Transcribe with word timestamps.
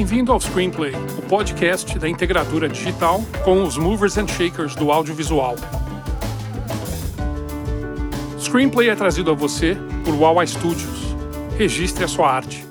Bem-vindo 0.00 0.32
ao 0.32 0.40
Screenplay, 0.40 0.92
o 1.18 1.28
podcast 1.28 1.98
da 1.98 2.08
integradora 2.08 2.66
digital 2.66 3.20
com 3.44 3.62
os 3.62 3.76
movers 3.76 4.16
and 4.16 4.26
shakers 4.28 4.74
do 4.74 4.90
audiovisual. 4.90 5.56
Screenplay 8.38 8.88
é 8.88 8.96
trazido 8.96 9.30
a 9.30 9.34
você 9.34 9.76
por 10.02 10.16
Wawa 10.16 10.46
Studios. 10.46 11.14
Registre 11.58 12.02
a 12.02 12.08
sua 12.08 12.30
arte. 12.30 12.64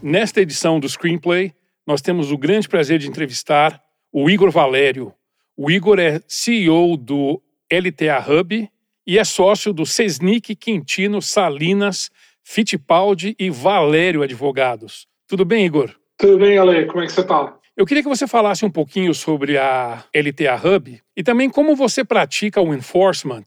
Nesta 0.00 0.40
edição 0.40 0.80
do 0.80 0.88
Screenplay, 0.88 1.52
nós 1.86 2.00
temos 2.00 2.32
o 2.32 2.38
grande 2.38 2.66
prazer 2.66 2.98
de 2.98 3.06
entrevistar 3.06 3.78
o 4.10 4.30
Igor 4.30 4.50
Valério. 4.50 5.12
O 5.54 5.70
Igor 5.70 5.98
é 5.98 6.22
CEO 6.26 6.96
do 6.96 7.42
LTA 7.70 8.24
Hub 8.26 8.70
e 9.06 9.18
é 9.18 9.22
sócio 9.22 9.70
do 9.70 9.84
Sesnic 9.84 10.56
Quintino 10.56 11.20
Salinas 11.20 12.10
Fittipaldi 12.42 13.36
e 13.38 13.50
Valério 13.50 14.22
Advogados. 14.22 15.09
Tudo 15.30 15.44
bem, 15.44 15.64
Igor? 15.64 15.94
Tudo 16.18 16.38
bem, 16.38 16.58
Ale. 16.58 16.86
Como 16.86 17.04
é 17.04 17.06
que 17.06 17.12
você 17.12 17.20
está? 17.20 17.56
Eu 17.76 17.86
queria 17.86 18.02
que 18.02 18.08
você 18.08 18.26
falasse 18.26 18.64
um 18.64 18.70
pouquinho 18.70 19.14
sobre 19.14 19.56
a 19.56 20.02
LTA 20.12 20.56
Hub 20.56 21.00
e 21.16 21.22
também 21.22 21.48
como 21.48 21.76
você 21.76 22.04
pratica 22.04 22.60
o 22.60 22.74
enforcement 22.74 23.44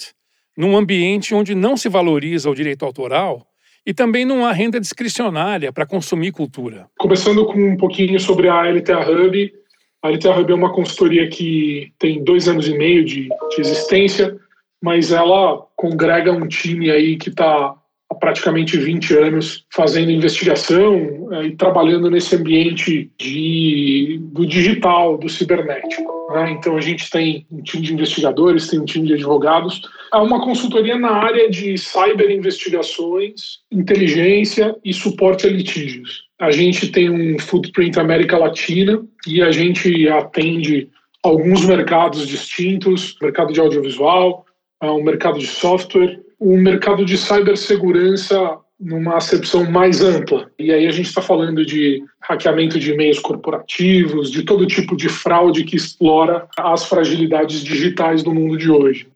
num 0.58 0.78
ambiente 0.78 1.36
onde 1.36 1.54
não 1.54 1.76
se 1.76 1.90
valoriza 1.90 2.50
o 2.50 2.56
direito 2.56 2.86
autoral 2.86 3.46
e 3.86 3.94
também 3.94 4.24
não 4.24 4.46
há 4.46 4.54
renda 4.54 4.80
discricionária 4.80 5.74
para 5.74 5.86
consumir 5.86 6.32
cultura. 6.32 6.88
Começando 6.98 7.46
com 7.46 7.62
um 7.62 7.76
pouquinho 7.76 8.18
sobre 8.18 8.48
a 8.48 8.62
LTA 8.62 9.02
Hub. 9.02 9.54
A 10.02 10.10
LTA 10.10 10.40
Hub 10.40 10.52
é 10.54 10.56
uma 10.56 10.72
consultoria 10.72 11.28
que 11.28 11.92
tem 12.00 12.24
dois 12.24 12.48
anos 12.48 12.66
e 12.66 12.78
meio 12.78 13.04
de, 13.04 13.28
de 13.28 13.60
existência, 13.60 14.40
mas 14.82 15.12
ela 15.12 15.68
congrega 15.76 16.32
um 16.32 16.48
time 16.48 16.90
aí 16.90 17.18
que 17.18 17.28
está 17.28 17.76
há 18.14 18.16
praticamente 18.16 18.78
20 18.78 19.14
anos 19.16 19.66
fazendo 19.74 20.12
investigação 20.12 21.34
é, 21.34 21.48
e 21.48 21.56
trabalhando 21.56 22.10
nesse 22.10 22.36
ambiente 22.36 23.12
de, 23.20 24.20
do 24.32 24.46
digital, 24.46 25.18
do 25.18 25.28
cibernético. 25.28 26.12
Né? 26.32 26.52
Então 26.52 26.78
a 26.78 26.82
gente 26.82 27.10
tem 27.10 27.46
um 27.52 27.62
time 27.62 27.84
de 27.84 27.94
investigadores, 27.94 28.68
tem 28.68 28.80
um 28.80 28.86
time 28.86 29.08
de 29.08 29.14
advogados. 29.16 29.82
É 30.14 30.18
uma 30.18 30.44
consultoria 30.44 30.98
na 30.98 31.12
área 31.12 31.50
de 31.50 31.78
cyberinvestigações, 31.78 33.60
inteligência 33.72 34.76
e 34.84 34.94
suporte 34.94 35.48
a 35.48 35.50
litígios. 35.50 36.24
A 36.40 36.52
gente 36.52 36.92
tem 36.92 37.10
um 37.10 37.40
footprint 37.40 38.00
América 38.00 38.38
Latina 38.38 39.04
e 39.28 39.42
a 39.42 39.52
gente 39.52 40.08
atende 40.10 40.90
alguns 41.24 41.66
mercados 41.66 42.28
distintos, 42.28 43.16
mercado 43.22 43.54
de 43.54 43.60
audiovisual, 43.60 44.46
um 44.82 45.04
mercado 45.04 45.40
de 45.40 45.48
software 45.48 46.20
o 46.44 46.58
mercado 46.58 47.06
de 47.06 47.18
cibersegurança 47.18 48.58
numa 48.78 49.16
acepção 49.16 49.64
mais 49.72 50.02
ampla. 50.02 50.52
E 50.60 50.74
aí 50.74 50.86
a 50.86 50.92
gente 50.92 51.06
está 51.06 51.22
falando 51.22 51.66
de 51.66 52.04
hackeamento 52.22 52.78
de 52.78 52.92
e-mails 52.92 53.20
corporativos, 53.20 54.30
de 54.30 54.44
todo 54.44 54.68
tipo 54.68 54.98
de 54.98 55.08
fraude 55.08 55.64
que 55.64 55.78
explora 55.78 56.46
as 56.58 56.84
fragilidades 56.84 57.64
digitais 57.64 58.24
do 58.24 58.34
mundo 58.34 58.58
de 58.58 58.70
hoje. 58.70 59.08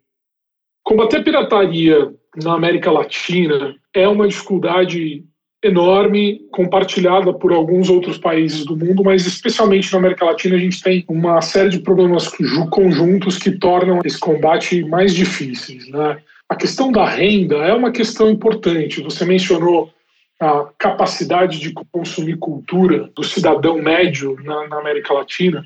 Combater 0.86 1.22
pirataria 1.22 2.14
na 2.42 2.54
América 2.54 2.90
Latina 2.90 3.76
é 3.94 4.08
uma 4.08 4.26
dificuldade 4.26 5.26
enorme, 5.62 6.48
compartilhada 6.52 7.34
por 7.34 7.52
alguns 7.52 7.90
outros 7.90 8.18
países 8.18 8.64
do 8.64 8.78
mundo, 8.78 9.04
mas 9.04 9.26
especialmente 9.26 9.92
na 9.92 10.00
América 10.00 10.24
Latina 10.24 10.56
a 10.56 10.60
gente 10.60 10.82
tem 10.82 11.04
uma 11.10 11.42
série 11.42 11.72
de 11.72 11.80
problemas 11.80 12.30
conjuntos 12.70 13.38
que 13.38 13.52
tornam 13.52 14.00
esse 14.06 14.18
combate 14.18 14.86
mais 14.86 15.14
difícil. 15.14 15.80
Né? 15.92 16.18
A 16.50 16.56
questão 16.56 16.92
da 16.92 17.06
renda 17.06 17.58
é 17.58 17.74
uma 17.74 17.92
questão 17.92 18.30
importante. 18.30 19.02
Você 19.02 19.26
mencionou 19.26 19.92
a 20.40 20.70
capacidade 20.78 21.60
de 21.60 21.74
consumir 21.92 22.38
cultura 22.38 23.10
do 23.16 23.24
cidadão 23.24 23.82
médio 23.82 24.38
na, 24.44 24.68
na, 24.68 24.80
América 24.80 25.14
Latina, 25.14 25.66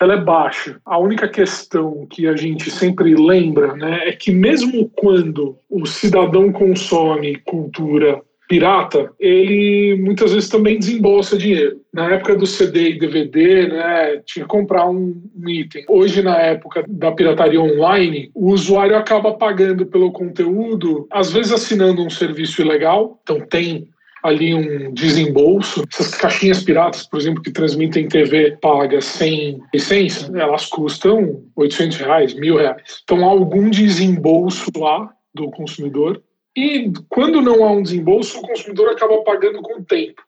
ela 0.00 0.14
é 0.14 0.20
baixa. 0.20 0.80
A 0.84 0.98
única 0.98 1.28
questão 1.28 2.06
que 2.10 2.26
a 2.26 2.34
gente 2.34 2.70
sempre 2.70 3.14
lembra 3.14 3.74
né, 3.74 4.08
é 4.08 4.12
que, 4.12 4.32
mesmo 4.32 4.88
quando 4.90 5.56
o 5.68 5.86
cidadão 5.86 6.52
consome 6.52 7.36
cultura 7.36 8.20
pirata, 8.50 9.12
ele 9.20 9.94
muitas 10.02 10.32
vezes 10.32 10.48
também 10.48 10.76
desembolsa 10.76 11.38
dinheiro. 11.38 11.80
Na 11.94 12.14
época 12.14 12.34
do 12.34 12.44
CD 12.44 12.90
e 12.90 12.98
DVD, 12.98 13.68
né, 13.68 14.20
tinha 14.26 14.44
que 14.44 14.50
comprar 14.50 14.90
um, 14.90 15.22
um 15.36 15.48
item. 15.48 15.84
Hoje, 15.88 16.20
na 16.20 16.36
época 16.36 16.84
da 16.88 17.12
pirataria 17.12 17.60
online, 17.60 18.28
o 18.34 18.50
usuário 18.50 18.96
acaba 18.96 19.34
pagando 19.34 19.86
pelo 19.86 20.10
conteúdo, 20.10 21.06
às 21.12 21.32
vezes 21.32 21.52
assinando 21.52 22.02
um 22.02 22.10
serviço 22.10 22.60
ilegal, 22.60 23.20
então 23.22 23.38
tem 23.40 23.86
ali 24.20 24.52
um 24.52 24.92
desembolso. 24.92 25.84
Essas 25.92 26.16
caixinhas 26.16 26.64
piratas, 26.64 27.06
por 27.06 27.20
exemplo, 27.20 27.42
que 27.42 27.52
transmitem 27.52 28.08
TV 28.08 28.58
paga 28.60 29.00
sem 29.00 29.60
licença, 29.72 30.28
elas 30.36 30.66
custam 30.66 31.40
800 31.54 31.98
reais, 31.98 32.34
mil 32.34 32.56
reais. 32.56 33.00
Então 33.04 33.24
há 33.24 33.30
algum 33.30 33.70
desembolso 33.70 34.72
lá 34.76 35.08
do 35.32 35.48
consumidor 35.52 36.20
e 36.60 36.92
quando 37.08 37.40
não 37.40 37.64
há 37.64 37.72
um 37.72 37.82
desembolso, 37.82 38.38
o 38.38 38.42
consumidor 38.42 38.90
acaba 38.90 39.22
pagando 39.22 39.62
com 39.62 39.80
o 39.80 39.84
tempo. 39.84 40.22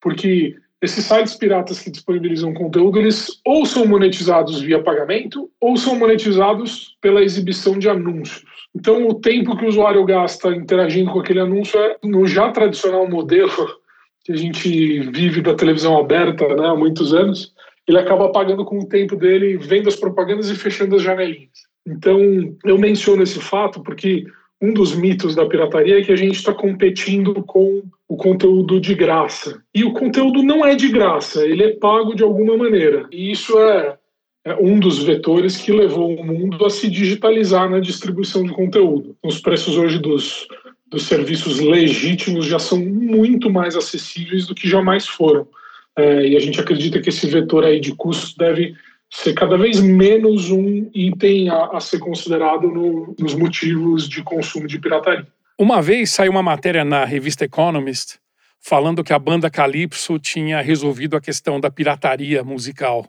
Porque 0.00 0.56
esses 0.82 1.04
sites 1.04 1.34
piratas 1.34 1.80
que 1.80 1.90
disponibilizam 1.90 2.52
conteúdo, 2.52 2.98
eles 2.98 3.40
ou 3.44 3.64
são 3.64 3.86
monetizados 3.86 4.60
via 4.60 4.82
pagamento 4.82 5.50
ou 5.60 5.76
são 5.76 5.96
monetizados 5.96 6.96
pela 7.00 7.22
exibição 7.22 7.78
de 7.78 7.88
anúncios. 7.88 8.44
Então, 8.74 9.06
o 9.06 9.14
tempo 9.14 9.56
que 9.56 9.64
o 9.64 9.68
usuário 9.68 10.04
gasta 10.04 10.50
interagindo 10.50 11.12
com 11.12 11.20
aquele 11.20 11.40
anúncio 11.40 11.78
é 11.78 11.96
no 12.02 12.26
já 12.26 12.50
tradicional 12.50 13.08
modelo 13.08 13.50
que 14.24 14.32
a 14.32 14.36
gente 14.36 15.00
vive 15.10 15.40
da 15.40 15.54
televisão 15.54 15.96
aberta 15.98 16.46
né, 16.54 16.66
há 16.66 16.74
muitos 16.74 17.14
anos, 17.14 17.52
ele 17.86 17.98
acaba 17.98 18.32
pagando 18.32 18.64
com 18.64 18.78
o 18.78 18.88
tempo 18.88 19.14
dele 19.14 19.56
vendo 19.58 19.88
as 19.88 19.96
propagandas 19.96 20.50
e 20.50 20.56
fechando 20.56 20.96
as 20.96 21.02
janelinhas. 21.02 21.64
Então, 21.86 22.18
eu 22.64 22.78
menciono 22.78 23.22
esse 23.22 23.38
fato 23.38 23.82
porque 23.82 24.24
um 24.64 24.72
dos 24.72 24.94
mitos 24.94 25.34
da 25.34 25.44
pirataria 25.44 25.98
é 25.98 26.02
que 26.02 26.12
a 26.12 26.16
gente 26.16 26.36
está 26.36 26.54
competindo 26.54 27.34
com 27.44 27.82
o 28.08 28.16
conteúdo 28.16 28.80
de 28.80 28.94
graça. 28.94 29.62
E 29.74 29.84
o 29.84 29.92
conteúdo 29.92 30.42
não 30.42 30.64
é 30.64 30.74
de 30.74 30.88
graça, 30.88 31.46
ele 31.46 31.64
é 31.64 31.76
pago 31.76 32.14
de 32.14 32.22
alguma 32.22 32.56
maneira. 32.56 33.06
E 33.12 33.30
isso 33.30 33.58
é, 33.58 33.96
é 34.46 34.54
um 34.56 34.78
dos 34.78 35.02
vetores 35.02 35.58
que 35.58 35.70
levou 35.70 36.14
o 36.14 36.24
mundo 36.24 36.64
a 36.64 36.70
se 36.70 36.88
digitalizar 36.88 37.68
na 37.68 37.78
distribuição 37.78 38.42
de 38.42 38.52
conteúdo. 38.52 39.14
Os 39.22 39.38
preços 39.38 39.76
hoje 39.76 39.98
dos, 39.98 40.46
dos 40.86 41.02
serviços 41.02 41.60
legítimos 41.60 42.46
já 42.46 42.58
são 42.58 42.78
muito 42.78 43.50
mais 43.50 43.76
acessíveis 43.76 44.46
do 44.46 44.54
que 44.54 44.68
jamais 44.68 45.06
foram. 45.06 45.46
É, 45.96 46.26
e 46.26 46.36
a 46.36 46.40
gente 46.40 46.58
acredita 46.58 47.00
que 47.00 47.10
esse 47.10 47.26
vetor 47.26 47.64
aí 47.64 47.78
de 47.78 47.94
custo 47.94 48.36
deve 48.38 48.74
ser 49.12 49.34
cada 49.34 49.56
vez 49.56 49.80
menos 49.80 50.50
um 50.50 50.90
item 50.94 51.48
a, 51.48 51.66
a 51.76 51.80
ser 51.80 51.98
considerado 51.98 52.68
no, 52.68 53.14
nos 53.18 53.34
motivos 53.34 54.08
de 54.08 54.22
consumo 54.22 54.66
de 54.66 54.78
pirataria. 54.78 55.26
Uma 55.58 55.80
vez 55.80 56.10
saiu 56.10 56.32
uma 56.32 56.42
matéria 56.42 56.84
na 56.84 57.04
revista 57.04 57.44
Economist 57.44 58.18
falando 58.60 59.04
que 59.04 59.12
a 59.12 59.18
banda 59.18 59.50
Calypso 59.50 60.18
tinha 60.18 60.60
resolvido 60.62 61.16
a 61.16 61.20
questão 61.20 61.60
da 61.60 61.70
pirataria 61.70 62.42
musical, 62.42 63.06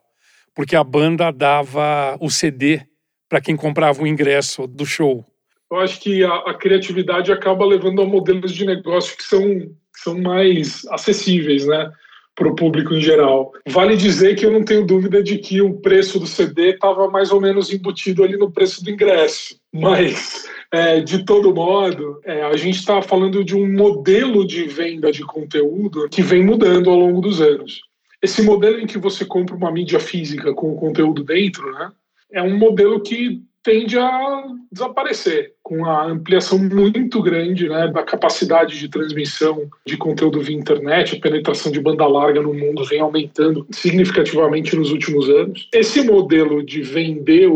porque 0.54 0.76
a 0.76 0.84
banda 0.84 1.32
dava 1.32 2.18
o 2.20 2.30
CD 2.30 2.82
para 3.30 3.40
quem 3.40 3.56
comprava 3.56 4.04
o 4.04 4.08
ingresso 4.08 4.68
do 4.68 4.86
show. 4.86 5.26
Eu 5.72 5.80
acho 5.80 6.00
que 6.00 6.24
a, 6.24 6.34
a, 6.36 6.54
criatividade 6.54 7.32
acaba 7.32 7.66
levando 7.66 8.02
a 8.02 8.06
modelos 8.06 8.54
de 8.54 8.66
negócio 8.66 9.18
que 9.18 9.24
são, 9.24 9.42
que 9.42 10.02
são 10.04 10.20
mais 10.20 10.86
acessíveis, 10.88 11.66
né? 11.66 11.92
Para 12.36 12.50
o 12.50 12.56
público 12.56 12.94
em 12.94 13.02
geral. 13.02 13.54
Vale 13.68 13.96
dizer 13.96 14.36
que 14.36 14.46
eu 14.46 14.52
não 14.52 14.64
tenho 14.64 14.86
dúvida 14.86 15.24
de 15.24 15.38
que 15.38 15.62
o 15.62 15.74
preço 15.76 16.20
do 16.20 16.28
CD 16.28 16.72
estava 16.72 17.10
mais 17.10 17.32
ou 17.32 17.40
menos 17.40 17.72
embutido 17.72 18.24
ali 18.24 18.38
no 18.38 18.52
preço 18.52 18.84
do 18.84 18.92
ingresso, 18.92 19.58
mas 19.74 20.46
é, 20.72 21.00
de 21.00 21.24
todo 21.24 21.56
modo, 21.56 22.20
é, 22.26 22.44
a 22.44 22.58
gente 22.58 22.78
está 22.78 23.02
falando 23.02 23.44
de 23.44 23.56
um 23.56 23.72
modelo 23.72 24.46
de 24.46 24.66
venda 24.66 25.12
de 25.12 25.24
conteúdo 25.24 26.10
que 26.10 26.22
vem 26.22 26.44
mudando 26.44 26.90
ao 26.90 27.00
longo 27.00 27.22
dos 27.22 27.40
anos. 27.40 27.82
Esse 28.22 28.42
modelo 28.42 28.80
em 28.80 28.88
que 28.88 28.98
você 28.98 29.24
compra 29.24 29.56
uma 29.56 29.72
mídia 29.72 30.00
física 30.00 30.54
com 30.54 30.72
o 30.72 30.76
conteúdo 30.76 31.24
dentro, 31.24 31.72
né, 31.72 31.92
é 32.32 32.42
um 32.42 32.58
modelo 32.58 33.00
que 33.00 33.42
tende 33.66 33.98
a 33.98 34.44
desaparecer 34.72 35.54
com 35.64 35.86
a 35.86 36.06
ampliação 36.06 36.60
muito 36.60 37.20
grande 37.24 37.68
né, 37.68 37.88
da 37.88 38.04
capacidade 38.04 38.78
de 38.80 38.88
transmissão 38.88 39.68
de 39.84 39.98
conteúdo 39.98 40.40
via 40.40 40.56
internet, 40.56 41.16
a 41.16 41.20
penetração 41.20 41.72
de 41.72 41.82
banda 41.82 42.06
larga 42.06 42.42
no 42.44 42.54
mundo 42.54 42.86
vem 42.86 43.02
aumentando 43.02 43.66
significativamente 43.72 44.76
nos 44.76 44.92
últimos 44.92 45.28
anos. 45.28 45.68
Esse 45.74 46.04
modelo 46.04 46.64
de 46.64 46.84
vender 46.84 47.50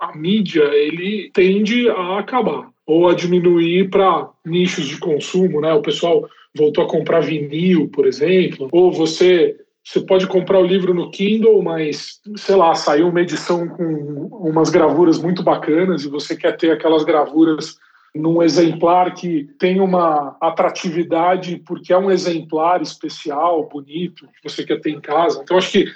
a 0.00 0.16
mídia, 0.16 0.64
ele 0.72 1.30
tende 1.34 1.88
a 1.90 2.18
acabar 2.18 2.70
ou 2.86 3.08
a 3.08 3.14
diminuir 3.14 3.90
para 3.90 4.30
nichos 4.44 4.86
de 4.86 4.96
consumo, 4.96 5.60
né? 5.60 5.72
O 5.74 5.82
pessoal 5.82 6.26
voltou 6.56 6.84
a 6.84 6.88
comprar 6.88 7.20
vinil, 7.20 7.88
por 7.88 8.06
exemplo, 8.06 8.68
ou 8.72 8.90
você 8.90 9.54
você 9.84 10.00
pode 10.00 10.26
comprar 10.26 10.60
o 10.60 10.66
livro 10.66 10.94
no 10.94 11.10
Kindle, 11.10 11.62
mas, 11.62 12.20
sei 12.36 12.54
lá, 12.54 12.74
saiu 12.74 13.08
uma 13.08 13.20
edição 13.20 13.66
com 13.68 14.28
umas 14.30 14.70
gravuras 14.70 15.18
muito 15.18 15.42
bacanas 15.42 16.04
e 16.04 16.08
você 16.08 16.36
quer 16.36 16.56
ter 16.56 16.70
aquelas 16.70 17.02
gravuras 17.04 17.76
num 18.14 18.42
exemplar 18.42 19.14
que 19.14 19.48
tem 19.58 19.80
uma 19.80 20.36
atratividade 20.40 21.62
porque 21.66 21.92
é 21.92 21.98
um 21.98 22.10
exemplar 22.10 22.82
especial, 22.82 23.68
bonito, 23.68 24.26
que 24.26 24.48
você 24.48 24.64
quer 24.64 24.80
ter 24.80 24.90
em 24.90 25.00
casa. 25.00 25.40
Então, 25.42 25.56
acho 25.56 25.72
que 25.72 25.86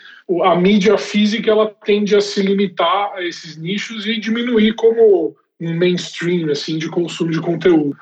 a 0.42 0.56
mídia 0.56 0.96
física 0.98 1.50
ela 1.50 1.72
tende 1.84 2.16
a 2.16 2.20
se 2.20 2.42
limitar 2.42 3.12
a 3.14 3.22
esses 3.22 3.56
nichos 3.56 4.06
e 4.06 4.18
diminuir 4.18 4.74
como 4.74 5.36
um 5.60 5.74
mainstream 5.74 6.50
assim 6.50 6.78
de 6.78 6.88
consumo 6.88 7.30
de 7.30 7.40
conteúdo. 7.40 7.96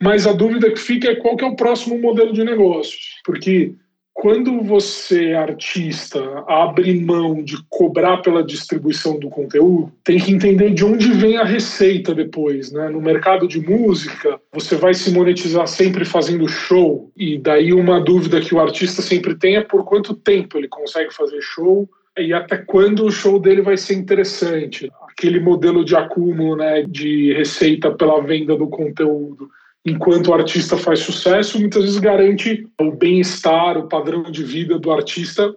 Mas 0.00 0.26
a 0.26 0.32
dúvida 0.32 0.70
que 0.70 0.78
fica 0.78 1.10
é 1.10 1.16
qual 1.16 1.36
que 1.36 1.44
é 1.44 1.48
o 1.48 1.56
próximo 1.56 1.98
modelo 1.98 2.32
de 2.32 2.44
negócio, 2.44 2.98
porque 3.24 3.74
quando 4.16 4.62
você, 4.62 5.34
artista, 5.34 6.18
abre 6.48 6.98
mão 6.98 7.44
de 7.44 7.58
cobrar 7.68 8.16
pela 8.22 8.42
distribuição 8.42 9.20
do 9.20 9.28
conteúdo, 9.28 9.92
tem 10.02 10.18
que 10.18 10.32
entender 10.32 10.70
de 10.70 10.86
onde 10.86 11.12
vem 11.12 11.36
a 11.36 11.44
receita 11.44 12.14
depois. 12.14 12.72
Né? 12.72 12.88
No 12.88 12.98
mercado 12.98 13.46
de 13.46 13.60
música, 13.60 14.40
você 14.50 14.74
vai 14.74 14.94
se 14.94 15.12
monetizar 15.12 15.66
sempre 15.66 16.06
fazendo 16.06 16.48
show, 16.48 17.12
e 17.14 17.36
daí 17.36 17.74
uma 17.74 18.00
dúvida 18.00 18.40
que 18.40 18.54
o 18.54 18.60
artista 18.60 19.02
sempre 19.02 19.34
tem 19.34 19.56
é 19.56 19.60
por 19.60 19.84
quanto 19.84 20.14
tempo 20.14 20.56
ele 20.56 20.66
consegue 20.66 21.12
fazer 21.12 21.42
show 21.42 21.86
e 22.18 22.32
até 22.32 22.56
quando 22.56 23.04
o 23.04 23.12
show 23.12 23.38
dele 23.38 23.60
vai 23.60 23.76
ser 23.76 23.96
interessante. 23.96 24.90
Aquele 25.10 25.38
modelo 25.38 25.84
de 25.84 25.94
acúmulo 25.94 26.56
né, 26.56 26.82
de 26.88 27.34
receita 27.34 27.90
pela 27.90 28.22
venda 28.22 28.56
do 28.56 28.66
conteúdo 28.68 29.50
enquanto 29.86 30.28
o 30.28 30.34
artista 30.34 30.76
faz 30.76 30.98
sucesso, 30.98 31.60
muitas 31.60 31.84
vezes 31.84 31.98
garante 31.98 32.66
o 32.80 32.90
bem-estar, 32.90 33.78
o 33.78 33.88
padrão 33.88 34.24
de 34.24 34.42
vida 34.42 34.78
do 34.78 34.90
artista 34.90 35.54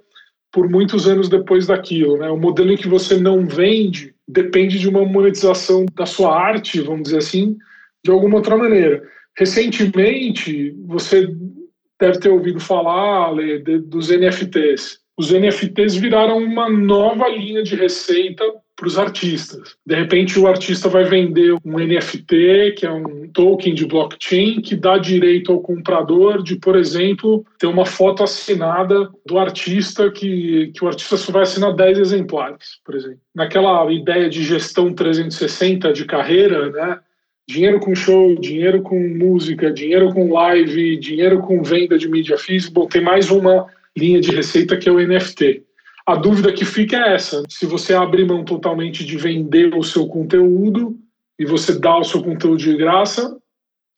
por 0.51 0.69
muitos 0.69 1.07
anos 1.07 1.27
depois 1.27 1.65
daquilo. 1.65 2.17
Né? 2.17 2.29
O 2.29 2.37
modelo 2.37 2.71
em 2.71 2.77
que 2.77 2.87
você 2.87 3.17
não 3.17 3.47
vende 3.47 4.13
depende 4.27 4.77
de 4.77 4.87
uma 4.87 5.03
monetização 5.03 5.85
da 5.95 6.05
sua 6.05 6.39
arte, 6.39 6.79
vamos 6.79 7.03
dizer 7.03 7.17
assim, 7.17 7.57
de 8.05 8.11
alguma 8.11 8.37
outra 8.37 8.55
maneira. 8.55 9.01
Recentemente, 9.35 10.75
você 10.85 11.27
deve 11.99 12.19
ter 12.19 12.29
ouvido 12.29 12.59
falar 12.59 13.29
Ale, 13.29 13.59
dos 13.79 14.09
NFTs. 14.09 14.99
Os 15.17 15.31
NFTs 15.31 15.95
viraram 15.95 16.37
uma 16.37 16.69
nova 16.69 17.27
linha 17.27 17.63
de 17.63 17.75
receita 17.75 18.43
para 18.79 18.87
os 18.87 18.97
artistas. 18.97 19.75
De 19.85 19.93
repente, 19.93 20.39
o 20.39 20.47
artista 20.47 20.87
vai 20.87 21.03
vender 21.03 21.53
um 21.65 21.77
NFT, 21.77 22.75
que 22.77 22.85
é 22.85 22.91
um 22.91 23.27
token 23.27 23.73
de 23.75 23.85
blockchain, 23.85 24.61
que 24.61 24.73
dá 24.73 24.97
direito 24.97 25.51
ao 25.51 25.59
comprador 25.59 26.41
de, 26.41 26.55
por 26.55 26.77
exemplo, 26.77 27.45
ter 27.59 27.67
uma 27.67 27.85
foto 27.85 28.23
assinada 28.23 29.09
do 29.25 29.37
artista, 29.37 30.09
que, 30.09 30.71
que 30.73 30.83
o 30.83 30.87
artista 30.87 31.17
só 31.17 31.31
vai 31.33 31.41
assinar 31.41 31.75
10 31.75 31.99
exemplares, 31.99 32.79
por 32.85 32.95
exemplo. 32.95 33.19
Naquela 33.35 33.91
ideia 33.91 34.29
de 34.29 34.43
gestão 34.43 34.93
360 34.93 35.91
de 35.91 36.05
carreira, 36.05 36.71
né? 36.71 36.99
Dinheiro 37.45 37.79
com 37.79 37.93
show, 37.95 38.35
dinheiro 38.35 38.81
com 38.81 38.99
música, 38.99 39.71
dinheiro 39.71 40.13
com 40.13 40.31
live, 40.31 40.97
dinheiro 40.97 41.39
com 41.39 41.63
venda 41.63 41.97
de 41.97 42.07
mídia 42.07 42.37
física. 42.37 42.71
Bom, 42.73 42.87
tem 42.87 43.01
mais 43.01 43.29
uma 43.29 43.65
linha 43.97 44.21
de 44.21 44.31
receita 44.31 44.77
que 44.77 44.87
é 44.87 44.91
o 44.91 44.99
NFT. 44.99 45.63
A 46.09 46.15
dúvida 46.15 46.51
que 46.51 46.65
fica 46.65 46.97
é 46.97 47.13
essa: 47.13 47.43
se 47.47 47.67
você 47.67 47.93
abrir 47.93 48.25
mão 48.25 48.43
totalmente 48.43 49.05
de 49.05 49.15
vender 49.15 49.75
o 49.75 49.83
seu 49.83 50.07
conteúdo 50.07 50.97
e 51.37 51.45
você 51.45 51.77
dá 51.79 51.99
o 51.99 52.03
seu 52.03 52.23
conteúdo 52.23 52.57
de 52.57 52.75
graça, 52.75 53.37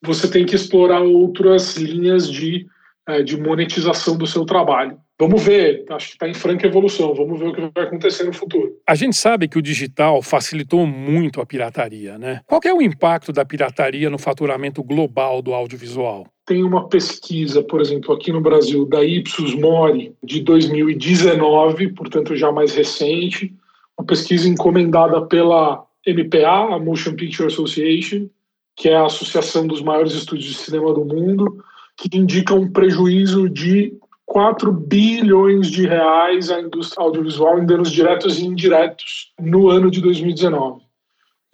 você 0.04 0.30
tem 0.30 0.44
que 0.44 0.54
explorar 0.54 1.00
outras 1.00 1.74
linhas 1.78 2.30
de, 2.30 2.66
eh, 3.08 3.22
de 3.22 3.40
monetização 3.40 4.14
do 4.14 4.26
seu 4.26 4.44
trabalho. 4.44 4.98
Vamos 5.18 5.42
ver, 5.42 5.86
acho 5.88 6.08
que 6.08 6.12
está 6.12 6.28
em 6.28 6.34
franca 6.34 6.66
evolução, 6.66 7.14
vamos 7.14 7.40
ver 7.40 7.46
o 7.46 7.54
que 7.54 7.70
vai 7.74 7.84
acontecer 7.84 8.24
no 8.24 8.32
futuro. 8.34 8.76
A 8.86 8.94
gente 8.94 9.16
sabe 9.16 9.48
que 9.48 9.58
o 9.58 9.62
digital 9.62 10.20
facilitou 10.20 10.86
muito 10.86 11.40
a 11.40 11.46
pirataria, 11.46 12.18
né? 12.18 12.42
Qual 12.44 12.60
é 12.62 12.74
o 12.74 12.82
impacto 12.82 13.32
da 13.32 13.42
pirataria 13.42 14.10
no 14.10 14.18
faturamento 14.18 14.82
global 14.82 15.40
do 15.40 15.54
audiovisual? 15.54 16.26
Tem 16.44 16.64
uma 16.64 16.88
pesquisa, 16.88 17.62
por 17.62 17.80
exemplo, 17.80 18.12
aqui 18.14 18.32
no 18.32 18.40
Brasil, 18.40 18.84
da 18.84 19.04
Ipsos 19.04 19.54
Mori, 19.54 20.14
de 20.22 20.40
2019, 20.40 21.92
portanto 21.92 22.34
já 22.34 22.50
mais 22.50 22.74
recente, 22.74 23.54
uma 23.96 24.04
pesquisa 24.04 24.48
encomendada 24.48 25.22
pela 25.22 25.84
MPA, 26.06 26.74
a 26.74 26.78
Motion 26.78 27.14
Picture 27.14 27.46
Association, 27.46 28.28
que 28.74 28.88
é 28.88 28.96
a 28.96 29.06
associação 29.06 29.66
dos 29.66 29.82
maiores 29.82 30.12
estúdios 30.14 30.46
de 30.46 30.54
cinema 30.54 30.92
do 30.92 31.04
mundo, 31.04 31.62
que 31.96 32.16
indica 32.16 32.54
um 32.54 32.70
prejuízo 32.70 33.48
de 33.48 33.94
4 34.26 34.72
bilhões 34.72 35.70
de 35.70 35.86
reais 35.86 36.50
à 36.50 36.60
indústria 36.60 37.04
audiovisual 37.04 37.58
em 37.58 37.66
danos 37.66 37.90
diretos 37.90 38.38
e 38.38 38.46
indiretos 38.46 39.32
no 39.38 39.68
ano 39.68 39.90
de 39.90 40.00
2019. 40.00 40.82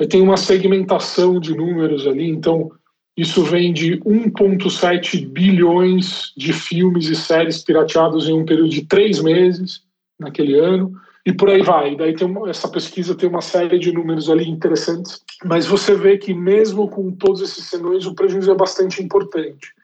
Tem 0.09 0.23
uma 0.23 0.37
segmentação 0.37 1.41
de 1.41 1.57
números 1.57 2.07
ali, 2.07 2.29
então 2.29 2.71
isso 3.19 3.43
vem 3.43 3.73
de 3.73 3.99
1,7 4.03 5.29
bilhões 5.29 6.33
de 6.37 6.53
filmes 6.53 7.09
e 7.09 7.17
séries 7.17 7.65
pirateados 7.65 8.29
em 8.29 8.33
um 8.33 8.45
período 8.45 8.69
de 8.69 8.87
três 8.87 9.21
meses 9.21 9.83
naquele 10.17 10.57
ano, 10.57 10.93
e 11.27 11.33
por 11.33 11.51
aí 11.51 11.61
vai. 11.61 11.97
Daí 11.97 12.15
tem 12.15 12.29
uma, 12.29 12.49
essa 12.49 12.69
pesquisa 12.69 13.17
tem 13.17 13.29
uma 13.29 13.41
série 13.41 13.77
de 13.77 13.91
números 13.91 14.31
ali 14.31 14.49
interessantes, 14.49 15.21
mas 15.45 15.67
você 15.67 15.97
vê 15.97 16.17
que 16.17 16.33
mesmo 16.33 16.89
com 16.89 17.11
todos 17.11 17.41
esses 17.41 17.65
senões, 17.65 18.07
o 18.07 18.15
prejuízo 18.15 18.53
é 18.53 18.55
bastante 18.55 19.03
importante. 19.03 19.75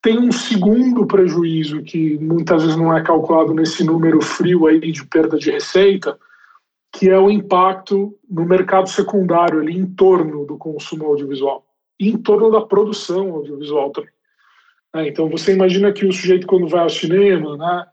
Tem 0.00 0.16
um 0.16 0.30
segundo 0.30 1.04
prejuízo 1.04 1.82
que 1.82 2.16
muitas 2.18 2.62
vezes 2.62 2.76
não 2.76 2.96
é 2.96 3.02
calculado 3.02 3.52
nesse 3.52 3.82
número 3.82 4.22
frio 4.22 4.68
aí 4.68 4.92
de 4.92 5.04
perda 5.04 5.36
de 5.36 5.50
receita, 5.50 6.16
que 6.92 7.10
é 7.10 7.18
o 7.18 7.28
impacto 7.28 8.16
no 8.30 8.46
mercado 8.46 8.88
secundário 8.88 9.58
ali 9.58 9.76
em 9.76 9.84
torno 9.84 10.46
do 10.46 10.56
consumo 10.56 11.06
audiovisual 11.06 11.67
em 11.98 12.16
torno 12.16 12.50
da 12.50 12.60
produção 12.60 13.30
audiovisual 13.30 13.90
também. 13.90 14.10
É, 14.94 15.06
então 15.06 15.28
você 15.28 15.52
imagina 15.52 15.92
que 15.92 16.06
o 16.06 16.12
sujeito 16.12 16.46
quando 16.46 16.68
vai 16.68 16.80
ao 16.80 16.88
cinema, 16.88 17.56
né, 17.56 17.86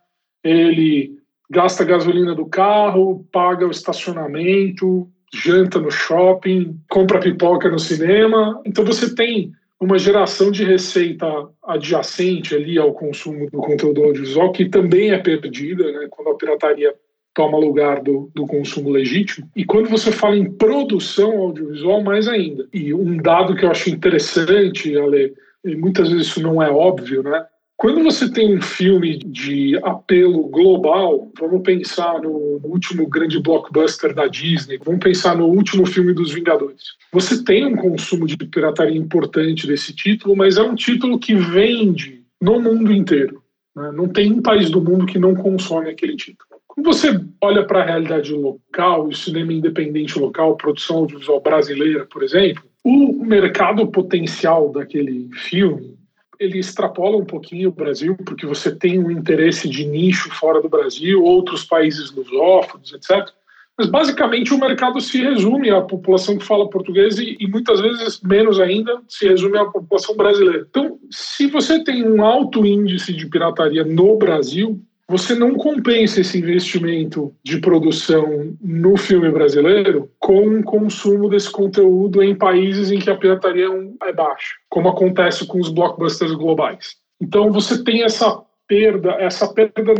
ele 0.44 1.18
gasta 1.50 1.84
a 1.84 1.86
gasolina 1.86 2.34
do 2.34 2.46
carro, 2.46 3.26
paga 3.32 3.68
o 3.68 3.72
estacionamento, 3.72 5.10
janta 5.34 5.80
no 5.80 5.92
shopping, 5.92 6.80
compra 6.90 7.20
pipoca 7.20 7.70
no 7.70 7.80
cinema. 7.80 8.62
Então 8.66 8.86
você 8.86 9.14
tem 9.14 9.52
uma 9.80 10.00
geração 10.00 10.50
de 10.52 10.64
receita 10.64 11.28
adjacente 11.64 12.56
ali 12.56 12.78
ao 12.78 12.94
consumo 12.94 13.50
do 13.50 13.58
conteúdo 13.58 14.04
audiovisual 14.04 14.52
que 14.52 14.70
também 14.70 15.12
é 15.12 15.18
perdida, 15.18 15.92
né, 15.92 16.08
quando 16.10 16.30
a 16.30 16.38
pirataria 16.38 16.96
toma 17.36 17.58
lugar 17.58 18.02
do, 18.02 18.32
do 18.34 18.48
consumo 18.48 18.90
legítimo. 18.90 19.48
E 19.56 19.64
quando 19.66 19.90
você 19.90 20.12
fala 20.12 20.38
em 20.38 20.50
produção 20.50 21.38
audiovisual, 21.38 22.02
mais 22.02 22.28
ainda. 22.28 22.68
E 22.74 22.94
um 22.94 23.18
dado 23.18 23.56
que 23.56 23.66
eu 23.66 23.70
acho 23.70 23.90
interessante, 23.90 24.98
Ale, 24.98 25.34
e 25.64 25.76
muitas 25.76 26.10
vezes 26.10 26.28
isso 26.28 26.42
não 26.42 26.64
é 26.64 26.72
óbvio, 26.72 27.22
né? 27.22 27.46
Quando 27.78 28.02
você 28.04 28.32
tem 28.32 28.56
um 28.56 28.62
filme 28.62 29.18
de 29.18 29.78
apelo 29.84 30.48
global, 30.48 31.30
vamos 31.38 31.62
pensar 31.62 32.22
no 32.22 32.62
último 32.64 33.06
grande 33.06 33.38
blockbuster 33.38 34.16
da 34.16 34.28
Disney, 34.28 34.80
vamos 34.82 35.02
pensar 35.02 35.36
no 35.36 35.46
último 35.48 35.86
filme 35.86 36.14
dos 36.14 36.34
Vingadores. 36.34 36.84
Você 37.12 37.44
tem 37.44 37.66
um 37.66 37.76
consumo 37.76 38.26
de 38.26 38.38
pirataria 38.38 38.98
importante 38.98 39.68
desse 39.68 39.94
título, 39.94 40.38
mas 40.38 40.58
é 40.58 40.62
um 40.62 40.74
título 40.74 41.20
que 41.20 41.36
vende 41.36 42.24
no 42.42 42.62
mundo 42.62 42.94
inteiro. 42.94 43.44
Né? 43.76 43.92
Não 43.94 44.08
tem 44.08 44.32
um 44.32 44.42
país 44.42 44.70
do 44.70 44.82
mundo 44.82 45.06
que 45.06 45.20
não 45.20 45.36
consome 45.36 45.90
aquele 45.90 46.16
título. 46.16 46.55
Quando 46.76 46.86
você 46.86 47.20
olha 47.42 47.66
para 47.66 47.82
a 47.82 47.86
realidade 47.86 48.34
local, 48.34 49.08
o 49.08 49.16
cinema 49.16 49.54
independente 49.54 50.20
local, 50.20 50.58
produção 50.58 50.98
audiovisual 50.98 51.40
brasileira, 51.40 52.06
por 52.06 52.22
exemplo, 52.22 52.64
o 52.84 53.26
mercado 53.26 53.88
potencial 53.88 54.72
daquele 54.72 55.30
filme 55.34 55.96
ele 56.40 56.60
extrapola 56.60 57.18
um 57.18 57.26
pouquinho 57.26 57.70
o 57.70 57.72
Brasil, 57.72 58.16
porque 58.26 58.46
você 58.46 58.76
tem 58.76 59.00
um 59.00 59.10
interesse 59.10 59.70
de 59.70 59.86
nicho 59.86 60.30
fora 60.32 60.62
do 60.62 60.70
Brasil, 60.70 61.24
outros 61.24 61.64
países 61.64 62.12
lusófonos, 62.12 62.94
etc. 62.94 63.30
Mas 63.78 63.88
basicamente 63.88 64.54
o 64.54 64.60
mercado 64.60 65.02
se 65.02 65.22
resume 65.22 65.70
à 65.70 65.82
população 65.82 66.38
que 66.38 66.46
fala 66.46 66.70
português 66.70 67.18
e, 67.20 67.36
e, 67.40 67.48
muitas 67.48 67.82
vezes 67.82 68.22
menos 68.22 68.60
ainda 68.60 69.02
se 69.08 69.28
resume 69.28 69.58
à 69.58 69.66
população 69.66 70.16
brasileira. 70.16 70.66
Então, 70.70 70.98
se 71.12 71.48
você 71.48 71.84
tem 71.84 72.04
um 72.08 72.24
alto 72.24 72.66
índice 72.66 73.14
de 73.14 73.28
pirataria 73.28 73.84
no 73.84 74.18
Brasil, 74.18 74.82
você 75.08 75.36
não 75.36 75.54
compensa 75.56 76.22
esse 76.22 76.40
investimento 76.40 77.34
de 77.44 77.60
produção 77.60 78.56
no 78.60 78.98
filme 78.98 79.32
brasileiro 79.32 80.12
com 80.20 80.48
o 80.48 80.64
consumo 80.64 81.30
desse 81.30 81.52
conteúdo 81.52 82.24
em 82.24 82.36
países 82.36 82.92
em 82.92 83.00
que 83.00 83.10
a 83.10 83.16
pirataria 83.16 83.68
é 84.04 84.12
baixa, 84.12 84.56
como 84.68 84.90
acontece 84.90 85.46
com 85.46 85.60
os 85.60 85.70
blockbusters 85.70 86.34
globais. 86.34 86.96
Então 87.22 87.52
você 87.52 87.84
tem 87.84 88.04
essa 88.04 88.42
perda, 88.68 89.12
essa 89.20 89.48
perda 89.54 89.94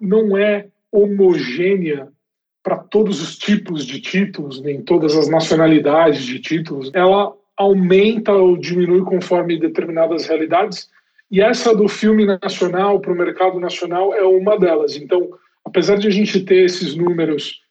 não 0.00 0.36
é 0.38 0.68
homogênea 0.92 2.08
para 2.62 2.76
todos 2.76 3.20
os 3.20 3.36
tipos 3.36 3.84
de 3.84 4.00
títulos, 4.00 4.62
nem 4.62 4.80
todas 4.80 5.16
as 5.16 5.28
nacionalidades 5.28 6.22
de 6.22 6.38
títulos. 6.38 6.90
Ela 6.94 7.32
aumenta 7.56 8.32
ou 8.32 8.56
diminui 8.56 9.02
conforme 9.02 9.58
determinadas 9.58 10.26
realidades 10.26 10.88
e 11.32 11.40
essa 11.40 11.74
do 11.74 11.88
filme 11.88 12.26
nacional 12.26 13.00
para 13.00 13.10
o 13.10 13.16
mercado 13.16 13.58
nacional 13.58 14.12
é 14.12 14.22
uma 14.22 14.58
delas. 14.58 14.96
Então, 14.96 15.30
apesar 15.64 15.96
de 15.96 16.06
a 16.06 16.10
gente 16.10 16.38
ter 16.40 16.66
esses 16.66 16.94
números 16.94 17.62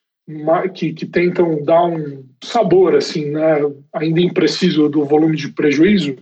que, 0.73 0.91
que 0.93 1.05
tentam 1.05 1.63
dar 1.63 1.85
um 1.85 2.25
sabor, 2.43 2.95
assim, 2.95 3.29
né, 3.29 3.59
ainda 3.93 4.19
impreciso 4.19 4.89
do 4.89 5.05
volume 5.05 5.37
de 5.37 5.49
prejuízo, 5.49 6.15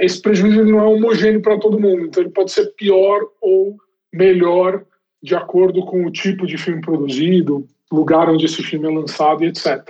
esse 0.00 0.20
prejuízo 0.20 0.64
não 0.64 0.80
é 0.80 0.82
homogêneo 0.82 1.40
para 1.40 1.60
todo 1.60 1.78
mundo, 1.78 2.06
então 2.06 2.24
ele 2.24 2.32
pode 2.32 2.50
ser 2.50 2.66
pior 2.74 3.20
ou 3.40 3.76
melhor 4.12 4.84
de 5.22 5.36
acordo 5.36 5.84
com 5.86 6.04
o 6.04 6.10
tipo 6.10 6.44
de 6.44 6.58
filme 6.58 6.80
produzido, 6.80 7.68
lugar 7.92 8.28
onde 8.28 8.46
esse 8.46 8.64
filme 8.64 8.88
é 8.88 8.90
lançado 8.90 9.44
e 9.44 9.46
etc. 9.46 9.88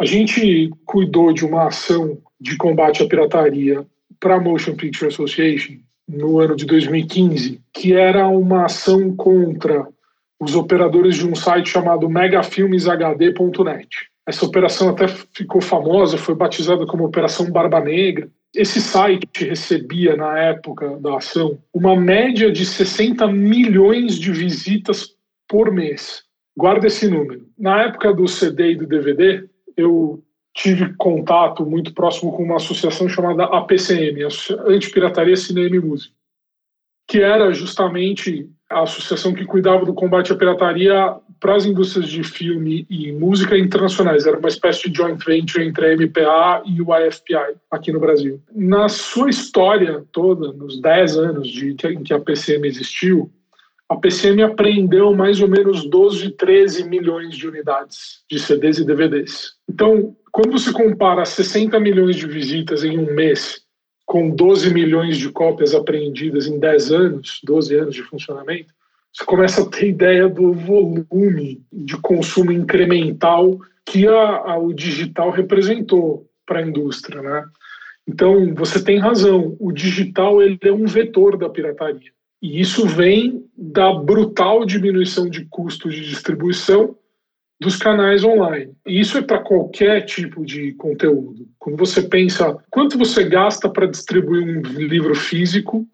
A 0.00 0.06
gente 0.06 0.70
cuidou 0.86 1.34
de 1.34 1.44
uma 1.44 1.66
ação 1.66 2.16
de 2.40 2.56
combate 2.56 3.02
à 3.02 3.06
pirataria 3.06 3.86
para 4.18 4.36
a 4.36 4.40
Motion 4.40 4.74
Picture 4.74 5.08
Association 5.08 5.76
no 6.08 6.40
ano 6.40 6.56
de 6.56 6.64
2015, 6.64 7.60
que 7.72 7.92
era 7.92 8.26
uma 8.26 8.64
ação 8.64 9.14
contra 9.14 9.86
os 10.40 10.54
operadores 10.54 11.16
de 11.16 11.26
um 11.26 11.34
site 11.34 11.68
chamado 11.68 12.08
megafilmeshd.net. 12.08 13.88
Essa 14.26 14.46
operação 14.46 14.88
até 14.90 15.08
ficou 15.08 15.60
famosa, 15.60 16.16
foi 16.16 16.34
batizada 16.34 16.86
como 16.86 17.04
Operação 17.04 17.50
Barba 17.50 17.80
Negra. 17.80 18.28
Esse 18.54 18.80
site 18.80 19.26
recebia, 19.44 20.16
na 20.16 20.38
época 20.38 20.98
da 21.00 21.16
ação, 21.16 21.58
uma 21.72 21.96
média 21.96 22.50
de 22.50 22.64
60 22.64 23.26
milhões 23.28 24.18
de 24.18 24.30
visitas 24.30 25.14
por 25.48 25.72
mês. 25.72 26.22
Guarda 26.56 26.86
esse 26.86 27.08
número. 27.08 27.46
Na 27.58 27.82
época 27.82 28.12
do 28.12 28.28
CD 28.28 28.72
e 28.72 28.76
do 28.76 28.86
DVD, 28.86 29.44
eu 29.76 30.22
tive 30.58 30.92
contato 30.94 31.64
muito 31.64 31.94
próximo 31.94 32.32
com 32.32 32.42
uma 32.42 32.56
associação 32.56 33.08
chamada 33.08 33.44
APCM, 33.44 34.26
Antipirataria 34.66 35.36
Cinema 35.36 35.76
e 35.76 35.80
Música, 35.80 36.12
que 37.06 37.22
era 37.22 37.52
justamente 37.52 38.50
a 38.68 38.82
associação 38.82 39.32
que 39.32 39.44
cuidava 39.44 39.86
do 39.86 39.94
combate 39.94 40.32
à 40.32 40.36
pirataria 40.36 41.14
para 41.38 41.54
as 41.54 41.64
indústrias 41.64 42.08
de 42.08 42.24
filme 42.24 42.84
e 42.90 43.12
música 43.12 43.56
internacionais. 43.56 44.26
Era 44.26 44.36
uma 44.36 44.48
espécie 44.48 44.90
de 44.90 44.96
joint 44.96 45.24
venture 45.24 45.64
entre 45.64 45.86
a 45.86 45.96
MPA 45.96 46.62
e 46.66 46.82
o 46.82 46.88
IFPI 46.92 47.56
aqui 47.70 47.92
no 47.92 48.00
Brasil. 48.00 48.42
Na 48.52 48.88
sua 48.88 49.30
história 49.30 50.04
toda, 50.10 50.52
nos 50.52 50.80
10 50.80 51.18
anos 51.18 51.48
de, 51.48 51.76
em 51.86 52.02
que 52.02 52.12
a 52.12 52.18
PCM 52.18 52.66
existiu, 52.66 53.30
a 53.88 53.96
PCM 53.96 54.42
apreendeu 54.42 55.14
mais 55.14 55.40
ou 55.40 55.48
menos 55.48 55.88
12, 55.88 56.30
13 56.32 56.86
milhões 56.88 57.34
de 57.34 57.48
unidades 57.48 58.22
de 58.28 58.38
CDs 58.38 58.78
e 58.78 58.84
DVDs. 58.84 59.52
Então, 59.66 60.14
quando 60.32 60.52
você 60.52 60.72
compara 60.72 61.24
60 61.24 61.78
milhões 61.80 62.16
de 62.16 62.26
visitas 62.26 62.84
em 62.84 62.98
um 62.98 63.14
mês 63.14 63.60
com 64.06 64.30
12 64.30 64.72
milhões 64.72 65.18
de 65.18 65.30
cópias 65.30 65.74
apreendidas 65.74 66.46
em 66.46 66.58
10 66.58 66.92
anos, 66.92 67.40
12 67.44 67.74
anos 67.76 67.94
de 67.94 68.02
funcionamento, 68.02 68.72
você 69.12 69.24
começa 69.24 69.62
a 69.62 69.66
ter 69.66 69.88
ideia 69.88 70.28
do 70.28 70.52
volume 70.52 71.62
de 71.72 71.96
consumo 71.98 72.52
incremental 72.52 73.58
que 73.84 74.06
a, 74.06 74.52
a, 74.52 74.58
o 74.58 74.72
digital 74.72 75.30
representou 75.30 76.26
para 76.46 76.60
a 76.60 76.66
indústria, 76.66 77.20
né? 77.20 77.44
Então, 78.06 78.54
você 78.54 78.82
tem 78.82 78.98
razão, 78.98 79.54
o 79.60 79.70
digital 79.70 80.40
ele 80.40 80.58
é 80.62 80.72
um 80.72 80.86
vetor 80.86 81.36
da 81.36 81.48
pirataria. 81.48 82.10
E 82.40 82.60
isso 82.60 82.86
vem 82.86 83.44
da 83.56 83.92
brutal 83.92 84.64
diminuição 84.64 85.28
de 85.28 85.44
custo 85.46 85.90
de 85.90 86.08
distribuição 86.08 86.96
dos 87.60 87.76
canais 87.76 88.24
online. 88.24 88.72
E 88.86 89.00
isso 89.00 89.18
é 89.18 89.22
para 89.22 89.40
qualquer 89.40 90.04
tipo 90.04 90.44
de 90.44 90.72
conteúdo. 90.74 91.46
Quando 91.58 91.76
você 91.76 92.02
pensa 92.02 92.56
quanto 92.70 92.96
você 92.96 93.24
gasta 93.24 93.68
para 93.68 93.86
distribuir 93.86 94.58
um 94.58 94.60
livro 94.62 95.14
físico 95.14 95.86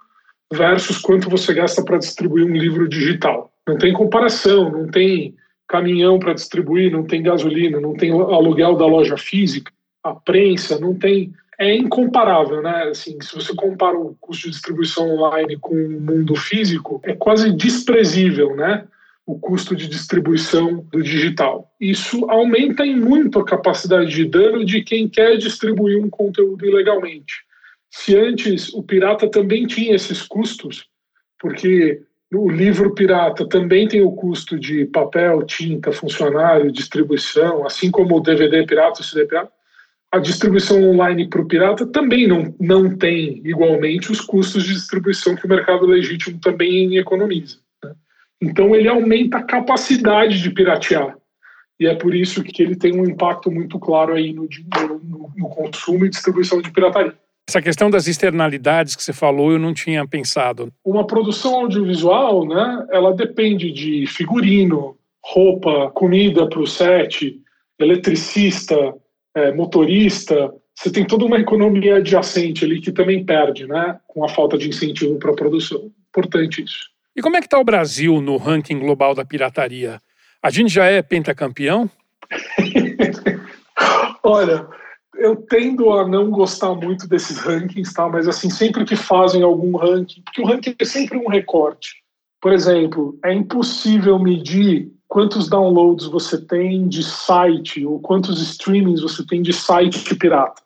versus 0.52 0.98
quanto 0.98 1.30
você 1.30 1.54
gasta 1.54 1.82
para 1.82 1.98
distribuir 1.98 2.46
um 2.46 2.56
livro 2.56 2.88
digital. 2.88 3.50
Não 3.66 3.78
tem 3.78 3.92
comparação, 3.92 4.70
não 4.70 4.86
tem 4.88 5.34
caminhão 5.66 6.18
para 6.18 6.34
distribuir, 6.34 6.92
não 6.92 7.04
tem 7.04 7.22
gasolina, 7.22 7.80
não 7.80 7.94
tem 7.94 8.10
aluguel 8.10 8.76
da 8.76 8.86
loja 8.86 9.16
física, 9.16 9.72
a 10.02 10.14
prensa, 10.14 10.78
não 10.78 10.94
tem. 10.94 11.32
É 11.58 11.74
incomparável, 11.74 12.60
né? 12.60 12.88
Assim, 12.90 13.16
se 13.22 13.34
você 13.34 13.54
compara 13.54 13.96
o 13.96 14.16
custo 14.20 14.44
de 14.44 14.50
distribuição 14.50 15.08
online 15.08 15.56
com 15.56 15.74
o 15.74 16.00
mundo 16.00 16.34
físico, 16.34 17.00
é 17.04 17.14
quase 17.14 17.52
desprezível, 17.52 18.56
né? 18.56 18.84
O 19.26 19.38
custo 19.38 19.74
de 19.74 19.88
distribuição 19.88 20.86
do 20.92 21.02
digital. 21.02 21.72
Isso 21.80 22.26
aumenta 22.28 22.84
em 22.84 22.96
muito 22.96 23.38
a 23.38 23.44
capacidade 23.44 24.10
de 24.10 24.24
dano 24.26 24.64
de 24.64 24.82
quem 24.82 25.08
quer 25.08 25.36
distribuir 25.36 25.98
um 25.98 26.10
conteúdo 26.10 26.66
ilegalmente. 26.66 27.32
Se 27.90 28.16
antes 28.16 28.72
o 28.74 28.82
pirata 28.82 29.28
também 29.30 29.66
tinha 29.66 29.94
esses 29.94 30.22
custos, 30.22 30.84
porque 31.40 32.02
o 32.32 32.50
livro 32.50 32.94
pirata 32.94 33.48
também 33.48 33.86
tem 33.86 34.02
o 34.02 34.12
custo 34.12 34.58
de 34.58 34.84
papel, 34.86 35.44
tinta, 35.44 35.92
funcionário, 35.92 36.72
distribuição, 36.72 37.64
assim 37.64 37.90
como 37.90 38.16
o 38.16 38.20
DVD 38.20 38.66
pirata, 38.66 39.00
o 39.00 39.04
CD 39.04 39.26
pirata, 39.26 39.52
a 40.10 40.18
distribuição 40.18 40.82
online 40.90 41.28
para 41.28 41.40
o 41.40 41.46
pirata 41.46 41.86
também 41.86 42.26
não, 42.26 42.54
não 42.60 42.96
tem 42.96 43.40
igualmente 43.44 44.12
os 44.12 44.20
custos 44.20 44.64
de 44.64 44.74
distribuição 44.74 45.34
que 45.34 45.46
o 45.46 45.48
mercado 45.48 45.86
legítimo 45.86 46.38
também 46.40 46.96
economiza. 46.96 47.63
Então 48.40 48.74
ele 48.74 48.88
aumenta 48.88 49.38
a 49.38 49.42
capacidade 49.42 50.40
de 50.42 50.50
piratear. 50.50 51.16
E 51.78 51.86
é 51.86 51.94
por 51.94 52.14
isso 52.14 52.42
que 52.42 52.62
ele 52.62 52.76
tem 52.76 52.98
um 52.98 53.04
impacto 53.04 53.50
muito 53.50 53.78
claro 53.78 54.14
aí 54.14 54.32
no, 54.32 54.48
no, 54.88 55.32
no 55.36 55.48
consumo 55.48 56.04
e 56.04 56.10
distribuição 56.10 56.62
de 56.62 56.70
pirataria. 56.70 57.14
Essa 57.48 57.60
questão 57.60 57.90
das 57.90 58.06
externalidades 58.06 58.96
que 58.96 59.02
você 59.02 59.12
falou, 59.12 59.52
eu 59.52 59.58
não 59.58 59.74
tinha 59.74 60.06
pensado. 60.06 60.72
Uma 60.84 61.06
produção 61.06 61.54
audiovisual, 61.56 62.46
né, 62.46 62.86
ela 62.90 63.12
depende 63.12 63.70
de 63.70 64.06
figurino, 64.06 64.96
roupa, 65.22 65.90
comida 65.90 66.48
para 66.48 66.60
o 66.60 66.66
set, 66.66 67.38
eletricista, 67.78 68.94
é, 69.34 69.52
motorista. 69.52 70.54
Você 70.74 70.90
tem 70.90 71.04
toda 71.04 71.26
uma 71.26 71.38
economia 71.38 71.96
adjacente 71.96 72.64
ali 72.64 72.80
que 72.80 72.92
também 72.92 73.24
perde, 73.24 73.66
né, 73.66 73.98
com 74.06 74.24
a 74.24 74.28
falta 74.28 74.56
de 74.56 74.68
incentivo 74.68 75.18
para 75.18 75.32
a 75.32 75.36
produção. 75.36 75.90
Importante 76.08 76.62
isso. 76.62 76.93
E 77.16 77.22
como 77.22 77.36
é 77.36 77.40
que 77.40 77.46
está 77.46 77.58
o 77.58 77.64
Brasil 77.64 78.20
no 78.20 78.36
ranking 78.36 78.78
global 78.78 79.14
da 79.14 79.24
pirataria? 79.24 80.00
A 80.42 80.50
gente 80.50 80.72
já 80.72 80.86
é 80.86 81.00
pentacampeão? 81.00 81.88
Olha, 84.22 84.66
eu 85.16 85.36
tendo 85.36 85.92
a 85.92 86.08
não 86.08 86.30
gostar 86.30 86.74
muito 86.74 87.06
desses 87.06 87.38
rankings, 87.38 87.94
tá? 87.94 88.08
Mas 88.08 88.26
assim, 88.26 88.50
sempre 88.50 88.84
que 88.84 88.96
fazem 88.96 89.42
algum 89.42 89.76
ranking, 89.76 90.22
porque 90.22 90.42
o 90.42 90.46
ranking 90.46 90.74
é 90.78 90.84
sempre 90.84 91.16
um 91.16 91.28
recorte. 91.28 92.02
Por 92.40 92.52
exemplo, 92.52 93.16
é 93.24 93.32
impossível 93.32 94.18
medir 94.18 94.92
quantos 95.06 95.48
downloads 95.48 96.06
você 96.06 96.38
tem 96.44 96.88
de 96.88 97.02
site 97.02 97.86
ou 97.86 98.00
quantos 98.00 98.42
streamings 98.42 99.00
você 99.00 99.24
tem 99.24 99.40
de 99.40 99.52
site 99.52 100.14
pirata. 100.16 100.62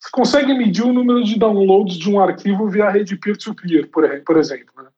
Você 0.00 0.10
consegue 0.10 0.52
medir 0.52 0.82
o 0.82 0.92
número 0.92 1.22
de 1.22 1.38
downloads 1.38 1.96
de 1.96 2.10
um 2.10 2.20
arquivo 2.20 2.68
via 2.68 2.90
rede 2.90 3.16
peer-to-peer, 3.16 3.88
-peer, 3.88 4.22
por 4.24 4.36
exemplo. 4.36 4.72
Né? 4.76 4.88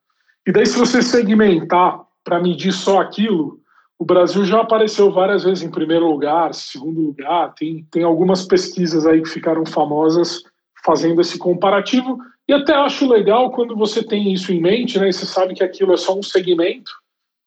E 0.49 0.53
daí, 0.53 0.65
se 0.65 0.79
você 0.79 1.03
segmentar 1.03 2.01
para 2.25 2.41
medir 2.41 2.73
só 2.73 3.03
aquilo, 3.03 3.61
o 3.99 4.05
Brasil 4.05 4.47
já 4.47 4.63
apareceu 4.63 5.13
várias 5.13 5.45
vezes 5.45 5.63
em 5.63 5.71
primeiro 5.71 6.11
lugar, 6.11 6.55
segundo 6.55 7.03
lugar. 7.03 7.53
Tem, 7.55 7.87
tem 7.91 8.03
algumas 8.03 8.47
pesquisas 8.47 9.05
aí 9.05 9.21
que 9.21 9.29
ficaram 9.29 9.67
famosas 9.67 10.43
fazendo 10.83 11.21
esse 11.21 11.37
comparativo. 11.37 12.17
E 12.49 12.55
até 12.55 12.73
acho 12.75 13.07
legal 13.07 13.51
quando 13.51 13.77
você 13.77 14.03
tem 14.03 14.33
isso 14.33 14.51
em 14.51 14.59
mente, 14.59 14.99
né? 14.99 15.11
E 15.11 15.13
você 15.13 15.27
sabe 15.27 15.53
que 15.53 15.63
aquilo 15.63 15.93
é 15.93 15.99
só 15.99 16.19
um 16.19 16.23
segmento 16.23 16.93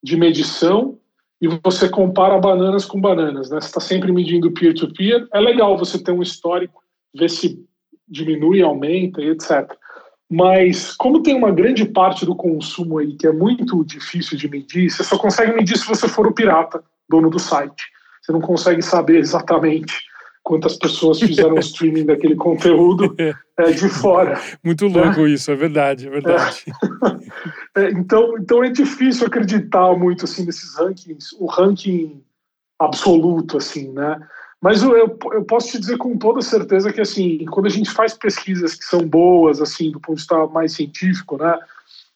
de 0.03 0.15
medição 0.15 0.95
e 1.41 1.47
você 1.47 1.89
compara 1.89 2.37
bananas 2.37 2.85
com 2.85 3.01
bananas, 3.01 3.49
né? 3.49 3.59
Você 3.59 3.65
está 3.65 3.79
sempre 3.79 4.11
medindo 4.11 4.51
peer-to-peer. 4.51 5.21
-peer. 5.21 5.27
É 5.33 5.39
legal 5.39 5.75
você 5.75 5.97
ter 5.97 6.11
um 6.11 6.21
histórico, 6.21 6.83
ver 7.15 7.31
se 7.31 7.65
diminui, 8.07 8.61
aumenta 8.61 9.23
e 9.23 9.29
etc. 9.29 9.75
Mas 10.31 10.93
como 10.93 11.21
tem 11.21 11.35
uma 11.35 11.51
grande 11.51 11.83
parte 11.83 12.25
do 12.25 12.33
consumo 12.33 12.99
aí 12.99 13.17
que 13.17 13.27
é 13.27 13.33
muito 13.33 13.83
difícil 13.83 14.37
de 14.37 14.47
medir, 14.47 14.89
você 14.89 15.03
só 15.03 15.17
consegue 15.17 15.53
medir 15.53 15.77
se 15.77 15.85
você 15.85 16.07
for 16.07 16.25
o 16.25 16.31
pirata, 16.31 16.81
dono 17.09 17.29
do 17.29 17.37
site. 17.37 17.83
Você 18.21 18.31
não 18.31 18.39
consegue 18.39 18.81
saber 18.81 19.17
exatamente 19.17 19.93
quantas 20.41 20.77
pessoas 20.77 21.19
fizeram 21.19 21.55
streaming 21.59 22.05
daquele 22.05 22.37
conteúdo 22.37 23.13
é, 23.17 23.71
de 23.71 23.89
fora. 23.89 24.39
Muito 24.63 24.87
louco 24.87 25.27
é. 25.27 25.31
isso, 25.31 25.51
é 25.51 25.55
verdade, 25.55 26.07
é 26.07 26.09
verdade. 26.09 26.63
É. 27.73 27.89
então, 27.91 28.37
então 28.37 28.61
é 28.61 28.69
difícil 28.69 29.25
acreditar 29.25 29.97
muito 29.97 30.25
assim 30.25 30.45
nesses 30.45 30.75
rankings, 30.75 31.33
o 31.39 31.45
ranking 31.45 32.21
absoluto 32.77 33.57
assim, 33.57 33.93
né? 33.93 34.19
Mas 34.61 34.83
eu, 34.83 34.95
eu, 34.95 35.43
posso 35.43 35.71
te 35.71 35.79
dizer 35.79 35.97
com 35.97 36.15
toda 36.15 36.39
certeza 36.41 36.93
que, 36.93 37.01
assim, 37.01 37.45
quando 37.45 37.65
a 37.65 37.69
gente 37.69 37.89
faz 37.89 38.13
pesquisas 38.13 38.75
que 38.75 38.85
são 38.85 39.07
boas, 39.07 39.59
assim, 39.59 39.89
do 39.89 39.99
ponto 39.99 40.15
de 40.15 40.21
vista 40.21 40.47
mais 40.47 40.73
científico, 40.73 41.35
né? 41.35 41.57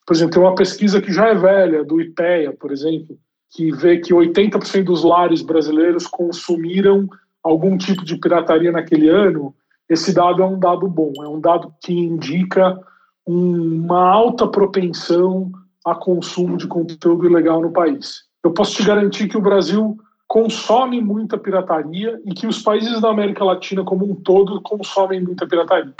Por 0.06 0.16
exemplo, 0.16 0.34
tem 0.34 0.44
uma 0.44 0.54
pesquisa 0.54 1.02
que 1.02 1.12
já 1.12 1.30
é 1.30 1.34
velha, 1.34 1.84
do 1.84 2.00
IPEA, 2.00 2.54
por 2.54 2.72
exemplo, 2.72 3.18
que 3.50 3.72
vê 3.72 3.98
que 3.98 4.14
80% 4.14 4.84
dos 4.84 5.04
lares 5.04 5.42
brasileiros 5.42 6.06
consumiram 6.06 7.10
algum 7.42 7.76
tipo 7.76 8.06
de 8.06 8.16
pirataria 8.18 8.72
naquele 8.72 9.10
ano. 9.10 9.56
Esse 9.90 10.14
dado 10.14 10.44
é 10.44 10.46
um 10.46 10.60
dado 10.60 10.88
bom, 10.88 11.14
é 11.24 11.28
um 11.28 11.40
dado 11.40 11.74
que 11.82 11.94
indica 11.94 12.80
uma 13.26 14.08
alta 14.08 14.48
propensão 14.48 15.52
a 15.84 15.96
consumo 15.96 16.58
de 16.58 16.68
conteúdo 16.68 17.26
ilegal 17.26 17.60
no 17.60 17.72
país. 17.72 18.26
Eu 18.44 18.52
posso 18.52 18.76
te 18.76 18.84
garantir 18.84 19.28
que 19.28 19.38
o 19.38 19.42
Brasil 19.42 19.98
consome 20.28 21.02
muita 21.02 21.38
pirataria 21.38 22.20
e 22.26 22.34
que 22.34 22.48
os 22.48 22.62
países 22.62 23.00
da 23.00 23.10
América 23.10 23.44
Latina 23.44 23.84
como 23.84 24.10
um 24.10 24.16
todo 24.16 24.62
consomem 24.62 25.22
muita 25.22 25.48
pirataria. 25.48 25.94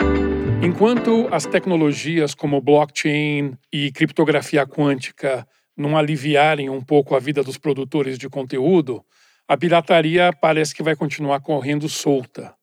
Enquanto 0.62 1.28
as 1.30 1.46
tecnologias 1.46 2.34
como 2.34 2.60
blockchain 2.60 3.56
e 3.72 3.92
criptografia 3.92 4.66
quântica 4.66 5.46
não 5.76 5.96
aliviarem 5.96 6.70
um 6.70 6.80
pouco 6.80 7.14
a 7.14 7.18
vida 7.18 7.42
dos 7.42 7.58
produtores 7.58 8.18
de 8.18 8.28
conteúdo, 8.28 9.04
a 9.46 9.56
pirataria 9.56 10.32
parece 10.32 10.74
que 10.74 10.82
vai 10.82 10.96
continuar 10.96 11.40
correndo 11.40 11.88
solta. 11.88 12.54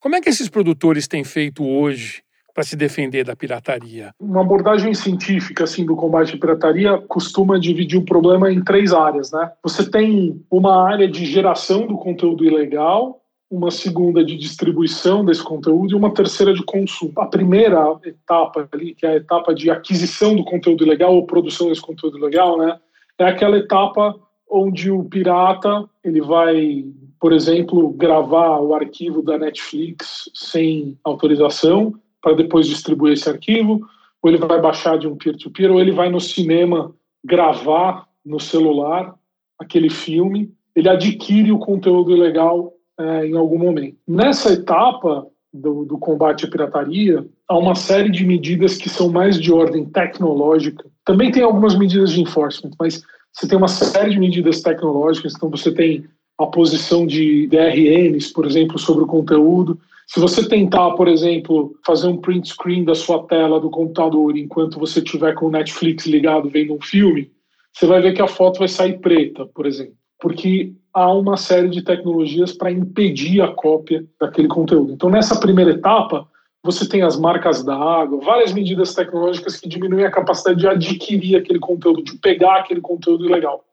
Como 0.00 0.16
é 0.16 0.20
que 0.20 0.28
esses 0.28 0.48
produtores 0.48 1.06
têm 1.06 1.22
feito 1.22 1.64
hoje 1.64 2.22
para 2.54 2.62
se 2.62 2.76
defender 2.76 3.24
da 3.24 3.34
pirataria? 3.34 4.14
Uma 4.20 4.42
abordagem 4.42 4.94
científica 4.94 5.64
assim 5.64 5.84
do 5.84 5.96
combate 5.96 6.36
à 6.36 6.38
pirataria 6.38 6.98
costuma 7.08 7.58
dividir 7.58 7.98
o 7.98 8.04
problema 8.04 8.50
em 8.50 8.62
três 8.62 8.94
áreas, 8.94 9.32
né? 9.32 9.50
Você 9.62 9.90
tem 9.90 10.40
uma 10.48 10.88
área 10.88 11.08
de 11.08 11.26
geração 11.26 11.86
do 11.86 11.96
conteúdo 11.96 12.44
ilegal, 12.44 13.20
uma 13.50 13.70
segunda 13.70 14.24
de 14.24 14.36
distribuição 14.36 15.24
desse 15.24 15.42
conteúdo 15.42 15.92
e 15.92 15.96
uma 15.96 16.14
terceira 16.14 16.54
de 16.54 16.62
consumo. 16.64 17.12
A 17.18 17.26
primeira 17.26 17.98
etapa 18.04 18.68
ali, 18.72 18.94
que 18.94 19.04
é 19.04 19.10
a 19.10 19.16
etapa 19.16 19.52
de 19.52 19.70
aquisição 19.70 20.36
do 20.36 20.44
conteúdo 20.44 20.84
ilegal 20.84 21.14
ou 21.14 21.26
produção 21.26 21.68
desse 21.68 21.82
conteúdo 21.82 22.18
ilegal, 22.18 22.56
né? 22.56 22.78
É 23.18 23.24
aquela 23.24 23.58
etapa 23.58 24.14
onde 24.48 24.90
o 24.90 25.04
pirata 25.04 25.84
ele 26.04 26.20
vai 26.20 26.84
por 27.24 27.32
exemplo, 27.32 27.88
gravar 27.88 28.60
o 28.60 28.74
arquivo 28.74 29.22
da 29.22 29.38
Netflix 29.38 30.28
sem 30.34 30.98
autorização 31.02 31.94
para 32.24 32.34
depois 32.34 32.66
distribuir 32.66 33.12
esse 33.12 33.28
arquivo, 33.28 33.86
ou 34.22 34.30
ele 34.30 34.38
vai 34.38 34.58
baixar 34.58 34.98
de 34.98 35.06
um 35.06 35.14
peer-to-peer, 35.14 35.68
-peer, 35.68 35.74
ou 35.74 35.78
ele 35.78 35.92
vai 35.92 36.08
no 36.08 36.18
cinema 36.18 36.90
gravar 37.22 38.08
no 38.24 38.40
celular 38.40 39.14
aquele 39.58 39.90
filme, 39.90 40.50
ele 40.74 40.88
adquire 40.88 41.52
o 41.52 41.58
conteúdo 41.58 42.10
ilegal 42.10 42.72
é, 42.98 43.26
em 43.26 43.36
algum 43.36 43.58
momento. 43.58 43.98
Nessa 44.08 44.54
etapa 44.54 45.26
do, 45.52 45.84
do 45.84 45.98
combate 45.98 46.46
à 46.46 46.50
pirataria, 46.50 47.24
há 47.46 47.58
uma 47.58 47.74
série 47.74 48.10
de 48.10 48.24
medidas 48.24 48.78
que 48.78 48.88
são 48.88 49.10
mais 49.10 49.38
de 49.38 49.52
ordem 49.52 49.84
tecnológica. 49.84 50.84
Também 51.04 51.30
tem 51.30 51.42
algumas 51.42 51.78
medidas 51.78 52.10
de 52.10 52.22
enforcement, 52.22 52.72
mas 52.80 53.02
você 53.32 53.46
tem 53.46 53.58
uma 53.58 53.68
série 53.68 54.10
de 54.10 54.18
medidas 54.18 54.62
tecnológicas, 54.62 55.34
então 55.34 55.50
você 55.50 55.70
tem 55.70 56.06
a 56.38 56.46
posição 56.46 57.06
de 57.06 57.46
DRMs, 57.48 58.32
por 58.32 58.46
exemplo, 58.46 58.78
sobre 58.78 59.04
o 59.04 59.06
conteúdo. 59.06 59.78
Se 60.06 60.20
você 60.20 60.46
tentar, 60.48 60.92
por 60.92 61.08
exemplo, 61.08 61.74
fazer 61.84 62.08
um 62.08 62.16
print 62.16 62.48
screen 62.48 62.84
da 62.84 62.94
sua 62.94 63.24
tela 63.24 63.58
do 63.58 63.70
computador 63.70 64.36
enquanto 64.36 64.78
você 64.78 65.00
estiver 65.00 65.34
com 65.34 65.46
o 65.46 65.50
Netflix 65.50 66.06
ligado 66.06 66.48
vendo 66.48 66.74
um 66.74 66.80
filme, 66.80 67.30
você 67.72 67.86
vai 67.86 68.00
ver 68.00 68.12
que 68.12 68.22
a 68.22 68.28
foto 68.28 68.58
vai 68.58 68.68
sair 68.68 69.00
preta, 69.00 69.46
por 69.46 69.66
exemplo, 69.66 69.94
porque 70.20 70.72
há 70.92 71.12
uma 71.12 71.36
série 71.36 71.68
de 71.68 71.82
tecnologias 71.82 72.52
para 72.52 72.70
impedir 72.70 73.40
a 73.40 73.48
cópia 73.48 74.04
daquele 74.20 74.46
conteúdo. 74.46 74.92
Então, 74.92 75.10
nessa 75.10 75.40
primeira 75.40 75.72
etapa, 75.72 76.28
você 76.62 76.88
tem 76.88 77.02
as 77.02 77.18
marcas 77.18 77.64
d'água, 77.64 78.20
várias 78.20 78.52
medidas 78.52 78.94
tecnológicas 78.94 79.58
que 79.58 79.68
diminuem 79.68 80.04
a 80.06 80.10
capacidade 80.10 80.60
de 80.60 80.68
adquirir 80.68 81.36
aquele 81.36 81.58
conteúdo, 81.58 82.02
de 82.02 82.16
pegar 82.18 82.60
aquele 82.60 82.80
conteúdo 82.80 83.26
ilegal. 83.26 83.64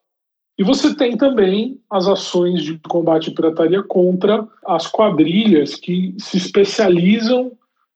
E 0.58 0.64
você 0.64 0.96
tem 0.96 1.18
também 1.18 1.80
as 1.90 2.08
ações 2.08 2.62
de 2.64 2.78
combate 2.88 3.30
à 3.30 3.34
pirataria 3.34 3.82
contra 3.84 4.48
as 4.66 4.88
quadrilhas 4.88 5.76
que 5.76 6.14
se 6.20 6.38
especializam 6.38 7.52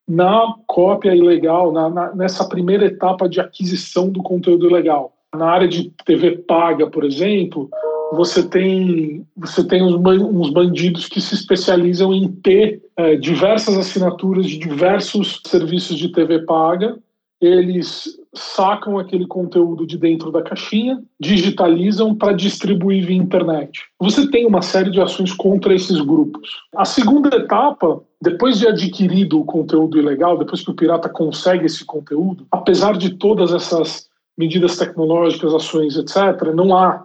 na 0.08 0.54
cópia 0.66 1.14
ilegal, 1.14 1.72
na, 1.72 1.88
na, 1.88 2.14
nessa 2.14 2.48
primeira 2.48 2.86
etapa 2.86 3.28
de 3.28 3.40
aquisição 3.40 4.08
do 4.08 4.22
conteúdo 4.22 4.66
ilegal. 4.66 5.12
Na 5.34 5.46
área 5.46 5.68
de 5.68 5.92
TV 6.04 6.38
paga, 6.38 6.86
por 6.86 7.04
exemplo, 7.04 7.68
você 8.12 8.42
tem, 8.48 9.26
você 9.36 9.66
tem 9.66 9.82
uns, 9.82 9.94
uns 9.94 10.50
bandidos 10.50 11.06
que 11.08 11.20
se 11.20 11.34
especializam 11.34 12.14
em 12.14 12.30
ter 12.32 12.82
é, 12.96 13.16
diversas 13.16 13.76
assinaturas 13.76 14.46
de 14.46 14.58
diversos 14.58 15.40
serviços 15.46 15.98
de 15.98 16.12
TV 16.12 16.40
paga. 16.40 16.96
Eles 17.40 18.18
sacam 18.34 18.98
aquele 18.98 19.26
conteúdo 19.26 19.86
de 19.86 19.98
dentro 19.98 20.30
da 20.30 20.42
caixinha, 20.42 21.02
digitalizam 21.20 22.14
para 22.14 22.32
distribuir 22.32 23.06
via 23.06 23.16
internet. 23.16 23.82
Você 24.00 24.30
tem 24.30 24.46
uma 24.46 24.62
série 24.62 24.90
de 24.90 25.00
ações 25.00 25.32
contra 25.32 25.74
esses 25.74 26.00
grupos. 26.00 26.50
A 26.74 26.84
segunda 26.84 27.34
etapa, 27.36 28.02
depois 28.20 28.58
de 28.58 28.66
adquirido 28.66 29.40
o 29.40 29.44
conteúdo 29.44 29.98
ilegal, 29.98 30.38
depois 30.38 30.62
que 30.62 30.70
o 30.70 30.74
pirata 30.74 31.08
consegue 31.08 31.66
esse 31.66 31.84
conteúdo, 31.84 32.46
apesar 32.50 32.96
de 32.96 33.10
todas 33.10 33.52
essas 33.52 34.08
medidas 34.36 34.76
tecnológicas, 34.76 35.54
ações, 35.54 35.96
etc., 35.96 36.52
não 36.54 36.76
há 36.76 37.04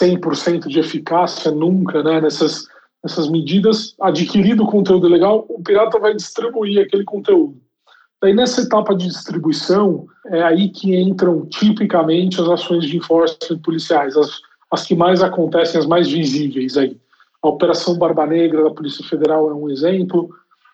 100% 0.00 0.66
de 0.66 0.80
eficácia 0.80 1.50
nunca 1.50 2.02
né, 2.02 2.20
nessas, 2.20 2.66
nessas 3.02 3.28
medidas. 3.28 3.94
Adquirido 4.00 4.64
o 4.64 4.66
conteúdo 4.66 5.06
ilegal, 5.06 5.44
o 5.48 5.62
pirata 5.62 5.98
vai 5.98 6.14
distribuir 6.14 6.80
aquele 6.80 7.04
conteúdo. 7.04 7.63
Daí, 8.24 8.32
nessa 8.32 8.62
etapa 8.62 8.94
de 8.94 9.06
distribuição, 9.06 10.06
é 10.28 10.42
aí 10.42 10.70
que 10.70 10.96
entram 10.96 11.44
tipicamente 11.44 12.40
as 12.40 12.48
ações 12.48 12.86
de 12.86 12.96
enforcement 12.96 13.58
policiais, 13.58 14.16
as, 14.16 14.40
as 14.70 14.86
que 14.86 14.94
mais 14.94 15.22
acontecem, 15.22 15.78
as 15.78 15.84
mais 15.84 16.08
visíveis 16.10 16.78
aí. 16.78 16.98
A 17.42 17.48
Operação 17.48 17.98
Barba 17.98 18.26
Negra 18.26 18.64
da 18.64 18.70
Polícia 18.70 19.04
Federal 19.04 19.50
é 19.50 19.52
um 19.52 19.68
exemplo, 19.68 20.30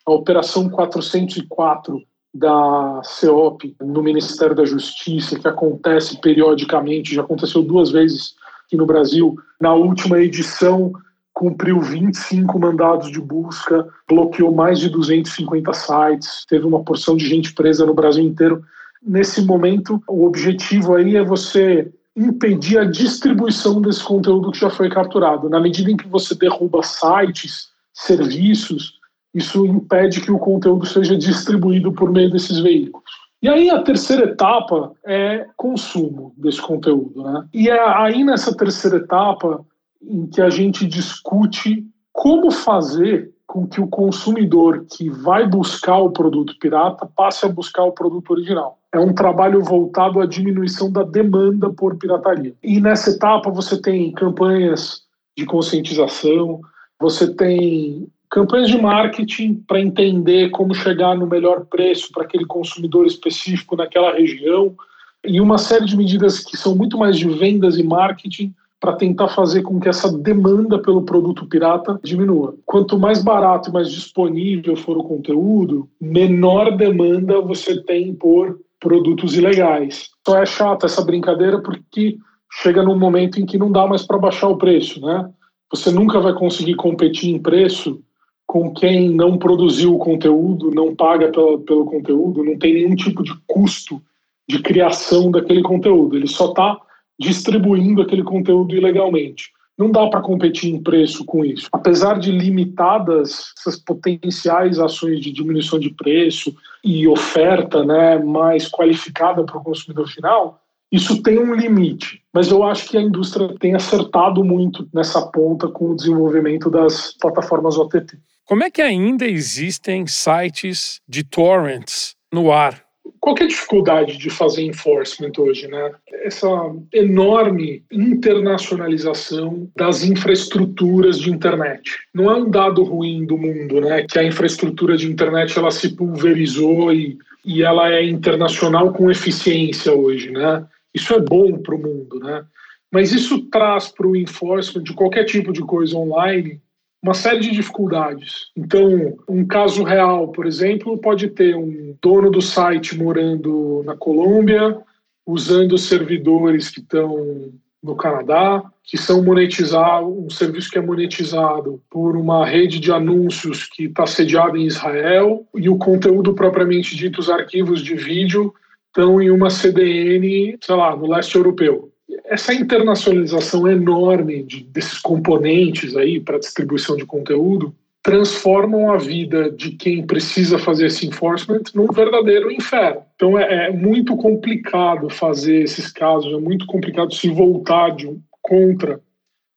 a 0.07 0.13
Operação 0.13 0.71
404 0.71 2.01
da 2.33 3.01
CEOP 3.03 3.75
no 3.81 4.01
Ministério 4.01 4.55
da 4.55 4.65
Justiça, 4.65 5.37
que 5.37 5.49
acontece 5.49 6.21
periodicamente, 6.21 7.17
já 7.17 7.23
aconteceu 7.23 7.65
duas 7.65 7.91
vezes 7.91 8.37
aqui 8.65 8.77
no 8.77 8.87
Brasil. 8.87 9.37
Na 9.61 9.75
última 9.75 10.21
edição, 10.21 10.93
cumpriu 11.41 11.81
25 11.81 12.59
mandados 12.59 13.11
de 13.11 13.19
busca, 13.19 13.89
bloqueou 14.07 14.55
mais 14.55 14.79
de 14.79 14.91
250 14.91 15.73
sites, 15.73 16.45
teve 16.47 16.67
uma 16.67 16.85
porção 16.85 17.17
de 17.17 17.27
gente 17.27 17.55
presa 17.55 17.87
no 17.87 17.95
Brasil 17.95 18.23
inteiro. 18.23 18.63
Nesse 19.03 19.41
momento, 19.41 20.03
o 20.07 20.27
objetivo 20.27 20.95
aí 20.95 21.17
é 21.17 21.25
você 21.25 21.91
impedir 22.15 22.77
a 22.77 22.85
distribuição 22.85 23.81
desse 23.81 24.05
conteúdo 24.05 24.53
que 24.53 24.59
já 24.59 24.69
foi 24.69 24.91
capturado. 24.91 25.49
Na 25.49 25.59
medida 25.59 25.91
em 25.91 25.97
que 25.97 26.07
você 26.07 26.35
derruba 26.35 26.83
sites, 26.83 27.69
serviços, 27.95 28.99
isso 29.33 29.65
impede 29.65 30.21
que 30.21 30.31
o 30.31 30.39
conteúdo 30.39 30.85
seja 30.85 31.17
distribuído 31.17 31.91
por 31.91 32.13
meio 32.13 32.31
desses 32.31 32.59
veículos. 32.59 33.09
E 33.43 33.49
aí 33.49 33.71
a 33.71 33.81
terceira 33.81 34.25
etapa 34.25 34.93
é 35.07 35.47
consumo 35.57 36.35
desse 36.37 36.61
conteúdo, 36.61 37.23
né? 37.23 37.47
E 37.55 37.71
é 37.71 37.81
aí 37.97 38.23
nessa 38.23 38.55
terceira 38.55 38.99
etapa 38.99 39.65
em 40.03 40.27
que 40.27 40.41
a 40.41 40.51
gente 40.51 40.87
discute 40.87 41.87
como 42.13 42.51
fazer 42.51 43.33
com 43.47 43.67
que 43.67 43.81
o 43.81 43.89
consumidor 43.89 44.87
que 44.89 45.11
vai 45.11 45.47
buscar 45.47 45.99
o 45.99 46.11
produto 46.11 46.57
pirata 46.61 47.05
passe 47.05 47.45
a 47.45 47.49
buscar 47.49 47.83
o 47.83 47.93
produto 47.93 48.31
original. 48.31 48.79
É 48.93 48.99
um 49.01 49.13
trabalho 49.13 49.63
voltado 49.63 50.21
à 50.21 50.27
diminuição 50.27 50.91
da 50.91 51.03
demanda 51.03 51.69
por 51.71 51.97
pirataria. 51.97 52.55
E 52.63 52.81
nessa 52.81 53.11
etapa 53.11 53.51
você 53.51 53.81
tem 53.81 54.13
campanhas 54.13 55.03
de 55.37 55.45
conscientização, 55.45 56.61
você 57.01 57.35
tem 57.35 58.07
campanhas 58.31 58.69
de 58.69 58.81
marketing 58.81 59.55
para 59.67 59.81
entender 59.81 60.51
como 60.51 60.73
chegar 60.73 61.17
no 61.17 61.27
melhor 61.27 61.67
preço 61.67 62.13
para 62.13 62.23
aquele 62.23 62.47
consumidor 62.47 63.05
específico 63.05 63.75
naquela 63.75 64.13
região, 64.13 64.77
e 65.25 65.41
uma 65.41 65.59
série 65.59 65.85
de 65.85 65.97
medidas 65.97 66.39
que 66.39 66.57
são 66.57 66.75
muito 66.75 66.97
mais 66.97 67.19
de 67.19 67.29
vendas 67.29 67.77
e 67.77 67.83
marketing 67.83 68.55
para 68.81 68.97
tentar 68.97 69.29
fazer 69.29 69.63
com 69.63 69.79
que 69.79 69.89
essa 69.89 70.11
demanda 70.11 70.81
pelo 70.81 71.03
produto 71.03 71.47
pirata 71.47 72.01
diminua. 72.03 72.57
Quanto 72.65 72.99
mais 72.99 73.23
barato 73.23 73.69
e 73.69 73.73
mais 73.73 73.91
disponível 73.91 74.75
for 74.75 74.97
o 74.97 75.05
conteúdo, 75.05 75.87
menor 76.01 76.75
demanda 76.77 77.41
você 77.43 77.83
tem 77.83 78.15
por 78.15 78.59
produtos 78.81 79.37
ilegais. 79.37 80.09
Só 80.27 80.39
é 80.39 80.47
chata 80.47 80.87
essa 80.87 81.05
brincadeira 81.05 81.61
porque 81.61 82.17
chega 82.63 82.83
num 82.83 82.99
momento 82.99 83.39
em 83.39 83.45
que 83.45 83.59
não 83.59 83.71
dá 83.71 83.87
mais 83.87 84.03
para 84.07 84.19
baixar 84.19 84.49
o 84.49 84.57
preço, 84.57 84.99
né? 85.03 85.31
Você 85.71 85.91
nunca 85.91 86.19
vai 86.19 86.33
conseguir 86.33 86.75
competir 86.75 87.33
em 87.33 87.39
preço 87.39 88.01
com 88.47 88.73
quem 88.73 89.11
não 89.11 89.39
produziu 89.39 89.95
o 89.95 89.99
conteúdo, 89.99 90.73
não 90.75 90.97
paga 90.97 91.29
pelo, 91.29 91.61
pelo 91.61 91.85
conteúdo, 91.85 92.43
não 92.43 92.59
tem 92.59 92.75
nenhum 92.75 92.97
tipo 92.97 93.23
de 93.23 93.33
custo 93.47 94.03
de 94.49 94.61
criação 94.61 95.31
daquele 95.31 95.63
conteúdo. 95.63 96.17
Ele 96.17 96.27
só 96.27 96.49
está 96.49 96.77
distribuindo 97.21 98.01
aquele 98.01 98.25
conteúdo 98.25 98.75
ilegalmente. 98.75 99.51
Não 99.77 99.91
dá 99.91 100.09
para 100.09 100.23
competir 100.23 100.75
em 100.75 100.83
preço 100.83 101.25
com 101.25 101.45
isso. 101.45 101.69
Apesar 101.71 102.19
de 102.19 102.33
limitadas 102.33 103.53
essas 103.59 103.77
potenciais 103.77 104.79
ações 104.79 105.21
de 105.21 105.31
diminuição 105.31 105.79
de 105.79 105.91
preço 105.91 106.55
e 106.83 107.07
oferta 107.07 107.85
né, 107.85 108.19
mais 108.19 108.69
qualificada 108.69 109.45
para 109.45 109.59
o 109.59 109.63
consumidor 109.63 110.09
final, 110.09 110.61
isso 110.91 111.23
tem 111.23 111.39
um 111.39 111.55
limite. 111.55 112.23
Mas 112.33 112.51
eu 112.51 112.63
acho 112.63 112.89
que 112.89 112.97
a 112.97 113.03
indústria 113.03 113.55
tem 113.61 113.75
acertado 113.75 114.43
muito 114.43 114.89
nessa 114.93 115.27
ponta 115.27 115.69
com 115.69 115.91
o 115.91 115.97
desenvolvimento 115.97 116.71
das 116.71 117.13
plataformas 117.21 117.77
OTT. 117.77 118.19
Como 118.45 118.65
é 118.65 118.71
que 118.71 118.83
ainda 118.83 119.25
existem 119.27 120.07
sites 120.07 121.01
de 121.09 121.23
torrents 121.23 122.17
no 122.33 122.51
ar? 122.51 122.90
Qualquer 123.21 123.47
dificuldade 123.47 124.17
de 124.17 124.31
fazer 124.31 124.63
enforcement 124.63 125.33
hoje, 125.39 125.69
né? 125.69 125.93
Essa 126.25 126.49
enorme 126.93 127.85
internacionalização 127.93 129.71
das 129.77 130.03
infraestruturas 130.03 131.19
de 131.19 131.31
internet. 131.31 131.99
Não 132.15 132.31
é 132.31 132.37
um 132.37 132.51
dado 132.51 132.83
ruim 132.83 133.27
do 133.27 133.37
mundo, 133.37 133.81
né? 133.81 134.07
Que 134.09 134.19
a 134.19 134.25
infraestrutura 134.25 134.97
de 134.97 135.07
internet 135.07 135.59
ela 135.59 135.71
se 135.71 135.91
pulverizou 135.91 136.93
e, 136.93 137.19
e 137.45 137.63
ela 137.63 137.93
é 137.93 138.05
internacional 138.05 138.93
com 138.93 139.11
eficiência 139.11 139.93
hoje, 139.93 140.31
né? 140.31 140.65
Isso 140.95 141.13
é 141.15 141.21
bom 141.21 141.59
para 141.59 141.75
o 141.75 141.79
mundo, 141.79 142.19
né? 142.21 142.45
Mas 142.91 143.13
isso 143.13 143.39
traz 143.51 143.89
para 143.89 144.07
o 144.07 144.17
enforcement 144.17 144.83
de 144.83 144.95
qualquer 144.95 145.25
tipo 145.25 145.53
de 145.53 145.61
coisa 145.61 145.97
online 145.97 146.61
uma 147.03 147.15
série 147.15 147.41
de 147.41 147.51
dificuldades. 147.51 148.51
Então, 148.55 149.17
um 149.29 149.47
caso 149.47 149.83
real, 149.83 150.29
por 150.29 150.47
exemplo, 150.47 150.99
pode 150.99 151.29
ter 151.29 151.57
um 151.57 151.97
dono 152.01 152.31
do 152.31 152.43
site 152.43 152.97
morando 152.97 153.83
na 153.85 153.97
Colômbia, 153.97 154.79
usando 155.27 155.79
servidores 155.79 156.69
que 156.69 156.81
estão 156.81 157.51
no 157.83 157.97
Canadá, 157.97 158.63
que 158.85 158.99
são 158.99 159.23
monetizados, 159.23 160.11
um 160.11 160.29
serviço 160.29 160.71
que 160.71 160.77
é 160.77 160.83
monetizado 160.83 161.81
por 161.89 162.15
uma 162.17 162.45
rede 162.45 162.79
de 162.79 162.93
anúncios 162.93 163.65
que 163.65 163.85
está 163.85 164.07
sediada 164.07 164.59
em 164.59 164.67
Israel, 164.67 165.47
e 165.55 165.71
o 165.71 165.79
conteúdo 165.79 166.35
propriamente 166.35 166.95
dito, 166.95 167.21
os 167.21 167.31
arquivos 167.31 167.81
de 167.81 167.95
vídeo, 167.95 168.53
estão 168.89 169.23
em 169.23 169.31
uma 169.31 169.49
CDN, 169.49 170.59
sei 170.61 170.75
lá, 170.75 170.95
no 170.95 171.09
leste 171.09 171.37
europeu 171.37 171.90
essa 172.31 172.55
internacionalização 172.55 173.69
enorme 173.69 174.45
de, 174.45 174.63
desses 174.63 175.01
componentes 175.01 175.97
aí 175.97 176.21
para 176.21 176.39
distribuição 176.39 176.97
de 176.97 177.05
conteúdo 177.05 177.75
transformam 178.03 178.93
a 178.93 178.97
vida 178.97 179.51
de 179.51 179.73
quem 179.73 180.07
precisa 180.07 180.57
fazer 180.57 180.87
esse 180.87 181.07
enforcement 181.07 181.65
num 181.75 181.89
verdadeiro 181.89 182.51
inferno. 182.51 183.03
Então 183.17 183.37
é, 183.37 183.67
é 183.67 183.71
muito 183.73 184.17
complicado 184.17 185.11
fazer 185.11 185.63
esses 185.63 185.93
casos, 185.93 186.33
é 186.33 186.41
muito 186.41 186.67
complicado 186.67 187.13
se 187.13 187.29
voltar 187.29 187.91
de, 187.97 188.09
contra 188.41 189.01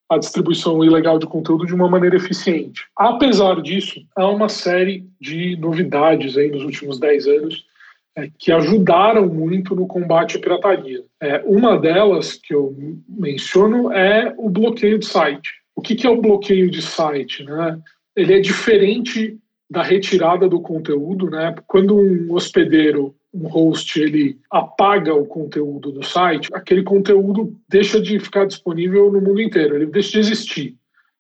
a 0.10 0.18
distribuição 0.18 0.84
ilegal 0.84 1.20
de 1.20 1.28
conteúdo 1.28 1.68
de 1.68 1.76
uma 1.76 1.88
maneira 1.88 2.16
eficiente. 2.16 2.86
Apesar 2.98 3.62
disso, 3.62 4.02
há 4.16 4.28
uma 4.28 4.50
série 4.50 5.08
de 5.22 5.56
novidades 5.58 6.38
aí 6.38 6.50
nos 6.50 6.64
últimos 6.64 7.00
10 7.00 7.28
anos 7.28 7.66
é, 8.16 8.30
que 8.38 8.52
ajudaram 8.52 9.28
muito 9.28 9.76
no 9.76 9.88
combate 9.88 10.38
à 10.38 10.40
pirataria. 10.40 11.04
É, 11.22 11.42
uma 11.46 11.78
delas 11.78 12.34
que 12.34 12.54
eu 12.54 12.76
menciono 13.08 13.92
é 13.92 14.34
o 14.38 14.50
bloqueio 14.50 15.00
de 15.00 15.06
site. 15.06 15.52
O 15.76 15.82
que, 15.82 15.96
que 15.96 16.06
é 16.06 16.10
o 16.10 16.22
bloqueio 16.22 16.70
de 16.70 16.82
site? 16.82 17.44
Né? 17.44 17.80
Ele 18.16 18.36
é 18.36 18.40
diferente 18.40 19.38
da 19.70 19.82
retirada 19.82 20.48
do 20.48 20.62
conteúdo, 20.62 21.32
né? 21.32 21.56
Quando 21.66 21.98
um 21.98 22.32
hospedeiro, 22.34 23.16
um 23.34 23.48
host, 23.48 24.00
ele 24.00 24.38
apaga 24.52 25.16
o 25.16 25.26
conteúdo 25.26 25.92
do 25.92 26.04
site, 26.04 26.50
aquele 26.54 26.84
conteúdo 26.84 27.58
deixa 27.68 28.00
de 28.00 28.20
ficar 28.20 28.46
disponível 28.46 29.12
no 29.12 29.20
mundo 29.20 29.42
inteiro, 29.42 29.76
ele 29.76 29.88
deixa 29.88 30.12
de 30.12 30.20
existir. 30.20 30.76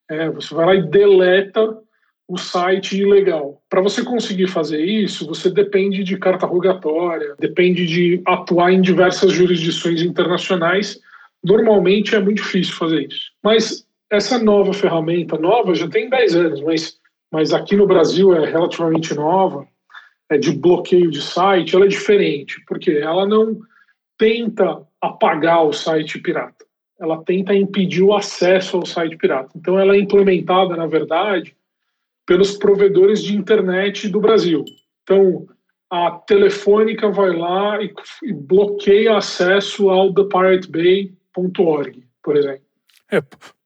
É, 0.07 0.29
você 0.29 0.53
vai 0.53 0.65
lá 0.67 0.75
e 0.75 0.87
deleta 0.87 1.75
o 2.27 2.37
site 2.37 2.97
ilegal. 2.99 3.61
Para 3.69 3.81
você 3.81 4.03
conseguir 4.03 4.47
fazer 4.47 4.83
isso, 4.83 5.27
você 5.27 5.49
depende 5.49 6.03
de 6.03 6.17
carta 6.17 6.45
rogatória, 6.45 7.35
depende 7.39 7.85
de 7.85 8.21
atuar 8.25 8.71
em 8.71 8.81
diversas 8.81 9.31
jurisdições 9.33 10.01
internacionais. 10.01 10.99
Normalmente 11.43 12.15
é 12.15 12.19
muito 12.19 12.41
difícil 12.41 12.75
fazer 12.75 13.07
isso. 13.07 13.31
Mas 13.43 13.85
essa 14.09 14.37
nova 14.39 14.73
ferramenta, 14.73 15.37
nova, 15.37 15.75
já 15.75 15.87
tem 15.87 16.09
10 16.09 16.35
anos, 16.35 16.61
mas, 16.61 16.97
mas 17.31 17.53
aqui 17.53 17.75
no 17.75 17.87
Brasil 17.87 18.33
é 18.33 18.49
relativamente 18.49 19.13
nova, 19.13 19.67
é 20.29 20.37
de 20.37 20.51
bloqueio 20.51 21.11
de 21.11 21.21
site, 21.21 21.75
ela 21.75 21.85
é 21.85 21.89
diferente, 21.89 22.63
porque 22.67 22.91
ela 22.91 23.27
não 23.27 23.59
tenta 24.17 24.81
apagar 25.01 25.65
o 25.65 25.73
site 25.73 26.19
pirata, 26.19 26.65
ela 26.99 27.23
tenta 27.23 27.53
impedir 27.53 28.03
o 28.03 28.15
acesso 28.15 28.77
ao 28.77 28.85
site 28.85 29.17
pirata. 29.17 29.49
Então 29.55 29.77
ela 29.77 29.95
é 29.95 29.99
implementada, 29.99 30.77
na 30.77 30.85
verdade, 30.85 31.55
pelos 32.25 32.57
provedores 32.57 33.21
de 33.21 33.35
internet 33.35 34.07
do 34.07 34.19
Brasil. 34.19 34.63
Então, 35.03 35.45
a 35.89 36.11
Telefônica 36.11 37.09
vai 37.09 37.35
lá 37.35 37.81
e, 37.81 37.93
e 38.23 38.33
bloqueia 38.33 39.17
acesso 39.17 39.89
ao 39.89 40.13
thepiratebay.org, 40.13 42.03
por 42.23 42.35
exemplo. 42.35 42.61
É, 43.11 43.21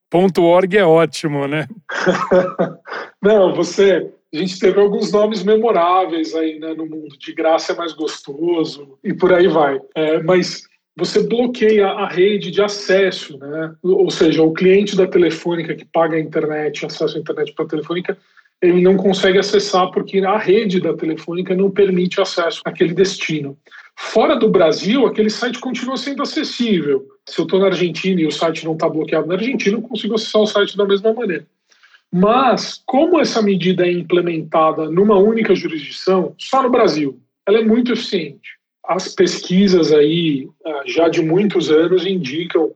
ponto 0.09 0.43
.org 0.43 0.75
é 0.75 0.85
ótimo, 0.85 1.47
né? 1.47 1.67
Não, 3.21 3.53
você... 3.53 4.11
A 4.33 4.39
gente 4.39 4.59
teve 4.59 4.77
alguns 4.77 5.09
nomes 5.09 5.41
memoráveis 5.41 6.35
aí 6.35 6.59
né, 6.59 6.73
no 6.73 6.85
mundo. 6.85 7.17
De 7.17 7.33
graça 7.33 7.71
é 7.71 7.75
mais 7.77 7.93
gostoso 7.93 8.99
e 9.01 9.13
por 9.13 9.31
aí 9.31 9.47
vai. 9.47 9.79
É, 9.95 10.21
mas 10.21 10.67
você 10.97 11.25
bloqueia 11.25 11.87
a 11.87 12.09
rede 12.09 12.51
de 12.51 12.61
acesso, 12.61 13.37
né? 13.37 13.73
Ou 13.81 14.09
seja, 14.09 14.43
o 14.43 14.51
cliente 14.51 14.97
da 14.97 15.07
Telefônica 15.07 15.75
que 15.75 15.85
paga 15.85 16.17
a 16.17 16.19
internet, 16.19 16.85
acesso 16.85 17.15
à 17.15 17.19
internet 17.19 17.53
para 17.53 17.65
a 17.65 17.69
Telefônica, 17.69 18.17
ele 18.61 18.81
não 18.81 18.97
consegue 18.97 19.37
acessar 19.37 19.91
porque 19.91 20.19
a 20.19 20.37
rede 20.37 20.79
da 20.79 20.93
telefônica 20.95 21.55
não 21.55 21.69
permite 21.69 22.19
acesso 22.19 22.61
àquele 22.65 22.93
destino. 22.93 23.57
Fora 23.95 24.35
do 24.35 24.49
Brasil, 24.49 25.05
aquele 25.05 25.29
site 25.29 25.59
continua 25.59 25.97
sendo 25.97 26.21
acessível. 26.21 27.05
Se 27.27 27.39
eu 27.39 27.45
estou 27.45 27.59
na 27.59 27.67
Argentina 27.67 28.21
e 28.21 28.27
o 28.27 28.31
site 28.31 28.65
não 28.65 28.73
está 28.73 28.87
bloqueado 28.87 29.27
na 29.27 29.35
Argentina, 29.35 29.77
eu 29.77 29.81
consigo 29.81 30.15
acessar 30.15 30.41
o 30.41 30.47
site 30.47 30.77
da 30.77 30.85
mesma 30.85 31.13
maneira. 31.13 31.45
Mas, 32.11 32.81
como 32.85 33.19
essa 33.19 33.41
medida 33.41 33.85
é 33.85 33.91
implementada 33.91 34.89
numa 34.89 35.17
única 35.17 35.53
jurisdição, 35.53 36.33
só 36.37 36.63
no 36.63 36.69
Brasil, 36.69 37.19
ela 37.45 37.59
é 37.59 37.63
muito 37.63 37.91
eficiente. 37.91 38.57
As 38.87 39.13
pesquisas 39.13 39.91
aí, 39.91 40.47
ah, 40.65 40.83
já 40.85 41.09
de 41.09 41.21
muitos 41.21 41.69
anos, 41.69 42.05
indicam 42.05 42.71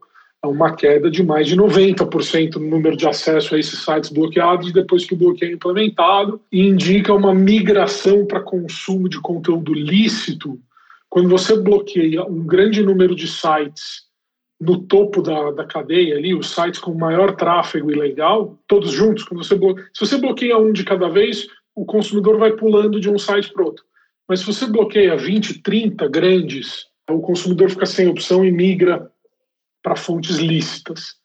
uma 0.48 0.76
queda 0.76 1.10
de 1.12 1.22
mais 1.24 1.48
de 1.48 1.56
90% 1.56 2.56
no 2.56 2.68
número 2.68 2.98
de 2.98 3.08
acesso 3.08 3.54
a 3.54 3.60
esses 3.60 3.84
sites 3.84 4.10
bloqueados 4.10 4.72
depois 4.74 5.06
que 5.06 5.14
o 5.14 5.18
bloqueio 5.18 5.52
é 5.52 5.54
implementado 5.54 6.42
e 6.52 6.62
indica 6.62 7.14
uma 7.14 7.34
migração 7.34 8.26
para 8.26 8.40
consumo 8.40 9.08
de 9.08 9.20
conteúdo 9.20 9.72
lícito. 9.74 10.60
Quando 11.08 11.30
você 11.30 11.56
bloqueia 11.60 12.24
um 12.24 12.44
grande 12.44 12.82
número 12.82 13.16
de 13.16 13.28
sites 13.28 14.10
no 14.60 14.80
topo 14.80 15.22
da, 15.22 15.52
da 15.52 15.66
cadeia 15.66 16.18
ali, 16.18 16.34
os 16.34 16.50
sites 16.50 16.80
com 16.80 16.94
maior 16.94 17.36
tráfego 17.36 17.92
ilegal, 17.92 18.58
todos 18.68 18.92
juntos, 18.92 19.24
quando 19.24 19.44
você 19.44 19.56
bloqueia, 19.56 19.88
se 19.94 20.06
você 20.06 20.18
bloqueia 20.18 20.58
um 20.58 20.72
de 20.72 20.84
cada 20.84 21.08
vez, 21.08 21.48
o 21.76 21.86
consumidor 21.86 22.38
vai 22.38 22.52
pulando 22.54 23.00
de 23.00 23.10
um 23.10 23.18
site 23.18 23.52
para 23.52 23.64
outro. 23.64 23.84
Mas 24.28 24.40
se 24.40 24.46
você 24.46 24.66
bloqueia 24.66 25.16
20, 25.16 25.62
30 25.62 26.08
grandes, 26.08 26.88
o 27.10 27.20
consumidor 27.20 27.70
fica 27.70 27.86
sem 27.86 28.08
opção 28.08 28.46
e 28.46 28.52
migra 28.52 29.12
para 29.82 29.96
fontes 29.96 30.38
lícitas. 30.38 31.16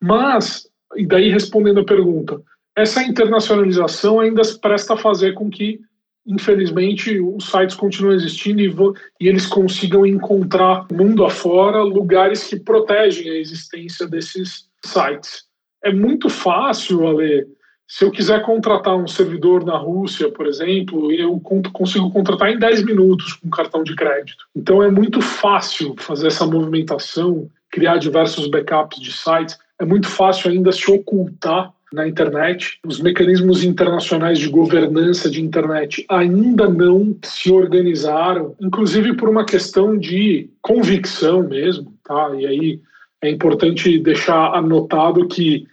Mas, 0.00 0.68
e 0.96 1.06
daí 1.06 1.30
respondendo 1.30 1.80
a 1.80 1.84
pergunta, 1.84 2.40
essa 2.76 3.02
internacionalização 3.02 4.20
ainda 4.20 4.44
se 4.44 4.60
presta 4.60 4.94
a 4.94 4.98
fazer 4.98 5.32
com 5.34 5.50
que, 5.50 5.80
infelizmente, 6.26 7.18
os 7.20 7.48
sites 7.48 7.74
continuem 7.74 8.16
existindo 8.16 8.60
e, 8.60 9.24
e 9.24 9.28
eles 9.28 9.46
consigam 9.46 10.04
encontrar, 10.04 10.86
mundo 10.92 11.24
afora, 11.24 11.82
lugares 11.82 12.44
que 12.44 12.56
protegem 12.56 13.30
a 13.30 13.36
existência 13.36 14.06
desses 14.06 14.68
sites. 14.84 15.44
É 15.82 15.92
muito 15.92 16.28
fácil, 16.28 17.06
Ale, 17.06 17.46
se 17.88 18.04
eu 18.04 18.10
quiser 18.10 18.42
contratar 18.42 18.96
um 18.96 19.06
servidor 19.06 19.64
na 19.64 19.78
Rússia, 19.78 20.30
por 20.30 20.46
exemplo, 20.46 21.12
eu 21.12 21.40
consigo 21.72 22.10
contratar 22.10 22.50
em 22.50 22.58
10 22.58 22.84
minutos 22.84 23.34
com 23.34 23.48
cartão 23.48 23.84
de 23.84 23.94
crédito. 23.94 24.44
Então 24.54 24.82
é 24.82 24.90
muito 24.90 25.20
fácil 25.20 25.94
fazer 25.96 26.26
essa 26.26 26.44
movimentação 26.44 27.48
criar 27.70 27.98
diversos 27.98 28.48
backups 28.48 29.00
de 29.00 29.12
sites. 29.12 29.58
É 29.80 29.84
muito 29.84 30.08
fácil 30.08 30.50
ainda 30.50 30.72
se 30.72 30.90
ocultar 30.90 31.72
na 31.92 32.06
internet. 32.06 32.78
Os 32.84 33.00
mecanismos 33.00 33.64
internacionais 33.64 34.38
de 34.38 34.48
governança 34.48 35.30
de 35.30 35.42
internet 35.42 36.04
ainda 36.08 36.68
não 36.68 37.16
se 37.22 37.50
organizaram, 37.50 38.54
inclusive 38.60 39.16
por 39.16 39.28
uma 39.28 39.44
questão 39.44 39.96
de 39.96 40.50
convicção 40.60 41.42
mesmo, 41.42 41.94
tá? 42.04 42.30
E 42.36 42.46
aí 42.46 42.80
é 43.22 43.30
importante 43.30 43.98
deixar 43.98 44.54
anotado 44.54 45.26
que 45.28 45.66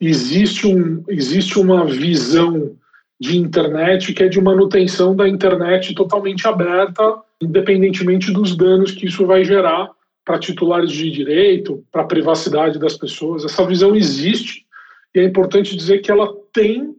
existe, 0.00 0.66
um, 0.66 1.02
existe 1.08 1.58
uma 1.58 1.84
visão 1.86 2.76
de 3.20 3.36
internet 3.36 4.12
que 4.12 4.22
é 4.22 4.28
de 4.28 4.40
manutenção 4.40 5.14
da 5.14 5.28
internet 5.28 5.94
totalmente 5.94 6.46
aberta, 6.46 7.18
independentemente 7.40 8.32
dos 8.32 8.56
danos 8.56 8.92
que 8.92 9.06
isso 9.06 9.26
vai 9.26 9.44
gerar 9.44 9.90
para 10.28 10.38
titulares 10.38 10.92
de 10.92 11.10
direito, 11.10 11.82
para 11.90 12.02
a 12.02 12.06
privacidade 12.06 12.78
das 12.78 12.98
pessoas. 12.98 13.46
Essa 13.46 13.64
visão 13.64 13.96
existe 13.96 14.66
e 15.14 15.20
é 15.20 15.24
importante 15.24 15.74
dizer 15.74 16.00
que 16.00 16.10
ela 16.10 16.30
tem 16.52 16.94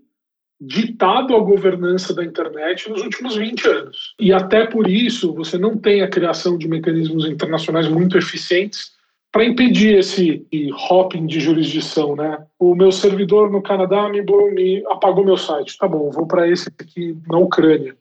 ditado 0.59 1.35
a 1.35 1.39
governança 1.39 2.11
da 2.11 2.25
internet 2.25 2.89
nos 2.89 3.03
últimos 3.03 3.35
20 3.35 3.67
anos. 3.67 4.15
E 4.19 4.33
até 4.33 4.65
por 4.65 4.89
isso 4.89 5.31
você 5.31 5.59
não 5.59 5.77
tem 5.77 6.01
a 6.01 6.09
criação 6.09 6.57
de 6.57 6.67
mecanismos 6.67 7.27
internacionais 7.27 7.87
muito 7.87 8.17
eficientes 8.17 8.93
para 9.31 9.45
impedir 9.45 9.99
esse 9.99 10.43
hopping 10.89 11.27
de 11.27 11.39
jurisdição, 11.39 12.15
né? 12.15 12.43
O 12.57 12.73
meu 12.73 12.91
servidor 12.91 13.51
no 13.51 13.61
Canadá 13.61 14.09
me, 14.09 14.23
me 14.23 14.83
apagou 14.87 15.23
meu 15.23 15.37
site. 15.37 15.77
Tá 15.77 15.87
bom, 15.87 16.09
vou 16.09 16.25
para 16.25 16.49
esse 16.49 16.67
aqui 16.79 17.15
na 17.27 17.37
Ucrânia. 17.37 17.95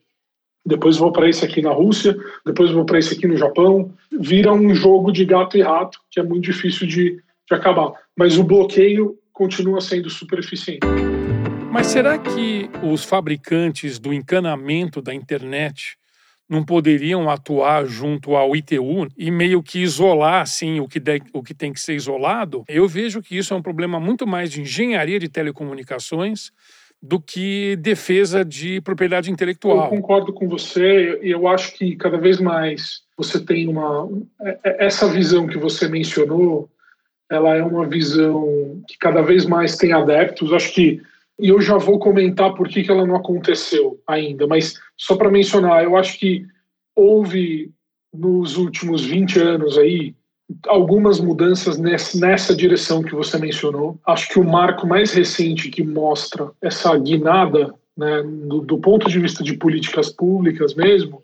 Depois 0.68 0.98
vou 0.98 1.10
para 1.10 1.28
esse 1.28 1.44
aqui 1.44 1.62
na 1.62 1.72
Rússia, 1.72 2.14
depois 2.44 2.70
vou 2.70 2.84
para 2.84 2.98
esse 2.98 3.14
aqui 3.14 3.26
no 3.26 3.38
Japão. 3.38 3.90
Vira 4.20 4.52
um 4.52 4.74
jogo 4.74 5.10
de 5.10 5.24
gato 5.24 5.56
e 5.56 5.62
rato 5.62 5.98
que 6.10 6.20
é 6.20 6.22
muito 6.22 6.44
difícil 6.44 6.86
de, 6.86 7.16
de 7.48 7.54
acabar. 7.54 7.92
Mas 8.14 8.36
o 8.36 8.44
bloqueio 8.44 9.18
continua 9.32 9.80
sendo 9.80 10.10
super 10.10 10.38
eficiente. 10.38 10.86
Mas 11.72 11.86
será 11.86 12.18
que 12.18 12.68
os 12.82 13.02
fabricantes 13.02 13.98
do 13.98 14.12
encanamento 14.12 15.00
da 15.00 15.14
internet 15.14 15.96
não 16.46 16.62
poderiam 16.62 17.30
atuar 17.30 17.86
junto 17.86 18.36
ao 18.36 18.54
ITU 18.54 19.08
e 19.16 19.30
meio 19.30 19.62
que 19.62 19.80
isolar 19.80 20.42
assim 20.42 20.80
o 20.80 20.88
que, 20.88 21.00
de, 21.00 21.22
o 21.32 21.42
que 21.42 21.54
tem 21.54 21.72
que 21.72 21.80
ser 21.80 21.94
isolado? 21.94 22.64
Eu 22.68 22.86
vejo 22.86 23.22
que 23.22 23.36
isso 23.36 23.54
é 23.54 23.56
um 23.56 23.62
problema 23.62 23.98
muito 23.98 24.26
mais 24.26 24.50
de 24.50 24.60
engenharia 24.60 25.18
de 25.18 25.28
telecomunicações 25.28 26.50
do 27.00 27.20
que 27.20 27.76
defesa 27.76 28.44
de 28.44 28.80
propriedade 28.80 29.30
intelectual. 29.30 29.84
Eu 29.84 29.90
concordo 29.90 30.32
com 30.32 30.48
você 30.48 31.20
e 31.22 31.30
eu 31.30 31.46
acho 31.46 31.74
que 31.74 31.94
cada 31.96 32.18
vez 32.18 32.40
mais 32.40 33.02
você 33.16 33.44
tem 33.44 33.68
uma 33.68 34.08
é, 34.40 34.58
é, 34.64 34.86
essa 34.86 35.08
visão 35.08 35.46
que 35.46 35.58
você 35.58 35.88
mencionou, 35.88 36.68
ela 37.30 37.56
é 37.56 37.62
uma 37.62 37.86
visão 37.86 38.82
que 38.88 38.98
cada 38.98 39.22
vez 39.22 39.46
mais 39.46 39.76
tem 39.76 39.92
adeptos. 39.92 40.52
Acho 40.52 40.72
que 40.72 41.00
e 41.40 41.50
eu 41.50 41.60
já 41.60 41.78
vou 41.78 42.00
comentar 42.00 42.52
por 42.54 42.68
que, 42.68 42.82
que 42.82 42.90
ela 42.90 43.06
não 43.06 43.14
aconteceu 43.14 44.00
ainda, 44.04 44.44
mas 44.48 44.74
só 44.96 45.14
para 45.14 45.30
mencionar, 45.30 45.84
eu 45.84 45.96
acho 45.96 46.18
que 46.18 46.44
houve 46.96 47.70
nos 48.12 48.56
últimos 48.56 49.04
20 49.04 49.38
anos 49.38 49.78
aí 49.78 50.16
algumas 50.66 51.20
mudanças 51.20 51.78
nessa 51.78 52.56
direção 52.56 53.02
que 53.02 53.14
você 53.14 53.38
mencionou. 53.38 53.98
Acho 54.06 54.28
que 54.28 54.38
o 54.38 54.44
marco 54.44 54.86
mais 54.86 55.12
recente 55.12 55.68
que 55.68 55.82
mostra 55.82 56.50
essa 56.62 56.96
guinada, 56.96 57.74
né, 57.96 58.22
do, 58.22 58.60
do 58.60 58.78
ponto 58.78 59.08
de 59.08 59.18
vista 59.18 59.44
de 59.44 59.54
políticas 59.54 60.10
públicas 60.10 60.74
mesmo, 60.74 61.22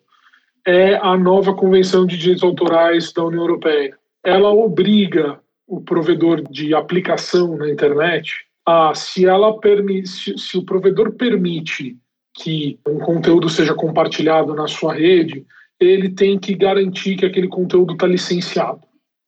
é 0.67 0.97
a 0.97 1.17
nova 1.17 1.55
Convenção 1.55 2.07
de 2.07 2.17
Direitos 2.17 2.43
Autorais 2.43 3.13
da 3.13 3.25
União 3.25 3.43
Europeia. 3.43 3.97
Ela 4.23 4.51
obriga 4.51 5.39
o 5.67 5.81
provedor 5.81 6.43
de 6.51 6.75
aplicação 6.75 7.57
na 7.57 7.71
internet 7.71 8.47
a, 8.67 8.95
se 8.95 9.27
ela 9.27 9.59
permite, 9.59 10.09
se, 10.09 10.39
se 10.39 10.59
o 10.59 10.65
provedor 10.65 11.13
permite 11.13 11.97
que 12.35 12.79
um 12.87 12.99
conteúdo 12.99 13.49
seja 13.49 13.75
compartilhado 13.75 14.55
na 14.55 14.67
sua 14.67 14.95
rede, 14.95 15.47
ele 15.79 16.09
tem 16.09 16.39
que 16.39 16.55
garantir 16.55 17.17
que 17.17 17.27
aquele 17.27 17.49
conteúdo 17.49 17.93
está 17.95 18.07
licenciado. 18.07 18.81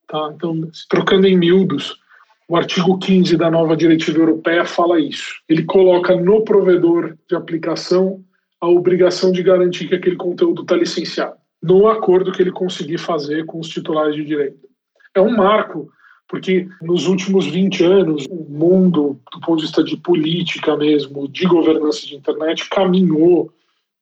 Tá? 0.08 0.32
Então, 0.34 0.68
trocando 0.88 1.26
em 1.26 1.36
miúdos, 1.36 1.96
o 2.48 2.56
artigo 2.56 2.98
15 2.98 3.36
da 3.36 3.50
nova 3.50 3.76
diretiva 3.76 4.18
europeia 4.18 4.64
fala 4.64 5.00
isso. 5.00 5.40
Ele 5.48 5.64
coloca 5.64 6.14
no 6.14 6.44
provedor 6.44 7.16
de 7.28 7.34
aplicação 7.34 8.22
a 8.60 8.68
obrigação 8.68 9.32
de 9.32 9.42
garantir 9.42 9.88
que 9.88 9.94
aquele 9.94 10.16
conteúdo 10.16 10.62
está 10.62 10.76
licenciado, 10.76 11.36
no 11.62 11.88
acordo 11.88 12.32
que 12.32 12.40
ele 12.40 12.52
conseguir 12.52 12.98
fazer 12.98 13.44
com 13.46 13.58
os 13.58 13.68
titulares 13.68 14.14
de 14.14 14.24
direito. 14.24 14.66
É 15.14 15.20
um 15.20 15.36
marco, 15.36 15.90
porque 16.28 16.68
nos 16.80 17.06
últimos 17.06 17.46
20 17.46 17.84
anos, 17.84 18.26
o 18.30 18.46
mundo, 18.48 19.20
do 19.32 19.40
ponto 19.40 19.56
de 19.56 19.66
vista 19.66 19.82
de 19.82 19.96
política 19.96 20.76
mesmo, 20.76 21.28
de 21.28 21.46
governança 21.46 22.06
de 22.06 22.14
internet, 22.14 22.68
caminhou 22.70 23.52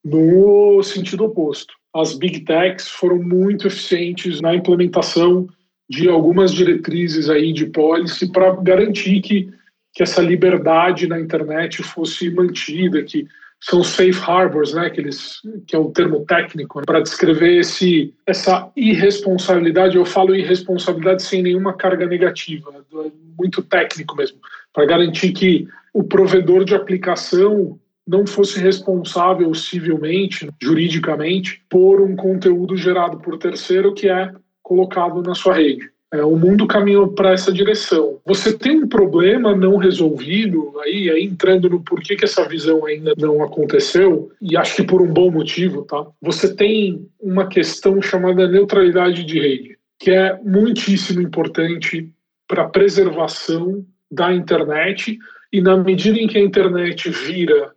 no 0.04 0.82
sentido 0.82 1.24
oposto. 1.24 1.74
As 1.94 2.12
big 2.12 2.40
techs 2.40 2.88
foram 2.88 3.22
muito 3.22 3.66
eficientes 3.66 4.40
na 4.40 4.54
implementação 4.54 5.48
de 5.88 6.08
algumas 6.08 6.52
diretrizes 6.52 7.28
aí 7.28 7.52
de 7.52 7.66
policy 7.66 8.30
para 8.30 8.54
garantir 8.56 9.20
que, 9.20 9.50
que 9.92 10.02
essa 10.02 10.22
liberdade 10.22 11.06
na 11.06 11.20
internet 11.20 11.82
fosse 11.82 12.30
mantida, 12.30 13.02
que 13.02 13.26
são 13.60 13.82
safe 13.82 14.20
harbors, 14.20 14.74
né, 14.74 14.90
que, 14.90 15.00
eles, 15.00 15.40
que 15.66 15.74
é 15.74 15.78
o 15.78 15.90
termo 15.90 16.24
técnico, 16.26 16.80
né, 16.80 16.84
para 16.86 17.00
descrever 17.00 17.60
esse, 17.60 18.12
essa 18.26 18.70
irresponsabilidade. 18.76 19.96
Eu 19.96 20.04
falo 20.04 20.34
irresponsabilidade 20.34 21.22
sem 21.22 21.42
nenhuma 21.42 21.72
carga 21.72 22.06
negativa, 22.06 22.70
é 22.92 23.10
muito 23.38 23.62
técnico 23.62 24.14
mesmo, 24.16 24.38
para 24.72 24.84
garantir 24.84 25.32
que 25.32 25.66
o 25.94 26.04
provedor 26.04 26.64
de 26.64 26.74
aplicação 26.74 27.78
não 28.06 28.26
fosse 28.26 28.60
responsável 28.60 29.54
civilmente, 29.54 30.46
juridicamente, 30.60 31.62
por 31.70 32.02
um 32.02 32.14
conteúdo 32.14 32.76
gerado 32.76 33.18
por 33.18 33.38
terceiro 33.38 33.94
que 33.94 34.10
é 34.10 34.30
colocado 34.64 35.22
na 35.22 35.34
sua 35.34 35.54
rede. 35.54 35.88
É, 36.12 36.24
o 36.24 36.36
mundo 36.36 36.66
caminhou 36.66 37.08
para 37.08 37.32
essa 37.32 37.52
direção. 37.52 38.20
Você 38.24 38.56
tem 38.56 38.84
um 38.84 38.88
problema 38.88 39.54
não 39.54 39.76
resolvido 39.76 40.72
aí, 40.80 41.10
aí 41.10 41.24
entrando 41.24 41.68
no 41.68 41.82
porquê 41.82 42.16
que 42.16 42.24
essa 42.24 42.48
visão 42.48 42.86
ainda 42.86 43.14
não 43.18 43.42
aconteceu, 43.42 44.30
e 44.40 44.56
acho 44.56 44.76
que 44.76 44.84
por 44.84 45.02
um 45.02 45.12
bom 45.12 45.30
motivo, 45.30 45.82
tá? 45.82 46.06
Você 46.22 46.54
tem 46.54 47.08
uma 47.20 47.48
questão 47.48 48.00
chamada 48.00 48.48
neutralidade 48.48 49.24
de 49.24 49.40
rede, 49.40 49.78
que 49.98 50.10
é 50.10 50.38
muitíssimo 50.42 51.20
importante 51.20 52.08
para 52.46 52.62
a 52.62 52.68
preservação 52.68 53.84
da 54.10 54.32
internet 54.32 55.18
e 55.52 55.60
na 55.60 55.76
medida 55.76 56.18
em 56.18 56.28
que 56.28 56.38
a 56.38 56.42
internet 56.42 57.10
vira 57.10 57.72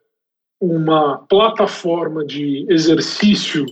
uma 0.62 1.17
plataforma 1.28 2.23
de 2.23 2.65
exercício 2.69 3.65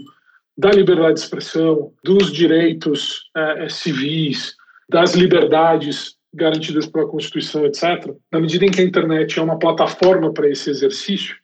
da 0.57 0.71
liberdade 0.71 1.15
de 1.15 1.19
expressão, 1.19 1.91
dos 2.03 2.31
direitos 2.31 3.29
é, 3.35 3.67
civis, 3.69 4.55
das 4.89 5.13
liberdades 5.13 6.15
garantidas 6.33 6.85
pela 6.85 7.07
Constituição, 7.07 7.65
etc., 7.65 8.13
na 8.31 8.39
medida 8.39 8.65
em 8.65 8.71
que 8.71 8.81
a 8.81 8.85
internet 8.85 9.39
é 9.39 9.41
uma 9.41 9.59
plataforma 9.59 10.33
para 10.33 10.49
esse 10.49 10.69
exercício, 10.69 11.35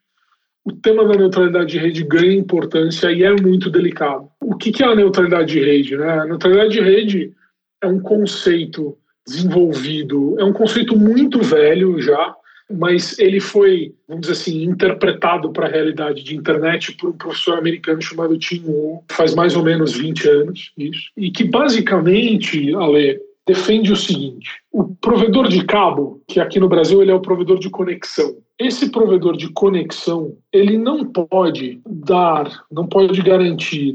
o 0.63 0.71
tema 0.71 1.07
da 1.07 1.15
neutralidade 1.15 1.71
de 1.71 1.79
rede 1.79 2.03
ganha 2.03 2.33
importância 2.33 3.11
e 3.11 3.23
é 3.23 3.31
muito 3.31 3.69
delicado. 3.69 4.29
O 4.39 4.55
que 4.55 4.83
é 4.83 4.85
a 4.85 4.95
neutralidade 4.95 5.53
de 5.53 5.59
rede? 5.59 5.97
Né? 5.97 6.07
A 6.07 6.25
neutralidade 6.25 6.71
de 6.71 6.81
rede 6.81 7.33
é 7.81 7.87
um 7.87 7.99
conceito 7.99 8.95
desenvolvido, 9.25 10.39
é 10.39 10.43
um 10.43 10.53
conceito 10.53 10.95
muito 10.95 11.41
velho 11.41 11.99
já, 11.99 12.35
mas 12.71 13.17
ele 13.19 13.39
foi, 13.39 13.93
vamos 14.07 14.21
dizer 14.21 14.33
assim, 14.33 14.63
interpretado 14.63 15.51
para 15.51 15.67
a 15.67 15.69
realidade 15.69 16.23
de 16.23 16.35
internet 16.35 16.93
por 16.93 17.09
um 17.09 17.17
professor 17.17 17.57
americano 17.57 18.01
chamado 18.01 18.37
Tim 18.37 18.63
Wu, 18.65 19.03
faz 19.11 19.35
mais 19.35 19.55
ou 19.55 19.63
menos 19.63 19.93
20 19.93 20.29
anos, 20.29 20.71
isso, 20.77 21.09
e 21.15 21.31
que 21.31 21.43
basicamente, 21.43 22.73
Ale, 22.75 23.19
defende 23.47 23.91
o 23.91 23.95
seguinte: 23.95 24.49
o 24.71 24.95
provedor 24.95 25.47
de 25.47 25.65
cabo, 25.65 26.21
que 26.27 26.39
aqui 26.39 26.59
no 26.59 26.69
Brasil 26.69 27.01
ele 27.01 27.11
é 27.11 27.15
o 27.15 27.21
provedor 27.21 27.59
de 27.59 27.69
conexão, 27.69 28.35
esse 28.59 28.89
provedor 28.91 29.35
de 29.35 29.49
conexão 29.49 30.37
ele 30.53 30.77
não 30.77 31.05
pode 31.05 31.81
dar, 31.85 32.63
não 32.71 32.87
pode 32.87 33.21
garantir 33.21 33.93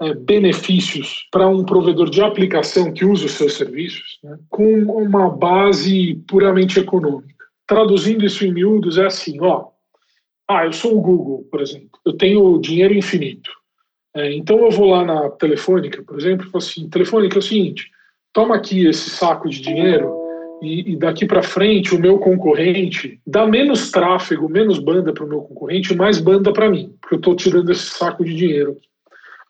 é, 0.00 0.14
benefícios 0.14 1.26
para 1.30 1.48
um 1.48 1.64
provedor 1.64 2.10
de 2.10 2.20
aplicação 2.20 2.92
que 2.92 3.04
usa 3.04 3.26
os 3.26 3.32
seus 3.32 3.54
serviços 3.54 4.18
né, 4.22 4.38
com 4.48 4.82
uma 4.84 5.30
base 5.30 6.16
puramente 6.26 6.78
econômica 6.78 7.33
traduzindo 7.66 8.24
isso 8.24 8.44
em 8.44 8.52
miúdos, 8.52 8.98
é 8.98 9.06
assim, 9.06 9.40
ó. 9.40 9.68
Ah, 10.48 10.66
eu 10.66 10.72
sou 10.72 10.96
o 10.96 11.00
Google, 11.00 11.46
por 11.50 11.60
exemplo. 11.60 11.98
Eu 12.04 12.12
tenho 12.12 12.58
dinheiro 12.60 12.94
infinito. 12.94 13.50
É, 14.14 14.32
então 14.32 14.58
eu 14.58 14.70
vou 14.70 14.90
lá 14.90 15.04
na 15.04 15.30
Telefônica, 15.30 16.02
por 16.02 16.18
exemplo, 16.18 16.46
e 16.46 16.50
falo 16.50 16.62
assim, 16.62 16.88
Telefônica 16.88 17.36
é 17.36 17.38
o 17.38 17.42
seguinte, 17.42 17.90
toma 18.32 18.54
aqui 18.54 18.86
esse 18.86 19.10
saco 19.10 19.48
de 19.48 19.60
dinheiro 19.60 20.14
e, 20.62 20.92
e 20.92 20.96
daqui 20.96 21.26
para 21.26 21.42
frente 21.42 21.94
o 21.94 22.00
meu 22.00 22.18
concorrente 22.20 23.20
dá 23.26 23.44
menos 23.44 23.90
tráfego, 23.90 24.48
menos 24.48 24.78
banda 24.78 25.12
para 25.12 25.24
o 25.24 25.28
meu 25.28 25.40
concorrente, 25.40 25.96
mais 25.96 26.20
banda 26.20 26.52
para 26.52 26.70
mim, 26.70 26.94
porque 27.00 27.16
eu 27.16 27.18
estou 27.18 27.34
tirando 27.34 27.72
esse 27.72 27.86
saco 27.86 28.24
de 28.24 28.34
dinheiro. 28.34 28.78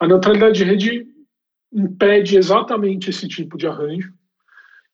A 0.00 0.08
neutralidade 0.08 0.56
de 0.56 0.64
rede 0.64 1.06
impede 1.70 2.38
exatamente 2.38 3.10
esse 3.10 3.28
tipo 3.28 3.58
de 3.58 3.66
arranjo 3.66 4.14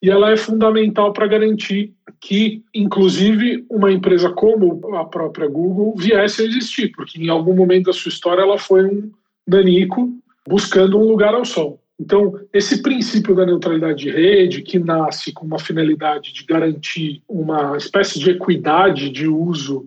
e 0.02 0.10
ela 0.10 0.30
é 0.30 0.36
fundamental 0.36 1.12
para 1.12 1.26
garantir 1.26 1.92
que, 2.20 2.62
inclusive, 2.74 3.64
uma 3.68 3.92
empresa 3.92 4.30
como 4.30 4.94
a 4.96 5.04
própria 5.04 5.48
Google 5.48 5.94
viesse 5.96 6.42
a 6.42 6.44
existir, 6.44 6.90
porque 6.92 7.22
em 7.22 7.28
algum 7.28 7.54
momento 7.54 7.86
da 7.86 7.92
sua 7.92 8.08
história 8.08 8.42
ela 8.42 8.58
foi 8.58 8.84
um 8.84 9.10
danico 9.46 10.10
buscando 10.48 10.98
um 10.98 11.08
lugar 11.08 11.34
ao 11.34 11.44
sol. 11.44 11.80
Então, 11.98 12.34
esse 12.52 12.80
princípio 12.80 13.34
da 13.34 13.44
neutralidade 13.44 14.04
de 14.04 14.10
rede, 14.10 14.62
que 14.62 14.78
nasce 14.78 15.32
com 15.32 15.44
uma 15.44 15.58
finalidade 15.58 16.32
de 16.32 16.44
garantir 16.44 17.22
uma 17.28 17.76
espécie 17.76 18.18
de 18.18 18.30
equidade 18.30 19.10
de 19.10 19.28
uso 19.28 19.86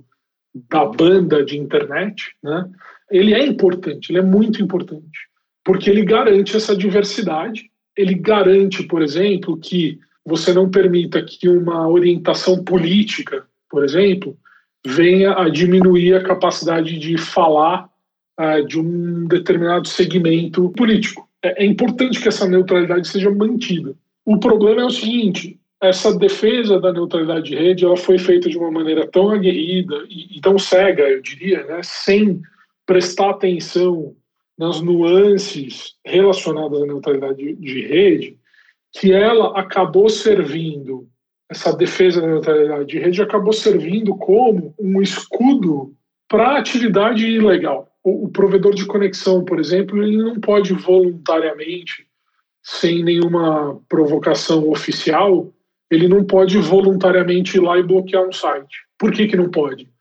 da 0.69 0.85
banda 0.85 1.43
de 1.43 1.57
internet, 1.57 2.35
né, 2.43 2.69
ele 3.09 3.33
é 3.33 3.43
importante, 3.43 4.11
ele 4.11 4.19
é 4.19 4.23
muito 4.23 4.61
importante, 4.61 5.27
porque 5.63 5.89
ele 5.89 6.05
garante 6.05 6.55
essa 6.55 6.75
diversidade 6.75 7.71
ele 7.97 8.15
garante, 8.15 8.83
por 8.83 9.01
exemplo, 9.01 9.57
que 9.57 9.99
você 10.25 10.53
não 10.53 10.69
permita 10.69 11.21
que 11.21 11.47
uma 11.49 11.87
orientação 11.87 12.63
política, 12.63 13.45
por 13.69 13.83
exemplo, 13.83 14.37
venha 14.85 15.33
a 15.33 15.49
diminuir 15.49 16.15
a 16.15 16.23
capacidade 16.23 16.97
de 16.97 17.17
falar 17.17 17.89
uh, 18.39 18.65
de 18.65 18.79
um 18.79 19.27
determinado 19.27 19.87
segmento 19.87 20.69
político. 20.71 21.27
É, 21.41 21.63
é 21.63 21.65
importante 21.65 22.21
que 22.21 22.27
essa 22.27 22.47
neutralidade 22.47 23.07
seja 23.07 23.29
mantida. 23.29 23.95
O 24.25 24.39
problema 24.39 24.81
é 24.81 24.85
o 24.85 24.89
seguinte: 24.89 25.59
essa 25.81 26.17
defesa 26.17 26.79
da 26.79 26.93
neutralidade 26.93 27.49
de 27.49 27.55
rede 27.55 27.85
ela 27.85 27.97
foi 27.97 28.17
feita 28.17 28.49
de 28.49 28.57
uma 28.57 28.71
maneira 28.71 29.05
tão 29.07 29.29
aguerrida 29.29 30.05
e, 30.09 30.37
e 30.37 30.41
tão 30.41 30.57
cega, 30.57 31.03
eu 31.03 31.21
diria, 31.21 31.63
né, 31.65 31.81
sem 31.83 32.41
prestar 32.85 33.31
atenção 33.31 34.15
nas 34.57 34.81
nuances 34.81 35.95
relacionadas 36.05 36.81
à 36.81 36.85
neutralidade 36.85 37.55
de 37.55 37.87
rede, 37.87 38.37
que 38.91 39.11
ela 39.11 39.59
acabou 39.59 40.09
servindo, 40.09 41.07
essa 41.49 41.75
defesa 41.75 42.21
da 42.21 42.27
neutralidade 42.27 42.85
de 42.85 42.99
rede 42.99 43.21
acabou 43.21 43.53
servindo 43.53 44.15
como 44.15 44.73
um 44.79 45.01
escudo 45.01 45.93
para 46.27 46.57
atividade 46.57 47.25
ilegal. 47.27 47.89
O, 48.03 48.25
o, 48.25 48.29
provedor 48.29 48.73
de 48.73 48.85
conexão, 48.85 49.43
por 49.43 49.59
exemplo, 49.59 50.01
ele 50.01 50.17
não 50.17 50.39
pode 50.39 50.73
voluntariamente, 50.73 52.07
sem 52.61 53.03
nenhuma 53.03 53.79
provocação 53.89 54.69
oficial, 54.69 55.51
ele 55.89 56.07
não 56.07 56.23
pode 56.23 56.57
voluntariamente 56.57 57.57
ir 57.57 57.61
lá 57.61 57.77
e 57.77 57.83
bloquear 57.83 58.27
um 58.27 58.31
site. 58.31 58.77
Por 58.97 59.11
que, 59.11 59.27
que 59.27 59.35
não 59.35 59.49
pode? 59.49 59.92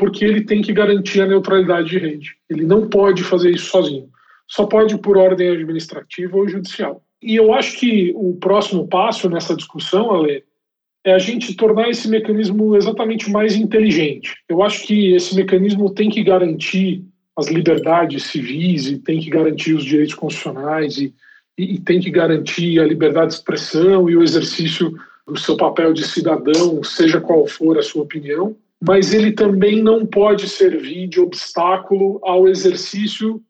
Porque 0.00 0.24
ele 0.24 0.40
tem 0.40 0.62
que 0.62 0.72
garantir 0.72 1.20
a 1.20 1.26
neutralidade 1.26 1.90
de 1.90 1.98
rede. 1.98 2.34
Ele 2.48 2.64
não 2.64 2.88
pode 2.88 3.22
fazer 3.22 3.50
isso 3.50 3.66
sozinho. 3.66 4.08
Só 4.48 4.64
pode 4.64 4.96
por 4.96 5.18
ordem 5.18 5.50
administrativa 5.50 6.38
ou 6.38 6.48
judicial. 6.48 7.04
E 7.22 7.36
eu 7.36 7.52
acho 7.52 7.78
que 7.78 8.10
o 8.16 8.34
próximo 8.36 8.88
passo 8.88 9.28
nessa 9.28 9.54
discussão, 9.54 10.10
Ale, 10.10 10.42
é 11.04 11.12
a 11.12 11.18
gente 11.18 11.54
tornar 11.54 11.90
esse 11.90 12.08
mecanismo 12.08 12.74
exatamente 12.74 13.30
mais 13.30 13.54
inteligente. 13.54 14.36
Eu 14.48 14.62
acho 14.62 14.86
que 14.86 15.12
esse 15.12 15.36
mecanismo 15.36 15.92
tem 15.92 16.08
que 16.08 16.24
garantir 16.24 17.04
as 17.36 17.48
liberdades 17.48 18.22
civis 18.22 18.86
e 18.86 18.96
tem 18.96 19.20
que 19.20 19.28
garantir 19.28 19.74
os 19.74 19.84
direitos 19.84 20.14
constitucionais 20.14 20.96
e, 20.96 21.14
e, 21.58 21.74
e 21.74 21.78
tem 21.78 22.00
que 22.00 22.10
garantir 22.10 22.80
a 22.80 22.86
liberdade 22.86 23.32
de 23.32 23.34
expressão 23.34 24.08
e 24.08 24.16
o 24.16 24.22
exercício 24.22 24.94
do 25.26 25.38
seu 25.38 25.58
papel 25.58 25.92
de 25.92 26.08
cidadão, 26.08 26.82
seja 26.82 27.20
qual 27.20 27.46
for 27.46 27.78
a 27.78 27.82
sua 27.82 28.02
opinião, 28.02 28.56
mas 28.80 29.12
ele 29.12 29.32
também 29.32 29.82
não 29.82 30.06
pode 30.06 30.48
servir 30.48 31.06
de 31.06 31.20
obstáculo 31.20 32.18
ao 32.22 32.48
exercício 32.48 33.42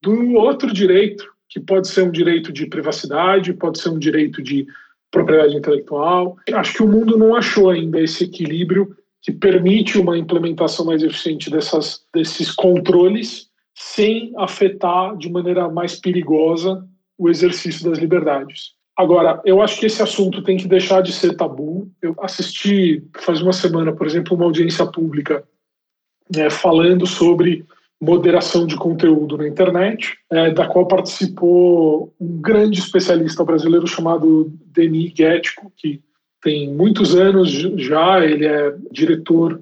do 0.00 0.34
outro 0.34 0.72
direito, 0.72 1.24
que 1.48 1.58
pode 1.58 1.88
ser 1.88 2.02
um 2.02 2.10
direito 2.10 2.52
de 2.52 2.66
privacidade, 2.66 3.52
pode 3.54 3.80
ser 3.80 3.88
um 3.88 3.98
direito 3.98 4.42
de 4.42 4.66
propriedade 5.10 5.56
intelectual. 5.56 6.36
Acho 6.52 6.74
que 6.74 6.82
o 6.82 6.88
mundo 6.88 7.16
não 7.16 7.34
achou 7.34 7.70
ainda 7.70 8.00
esse 8.00 8.24
equilíbrio 8.24 8.94
que 9.20 9.32
permite 9.32 9.98
uma 9.98 10.16
implementação 10.16 10.84
mais 10.86 11.02
eficiente 11.02 11.50
dessas, 11.50 12.04
desses 12.14 12.52
controles 12.52 13.48
sem 13.74 14.32
afetar 14.36 15.16
de 15.16 15.30
maneira 15.30 15.68
mais 15.68 15.98
perigosa 15.98 16.86
o 17.16 17.28
exercício 17.28 17.88
das 17.88 17.98
liberdades. 17.98 18.77
Agora, 18.98 19.40
eu 19.44 19.62
acho 19.62 19.78
que 19.78 19.86
esse 19.86 20.02
assunto 20.02 20.42
tem 20.42 20.56
que 20.56 20.66
deixar 20.66 21.00
de 21.02 21.12
ser 21.12 21.36
tabu. 21.36 21.88
Eu 22.02 22.16
assisti 22.18 23.00
faz 23.20 23.40
uma 23.40 23.52
semana, 23.52 23.92
por 23.92 24.04
exemplo, 24.04 24.36
uma 24.36 24.44
audiência 24.44 24.84
pública 24.84 25.44
né, 26.34 26.50
falando 26.50 27.06
sobre 27.06 27.64
moderação 28.00 28.66
de 28.66 28.76
conteúdo 28.76 29.38
na 29.38 29.46
internet, 29.46 30.18
é, 30.30 30.50
da 30.50 30.66
qual 30.66 30.88
participou 30.88 32.12
um 32.20 32.40
grande 32.40 32.80
especialista 32.80 33.44
brasileiro 33.44 33.86
chamado 33.86 34.52
Denis 34.66 35.12
Guético, 35.12 35.72
que 35.76 36.02
tem 36.42 36.68
muitos 36.68 37.14
anos 37.14 37.50
já, 37.50 38.24
ele 38.24 38.46
é 38.46 38.74
diretor 38.90 39.60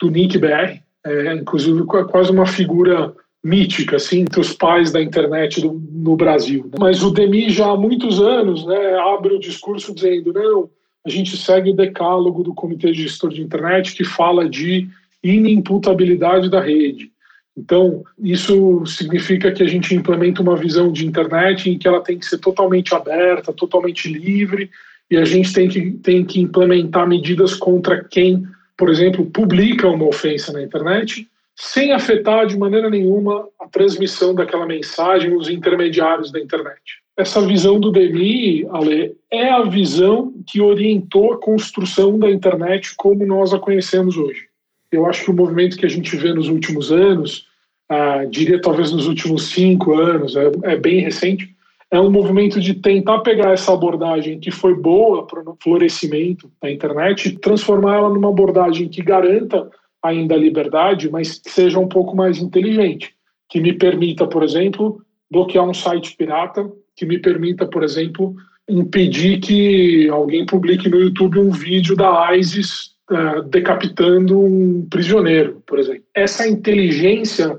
do 0.00 0.10
NIC-BR, 0.10 0.80
é, 1.04 1.34
inclusive 1.34 1.84
quase 1.84 2.30
uma 2.30 2.46
figura 2.46 3.14
mítica, 3.42 3.96
assim, 3.96 4.20
entre 4.20 4.40
os 4.40 4.52
pais 4.52 4.90
da 4.90 5.00
internet 5.00 5.60
do, 5.60 5.72
no 5.92 6.16
Brasil. 6.16 6.70
Mas 6.78 7.02
o 7.02 7.10
Demi 7.10 7.50
já 7.50 7.66
há 7.70 7.76
muitos 7.76 8.20
anos 8.20 8.66
né, 8.66 8.94
abre 8.98 9.34
o 9.34 9.40
discurso 9.40 9.94
dizendo, 9.94 10.32
não, 10.32 10.68
a 11.06 11.10
gente 11.10 11.36
segue 11.36 11.70
o 11.70 11.76
decálogo 11.76 12.42
do 12.42 12.54
Comitê 12.54 12.90
de 12.92 13.02
Gestor 13.02 13.30
de 13.30 13.42
Internet 13.42 13.94
que 13.94 14.04
fala 14.04 14.48
de 14.48 14.88
inimputabilidade 15.22 16.50
da 16.50 16.60
rede. 16.60 17.10
Então, 17.56 18.04
isso 18.20 18.86
significa 18.86 19.50
que 19.50 19.62
a 19.62 19.66
gente 19.66 19.92
implementa 19.92 20.42
uma 20.42 20.56
visão 20.56 20.92
de 20.92 21.04
internet 21.04 21.68
em 21.68 21.76
que 21.76 21.88
ela 21.88 22.00
tem 22.00 22.16
que 22.16 22.26
ser 22.26 22.38
totalmente 22.38 22.94
aberta, 22.94 23.52
totalmente 23.52 24.08
livre, 24.12 24.70
e 25.10 25.16
a 25.16 25.24
gente 25.24 25.52
tem 25.52 25.68
que, 25.68 25.90
tem 25.92 26.24
que 26.24 26.40
implementar 26.40 27.08
medidas 27.08 27.54
contra 27.54 28.04
quem, 28.04 28.44
por 28.76 28.88
exemplo, 28.88 29.26
publica 29.26 29.88
uma 29.88 30.06
ofensa 30.06 30.52
na 30.52 30.62
internet, 30.62 31.26
sem 31.60 31.92
afetar 31.92 32.46
de 32.46 32.56
maneira 32.56 32.88
nenhuma 32.88 33.48
a 33.60 33.66
transmissão 33.66 34.32
daquela 34.32 34.64
mensagem, 34.64 35.34
os 35.34 35.50
intermediários 35.50 36.30
da 36.30 36.38
internet. 36.38 36.80
Essa 37.16 37.40
visão 37.40 37.80
do 37.80 37.90
DNI, 37.90 38.64
Ale, 38.70 39.16
é 39.28 39.50
a 39.50 39.64
visão 39.64 40.32
que 40.46 40.60
orientou 40.60 41.32
a 41.32 41.36
construção 41.36 42.16
da 42.16 42.30
internet 42.30 42.94
como 42.96 43.26
nós 43.26 43.52
a 43.52 43.58
conhecemos 43.58 44.16
hoje. 44.16 44.46
Eu 44.92 45.04
acho 45.04 45.24
que 45.24 45.32
o 45.32 45.34
movimento 45.34 45.76
que 45.76 45.84
a 45.84 45.88
gente 45.88 46.16
vê 46.16 46.32
nos 46.32 46.48
últimos 46.48 46.92
anos 46.92 47.48
ah, 47.88 48.24
diria 48.24 48.60
talvez 48.60 48.92
nos 48.92 49.08
últimos 49.08 49.50
cinco 49.50 49.94
anos, 49.94 50.36
é, 50.36 50.52
é, 50.62 50.76
bem 50.76 51.00
recente, 51.00 51.56
é 51.90 51.98
um 51.98 52.10
movimento 52.10 52.60
de 52.60 52.74
tentar 52.74 53.18
pegar 53.20 53.52
essa 53.52 53.72
abordagem 53.72 54.38
que 54.38 54.52
foi 54.52 54.74
boa 54.74 55.26
para 55.26 55.40
o 55.40 55.56
florescimento 55.60 56.48
da 56.62 56.70
internet 56.70 57.28
e 57.28 57.38
transformar 57.38 57.96
ela 57.96 58.10
numa 58.10 58.28
abordagem 58.28 58.88
que 58.88 59.02
garanta 59.02 59.68
ainda 60.02 60.34
a 60.34 60.38
liberdade, 60.38 61.10
mas 61.10 61.38
que 61.38 61.50
seja 61.50 61.78
um 61.78 61.88
pouco 61.88 62.16
mais 62.16 62.38
inteligente, 62.38 63.14
que 63.48 63.60
me 63.60 63.72
permita, 63.72 64.26
por 64.26 64.42
exemplo, 64.42 65.02
bloquear 65.30 65.68
um 65.68 65.74
site 65.74 66.16
pirata, 66.16 66.70
que 66.96 67.06
me 67.06 67.18
permita, 67.18 67.66
por 67.66 67.82
exemplo, 67.82 68.34
impedir 68.68 69.40
que 69.40 70.08
alguém 70.08 70.44
publique 70.44 70.88
no 70.88 71.00
YouTube 71.00 71.38
um 71.38 71.50
vídeo 71.50 71.96
da 71.96 72.36
ISIS 72.36 72.92
uh, 73.10 73.42
decapitando 73.44 74.38
um 74.38 74.86
prisioneiro, 74.88 75.62
por 75.66 75.78
exemplo. 75.78 76.02
Essa 76.14 76.46
inteligência 76.46 77.58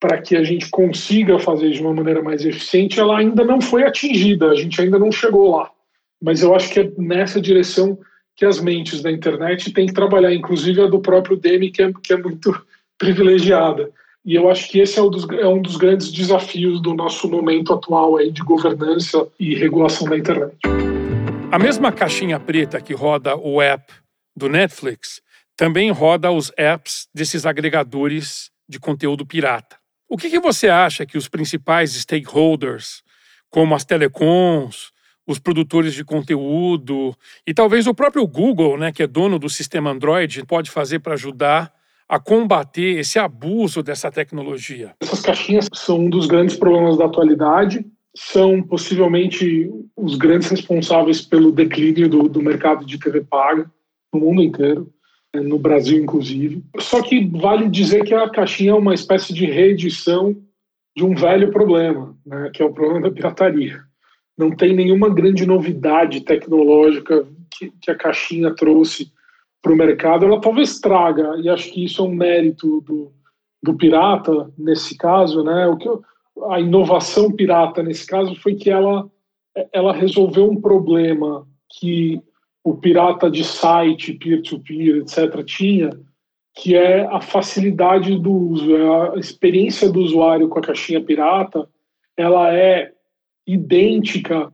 para 0.00 0.20
que 0.20 0.36
a 0.36 0.44
gente 0.44 0.68
consiga 0.70 1.38
fazer 1.38 1.70
de 1.70 1.80
uma 1.80 1.92
maneira 1.92 2.22
mais 2.22 2.44
eficiente, 2.44 3.00
ela 3.00 3.18
ainda 3.18 3.44
não 3.44 3.60
foi 3.60 3.82
atingida, 3.82 4.50
a 4.50 4.54
gente 4.54 4.80
ainda 4.80 4.98
não 4.98 5.10
chegou 5.10 5.56
lá. 5.56 5.70
Mas 6.22 6.42
eu 6.42 6.54
acho 6.54 6.72
que 6.72 6.80
é 6.80 6.92
nessa 6.98 7.40
direção 7.40 7.98
que 8.36 8.44
as 8.44 8.60
mentes 8.60 9.00
da 9.00 9.10
internet 9.10 9.72
têm 9.72 9.86
que 9.86 9.94
trabalhar, 9.94 10.32
inclusive 10.34 10.82
a 10.82 10.86
do 10.86 11.00
próprio 11.00 11.36
Demi, 11.36 11.70
que 11.70 11.82
é, 11.82 11.90
que 12.02 12.12
é 12.12 12.16
muito 12.16 12.54
privilegiada. 12.98 13.90
E 14.24 14.34
eu 14.34 14.50
acho 14.50 14.68
que 14.68 14.80
esse 14.80 14.98
é 14.98 15.02
um, 15.02 15.08
dos, 15.08 15.26
é 15.30 15.46
um 15.46 15.62
dos 15.62 15.76
grandes 15.76 16.12
desafios 16.12 16.82
do 16.82 16.92
nosso 16.92 17.30
momento 17.30 17.72
atual 17.72 18.16
aí 18.16 18.30
de 18.30 18.42
governança 18.42 19.26
e 19.38 19.54
regulação 19.54 20.08
da 20.08 20.18
internet. 20.18 20.56
A 21.50 21.58
mesma 21.58 21.92
caixinha 21.92 22.38
preta 22.38 22.80
que 22.80 22.92
roda 22.92 23.36
o 23.36 23.62
app 23.62 23.92
do 24.36 24.48
Netflix 24.48 25.22
também 25.56 25.90
roda 25.90 26.30
os 26.30 26.52
apps 26.56 27.08
desses 27.14 27.46
agregadores 27.46 28.50
de 28.68 28.78
conteúdo 28.78 29.24
pirata. 29.24 29.76
O 30.08 30.16
que, 30.16 30.28
que 30.28 30.38
você 30.38 30.68
acha 30.68 31.06
que 31.06 31.16
os 31.16 31.28
principais 31.28 31.92
stakeholders, 31.92 33.02
como 33.48 33.74
as 33.74 33.84
telecoms, 33.84 34.92
os 35.26 35.38
produtores 35.38 35.92
de 35.92 36.04
conteúdo 36.04 37.14
e 37.46 37.52
talvez 37.52 37.86
o 37.86 37.94
próprio 37.94 38.26
Google, 38.26 38.78
né, 38.78 38.92
que 38.92 39.02
é 39.02 39.06
dono 39.06 39.38
do 39.38 39.48
sistema 39.48 39.90
Android, 39.90 40.44
pode 40.46 40.70
fazer 40.70 41.00
para 41.00 41.14
ajudar 41.14 41.72
a 42.08 42.20
combater 42.20 42.98
esse 42.98 43.18
abuso 43.18 43.82
dessa 43.82 44.10
tecnologia? 44.10 44.94
Essas 45.02 45.20
caixinhas 45.20 45.68
são 45.72 46.00
um 46.00 46.10
dos 46.10 46.26
grandes 46.26 46.56
problemas 46.56 46.96
da 46.96 47.06
atualidade, 47.06 47.84
são 48.16 48.62
possivelmente 48.62 49.70
os 49.96 50.16
grandes 50.16 50.48
responsáveis 50.48 51.20
pelo 51.20 51.50
declínio 51.50 52.08
do, 52.08 52.28
do 52.28 52.40
mercado 52.40 52.86
de 52.86 52.98
TV 52.98 53.22
paga 53.22 53.70
no 54.14 54.20
mundo 54.20 54.42
inteiro 54.42 54.90
no 55.34 55.58
Brasil, 55.58 56.02
inclusive. 56.02 56.62
Só 56.78 57.02
que 57.02 57.26
vale 57.26 57.68
dizer 57.68 58.04
que 58.04 58.14
a 58.14 58.28
caixinha 58.30 58.70
é 58.70 58.74
uma 58.74 58.94
espécie 58.94 59.32
de 59.32 59.44
reedição 59.44 60.34
de 60.96 61.04
um 61.04 61.14
velho 61.14 61.50
problema, 61.50 62.16
né, 62.24 62.50
que 62.54 62.62
é 62.62 62.64
o 62.64 62.72
problema 62.72 63.02
da 63.02 63.10
pirataria. 63.10 63.80
Não 64.36 64.50
tem 64.50 64.74
nenhuma 64.74 65.08
grande 65.08 65.46
novidade 65.46 66.20
tecnológica 66.20 67.26
que, 67.50 67.72
que 67.80 67.90
a 67.90 67.94
caixinha 67.94 68.54
trouxe 68.54 69.10
para 69.62 69.72
o 69.72 69.76
mercado. 69.76 70.26
Ela 70.26 70.40
talvez 70.40 70.78
traga, 70.78 71.36
e 71.42 71.48
acho 71.48 71.72
que 71.72 71.84
isso 71.84 72.02
é 72.02 72.04
um 72.04 72.14
mérito 72.14 72.80
do, 72.82 73.12
do 73.62 73.74
pirata 73.74 74.50
nesse 74.58 74.96
caso, 74.96 75.42
né? 75.42 75.66
O 75.66 75.76
que 75.76 75.88
a 76.50 76.60
inovação 76.60 77.32
pirata 77.32 77.82
nesse 77.82 78.06
caso 78.06 78.34
foi 78.36 78.54
que 78.54 78.70
ela 78.70 79.10
ela 79.72 79.92
resolveu 79.92 80.50
um 80.50 80.60
problema 80.60 81.46
que 81.80 82.20
o 82.62 82.76
pirata 82.76 83.30
de 83.30 83.44
site, 83.44 84.12
peer-to-peer, 84.12 84.96
-peer, 84.96 85.30
etc., 85.30 85.44
tinha, 85.44 85.90
que 86.54 86.74
é 86.74 87.06
a 87.06 87.20
facilidade 87.20 88.18
do 88.18 88.32
uso, 88.32 88.74
é 88.74 89.14
a 89.14 89.16
experiência 89.16 89.90
do 89.90 90.00
usuário 90.00 90.48
com 90.48 90.58
a 90.58 90.62
caixinha 90.62 91.00
pirata, 91.00 91.68
ela 92.16 92.52
é 92.52 92.92
idêntica 93.46 94.52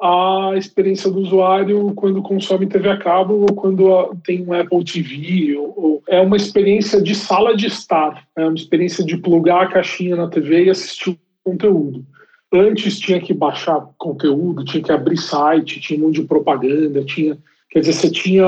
à 0.00 0.52
experiência 0.56 1.10
do 1.10 1.20
usuário 1.20 1.94
quando 1.94 2.22
consome 2.22 2.66
TV 2.66 2.88
a 2.88 2.98
cabo 2.98 3.34
ou 3.34 3.54
quando 3.54 4.14
tem 4.24 4.44
um 4.44 4.52
Apple 4.52 4.84
TV. 4.84 5.56
Ou, 5.56 5.74
ou, 5.76 6.02
é 6.08 6.20
uma 6.20 6.36
experiência 6.36 7.00
de 7.00 7.14
sala 7.14 7.56
de 7.56 7.66
estar, 7.66 8.26
é 8.36 8.44
uma 8.44 8.54
experiência 8.54 9.04
de 9.04 9.16
plugar 9.16 9.64
a 9.64 9.68
caixinha 9.68 10.16
na 10.16 10.28
TV 10.28 10.64
e 10.64 10.70
assistir 10.70 11.10
o 11.10 11.18
conteúdo. 11.44 12.04
Antes 12.52 12.98
tinha 12.98 13.20
que 13.20 13.34
baixar 13.34 13.80
conteúdo, 13.98 14.64
tinha 14.64 14.82
que 14.82 14.92
abrir 14.92 15.16
site, 15.16 15.80
tinha 15.80 15.98
um 15.98 16.06
monte 16.06 16.20
de 16.20 16.26
propaganda, 16.26 17.04
tinha. 17.04 17.36
Quer 17.70 17.80
dizer, 17.80 17.92
você 17.92 18.10
tinha. 18.10 18.46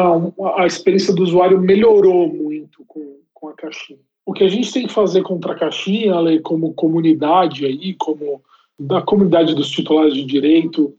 A 0.56 0.66
experiência 0.66 1.12
do 1.12 1.22
usuário 1.22 1.60
melhorou 1.60 2.28
muito 2.28 2.84
com, 2.86 3.16
com 3.34 3.48
a 3.48 3.54
caixinha. 3.54 3.98
O 4.24 4.32
que 4.32 4.44
a 4.44 4.48
gente 4.48 4.72
tem 4.72 4.86
que 4.86 4.92
fazer 4.92 5.22
contra 5.22 5.52
a 5.52 5.58
caixinha, 5.58 6.14
como 6.42 6.74
comunidade 6.74 7.64
aí, 7.64 7.94
como 7.94 8.42
da 8.78 9.00
comunidade 9.02 9.54
dos 9.54 9.70
titulares 9.70 10.14
de 10.14 10.24
direito, 10.24 10.94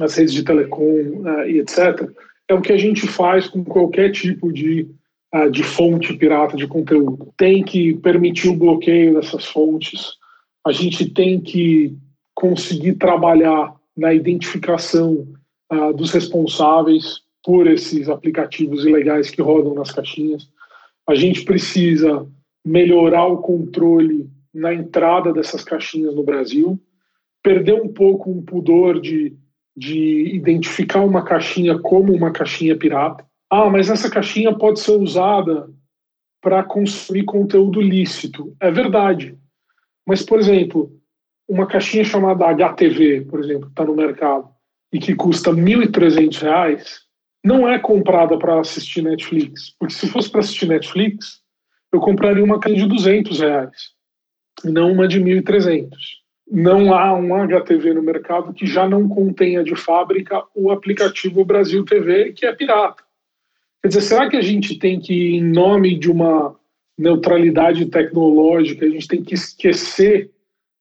as 0.00 0.14
redes 0.14 0.32
de 0.32 0.44
telecom 0.44 0.82
uh, 0.82 1.48
e 1.48 1.58
etc., 1.58 2.08
é 2.48 2.54
o 2.54 2.60
que 2.60 2.72
a 2.72 2.78
gente 2.78 3.06
faz 3.06 3.48
com 3.48 3.64
qualquer 3.64 4.10
tipo 4.10 4.52
de, 4.52 4.88
uh, 5.34 5.50
de 5.50 5.62
fonte 5.62 6.14
pirata 6.14 6.56
de 6.56 6.66
conteúdo. 6.66 7.32
Tem 7.36 7.62
que 7.62 7.94
permitir 7.94 8.48
o 8.48 8.56
bloqueio 8.56 9.14
dessas 9.14 9.46
fontes, 9.46 10.12
a 10.64 10.72
gente 10.72 11.10
tem 11.10 11.40
que 11.40 11.96
conseguir 12.34 12.94
trabalhar 12.94 13.74
na 13.96 14.14
identificação 14.14 15.26
uh, 15.72 15.92
dos 15.92 16.10
responsáveis 16.10 17.20
por 17.44 17.66
esses 17.66 18.08
aplicativos 18.08 18.84
ilegais 18.84 19.30
que 19.30 19.42
rodam 19.42 19.74
nas 19.74 19.90
caixinhas. 19.90 20.48
A 21.08 21.14
gente 21.14 21.44
precisa 21.44 22.26
melhorar 22.64 23.26
o 23.26 23.38
controle 23.38 24.30
na 24.54 24.72
entrada 24.72 25.32
dessas 25.32 25.64
caixinhas 25.64 26.14
no 26.14 26.22
Brasil, 26.22 26.80
perder 27.42 27.80
um 27.80 27.88
pouco 27.88 28.30
um 28.30 28.42
pudor 28.42 29.00
de, 29.00 29.36
de 29.76 30.34
identificar 30.34 31.00
uma 31.00 31.24
caixinha 31.24 31.78
como 31.78 32.14
uma 32.14 32.30
caixinha 32.30 32.76
pirata. 32.76 33.24
Ah, 33.50 33.68
mas 33.68 33.90
essa 33.90 34.10
caixinha 34.10 34.54
pode 34.54 34.80
ser 34.80 34.92
usada 34.92 35.68
para 36.40 36.62
consumir 36.62 37.24
conteúdo 37.24 37.80
lícito. 37.80 38.56
É 38.60 38.70
verdade. 38.70 39.38
Mas, 40.06 40.22
por 40.22 40.38
exemplo, 40.40 40.92
uma 41.48 41.66
caixinha 41.66 42.04
chamada 42.04 42.46
HTV, 42.46 43.22
por 43.22 43.40
exemplo, 43.40 43.68
está 43.68 43.84
no 43.84 43.94
mercado 43.94 44.48
e 44.92 44.98
que 44.98 45.14
custa 45.14 45.52
R$ 45.52 45.60
1.300, 45.60 46.82
não 47.44 47.68
é 47.68 47.78
comprada 47.78 48.38
para 48.38 48.60
assistir 48.60 49.02
Netflix. 49.02 49.74
Porque 49.78 49.94
se 49.94 50.08
fosse 50.08 50.30
para 50.30 50.40
assistir 50.40 50.66
Netflix, 50.66 51.40
eu 51.92 52.00
compraria 52.00 52.44
uma 52.44 52.60
caixinha 52.60 52.84
de 52.84 52.88
200 52.88 53.40
reais 53.40 53.76
e 54.64 54.70
não 54.70 54.92
uma 54.92 55.08
de 55.08 55.20
1.300. 55.20 55.90
Não 56.50 56.94
há 56.94 57.14
um 57.14 57.34
HTV 57.34 57.94
no 57.94 58.02
mercado 58.02 58.52
que 58.52 58.66
já 58.66 58.88
não 58.88 59.08
contenha 59.08 59.62
de 59.64 59.74
fábrica 59.74 60.42
o 60.54 60.70
aplicativo 60.70 61.44
Brasil 61.44 61.84
TV, 61.84 62.32
que 62.32 62.44
é 62.44 62.52
pirata. 62.52 63.02
Quer 63.80 63.88
dizer, 63.88 64.00
será 64.02 64.28
que 64.28 64.36
a 64.36 64.42
gente 64.42 64.78
tem 64.78 65.00
que, 65.00 65.36
em 65.36 65.42
nome 65.42 65.98
de 65.98 66.10
uma 66.10 66.54
neutralidade 66.98 67.86
tecnológica, 67.86 68.84
a 68.84 68.88
gente 68.88 69.08
tem 69.08 69.22
que 69.22 69.34
esquecer 69.34 70.30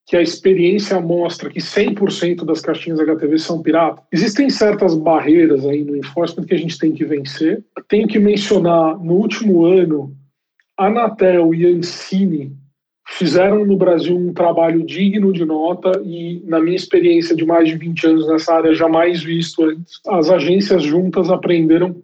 que 0.05 0.17
a 0.17 0.21
experiência 0.21 0.99
mostra 0.99 1.49
que 1.49 1.59
100% 1.59 2.43
das 2.43 2.61
caixinhas 2.61 2.99
HTV 2.99 3.37
são 3.37 3.61
piratas. 3.61 4.03
Existem 4.11 4.49
certas 4.49 4.95
barreiras 4.95 5.65
aí 5.65 5.83
no 5.83 5.95
enforcement 5.95 6.45
que 6.45 6.53
a 6.53 6.57
gente 6.57 6.77
tem 6.77 6.91
que 6.91 7.05
vencer. 7.05 7.63
Tenho 7.87 8.07
que 8.07 8.19
mencionar, 8.19 8.99
no 8.99 9.13
último 9.13 9.65
ano, 9.65 10.15
Anatel 10.77 11.53
e 11.55 11.65
Ancine 11.65 12.60
fizeram 13.11 13.65
no 13.65 13.77
Brasil 13.77 14.15
um 14.15 14.33
trabalho 14.33 14.83
digno 14.85 15.31
de 15.33 15.45
nota 15.45 16.01
e, 16.03 16.41
na 16.45 16.59
minha 16.59 16.75
experiência 16.75 17.35
de 17.35 17.45
mais 17.45 17.67
de 17.67 17.77
20 17.77 18.07
anos 18.07 18.27
nessa 18.27 18.55
área, 18.55 18.73
jamais 18.73 19.21
visto 19.21 19.63
antes. 19.63 19.99
As 20.07 20.29
agências 20.29 20.83
juntas 20.83 21.29
apreenderam 21.29 22.01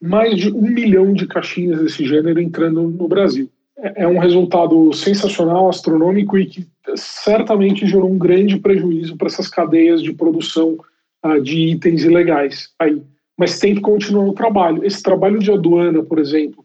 mais 0.00 0.36
de 0.36 0.50
um 0.50 0.62
milhão 0.62 1.12
de 1.12 1.26
caixinhas 1.26 1.80
desse 1.80 2.04
gênero 2.04 2.40
entrando 2.40 2.82
no 2.82 3.08
Brasil. 3.08 3.50
É, 3.76 4.04
é 4.04 4.08
um 4.08 4.18
resultado 4.18 4.92
sensacional, 4.92 5.68
astronômico 5.68 6.38
e 6.38 6.46
que 6.46 6.66
certamente 6.94 7.86
gerou 7.86 8.10
um 8.10 8.18
grande 8.18 8.58
prejuízo 8.58 9.16
para 9.16 9.28
essas 9.28 9.48
cadeias 9.48 10.02
de 10.02 10.12
produção 10.12 10.78
uh, 11.24 11.40
de 11.40 11.68
itens 11.68 12.04
ilegais 12.04 12.70
aí. 12.78 13.02
Mas 13.36 13.58
tem 13.58 13.74
que 13.74 13.80
continuar 13.80 14.26
o 14.26 14.32
trabalho. 14.32 14.84
Esse 14.84 15.02
trabalho 15.02 15.38
de 15.38 15.52
aduana, 15.52 16.02
por 16.02 16.18
exemplo, 16.18 16.64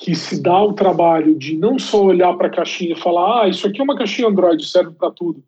que 0.00 0.14
se 0.14 0.42
dá 0.42 0.62
o 0.62 0.72
trabalho 0.72 1.34
de 1.34 1.54
não 1.56 1.78
só 1.78 2.02
olhar 2.02 2.32
para 2.34 2.46
a 2.46 2.50
caixinha 2.50 2.94
e 2.94 2.98
falar, 2.98 3.42
ah, 3.42 3.48
isso 3.48 3.66
aqui 3.66 3.80
é 3.80 3.84
uma 3.84 3.96
caixinha 3.96 4.28
Android, 4.28 4.64
serve 4.66 4.94
para 4.94 5.10
tudo, 5.10 5.44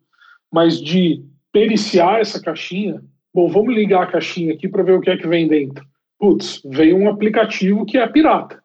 mas 0.51 0.79
de 0.79 1.23
periciar 1.51 2.21
essa 2.21 2.39
caixinha. 2.39 3.03
Bom, 3.33 3.49
vamos 3.49 3.73
ligar 3.73 4.03
a 4.03 4.11
caixinha 4.11 4.53
aqui 4.53 4.69
para 4.69 4.83
ver 4.83 4.93
o 4.93 5.01
que 5.01 5.09
é 5.09 5.17
que 5.17 5.27
vem 5.27 5.47
dentro. 5.47 5.83
Putz, 6.19 6.61
veio 6.65 6.95
um 6.95 7.09
aplicativo 7.09 7.83
que 7.83 7.97
é 7.97 8.07
pirata. 8.07 8.61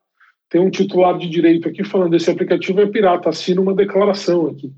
Tem 0.51 0.61
um 0.61 0.71
titular 0.71 1.17
de 1.17 1.27
direito 1.27 1.67
aqui 1.67 1.83
falando 1.83 2.15
esse 2.15 2.31
aplicativo 2.31 2.83
é 2.83 2.87
pirata, 2.87 3.31
assina 3.31 3.61
uma 3.61 3.75
declaração 3.75 4.47
aqui. 4.49 4.71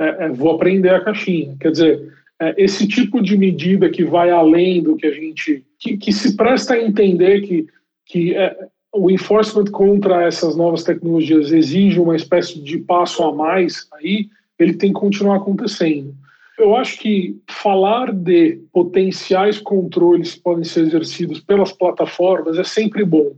É, 0.00 0.26
é, 0.26 0.28
vou 0.30 0.50
aprender 0.50 0.90
a 0.90 1.04
caixinha. 1.04 1.56
Quer 1.60 1.70
dizer, 1.70 2.12
é, 2.40 2.54
esse 2.58 2.86
tipo 2.88 3.22
de 3.22 3.38
medida 3.38 3.88
que 3.88 4.04
vai 4.04 4.30
além 4.30 4.82
do 4.82 4.96
que 4.96 5.06
a 5.06 5.12
gente. 5.12 5.64
que, 5.78 5.96
que 5.96 6.12
se 6.12 6.36
presta 6.36 6.74
a 6.74 6.82
entender 6.82 7.42
que, 7.42 7.66
que 8.04 8.34
é, 8.34 8.56
o 8.92 9.10
enforcement 9.10 9.66
contra 9.66 10.24
essas 10.26 10.56
novas 10.56 10.82
tecnologias 10.82 11.52
exige 11.52 12.00
uma 12.00 12.16
espécie 12.16 12.60
de 12.60 12.78
passo 12.78 13.22
a 13.22 13.34
mais 13.34 13.86
aí, 13.94 14.28
ele 14.58 14.74
tem 14.74 14.92
que 14.92 15.00
continuar 15.00 15.36
acontecendo. 15.36 16.14
Eu 16.58 16.74
acho 16.74 16.98
que 16.98 17.40
falar 17.48 18.12
de 18.12 18.60
potenciais 18.72 19.58
controles 19.58 20.34
que 20.34 20.40
podem 20.40 20.64
ser 20.64 20.80
exercidos 20.80 21.38
pelas 21.38 21.70
plataformas 21.70 22.58
é 22.58 22.64
sempre 22.64 23.04
bom. 23.04 23.32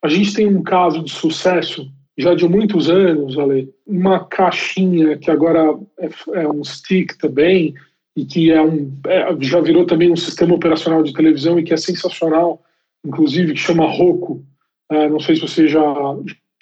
A 0.00 0.08
gente 0.08 0.32
tem 0.32 0.46
um 0.46 0.62
caso 0.62 1.02
de 1.02 1.10
sucesso 1.10 1.90
já 2.16 2.34
de 2.34 2.46
muitos 2.46 2.88
anos, 2.88 3.38
Ale, 3.38 3.72
uma 3.86 4.24
caixinha 4.24 5.16
que 5.16 5.30
agora 5.30 5.76
é, 5.98 6.08
é 6.42 6.48
um 6.48 6.62
stick 6.62 7.16
também 7.18 7.74
e 8.14 8.24
que 8.24 8.52
é 8.52 8.62
um 8.62 8.92
é, 9.06 9.34
já 9.40 9.60
virou 9.60 9.86
também 9.86 10.12
um 10.12 10.16
sistema 10.16 10.54
operacional 10.54 11.02
de 11.02 11.12
televisão 11.12 11.58
e 11.58 11.64
que 11.64 11.72
é 11.72 11.76
sensacional, 11.76 12.62
inclusive 13.04 13.54
que 13.54 13.58
chama 13.58 13.86
Roku. 13.86 14.44
É, 14.92 15.08
não 15.08 15.18
sei 15.18 15.36
se 15.36 15.40
você 15.40 15.66
já, 15.66 15.82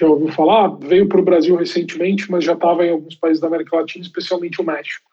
já 0.00 0.06
ouviu 0.06 0.28
falar, 0.28 0.68
veio 0.78 1.08
para 1.08 1.20
o 1.20 1.24
Brasil 1.24 1.56
recentemente, 1.56 2.30
mas 2.30 2.44
já 2.44 2.52
estava 2.52 2.86
em 2.86 2.90
alguns 2.90 3.16
países 3.16 3.40
da 3.40 3.48
América 3.48 3.76
Latina, 3.76 4.04
especialmente 4.04 4.60
o 4.60 4.64
México. 4.64 5.10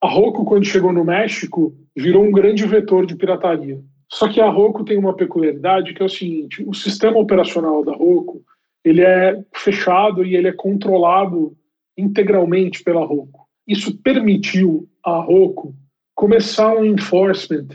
A 0.00 0.08
Roku, 0.08 0.44
quando 0.44 0.64
chegou 0.64 0.92
no 0.92 1.04
México, 1.04 1.72
virou 1.96 2.24
um 2.24 2.32
grande 2.32 2.66
vetor 2.66 3.06
de 3.06 3.14
pirataria. 3.14 3.80
Só 4.10 4.28
que 4.28 4.40
a 4.40 4.50
Roku 4.50 4.84
tem 4.84 4.98
uma 4.98 5.14
peculiaridade 5.14 5.94
que 5.94 6.02
é 6.02 6.06
o 6.06 6.08
seguinte: 6.08 6.64
o 6.66 6.74
sistema 6.74 7.18
operacional 7.18 7.84
da 7.84 7.92
Roku 7.92 8.42
ele 8.84 9.02
é 9.02 9.40
fechado 9.54 10.24
e 10.24 10.34
ele 10.34 10.48
é 10.48 10.52
controlado 10.52 11.56
integralmente 11.96 12.82
pela 12.82 13.04
Roku. 13.04 13.46
Isso 13.66 13.96
permitiu 14.02 14.88
a 15.04 15.16
Roku 15.20 15.74
começar 16.14 16.74
um 16.74 16.84
enforcement 16.84 17.68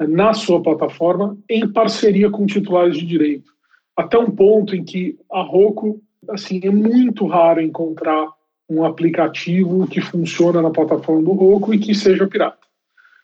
na 0.00 0.32
sua 0.32 0.60
plataforma 0.60 1.38
em 1.48 1.70
parceria 1.70 2.28
com 2.28 2.44
titulares 2.44 2.96
de 2.96 3.06
direito 3.06 3.55
até 3.96 4.18
um 4.18 4.30
ponto 4.30 4.76
em 4.76 4.84
que 4.84 5.18
a 5.32 5.40
Roku, 5.40 6.02
assim, 6.28 6.60
é 6.62 6.70
muito 6.70 7.26
raro 7.26 7.60
encontrar 7.60 8.30
um 8.68 8.84
aplicativo 8.84 9.86
que 9.86 10.00
funciona 10.00 10.60
na 10.60 10.70
plataforma 10.70 11.22
do 11.22 11.32
Roku 11.32 11.72
e 11.72 11.78
que 11.78 11.94
seja 11.94 12.26
pirata. 12.26 12.66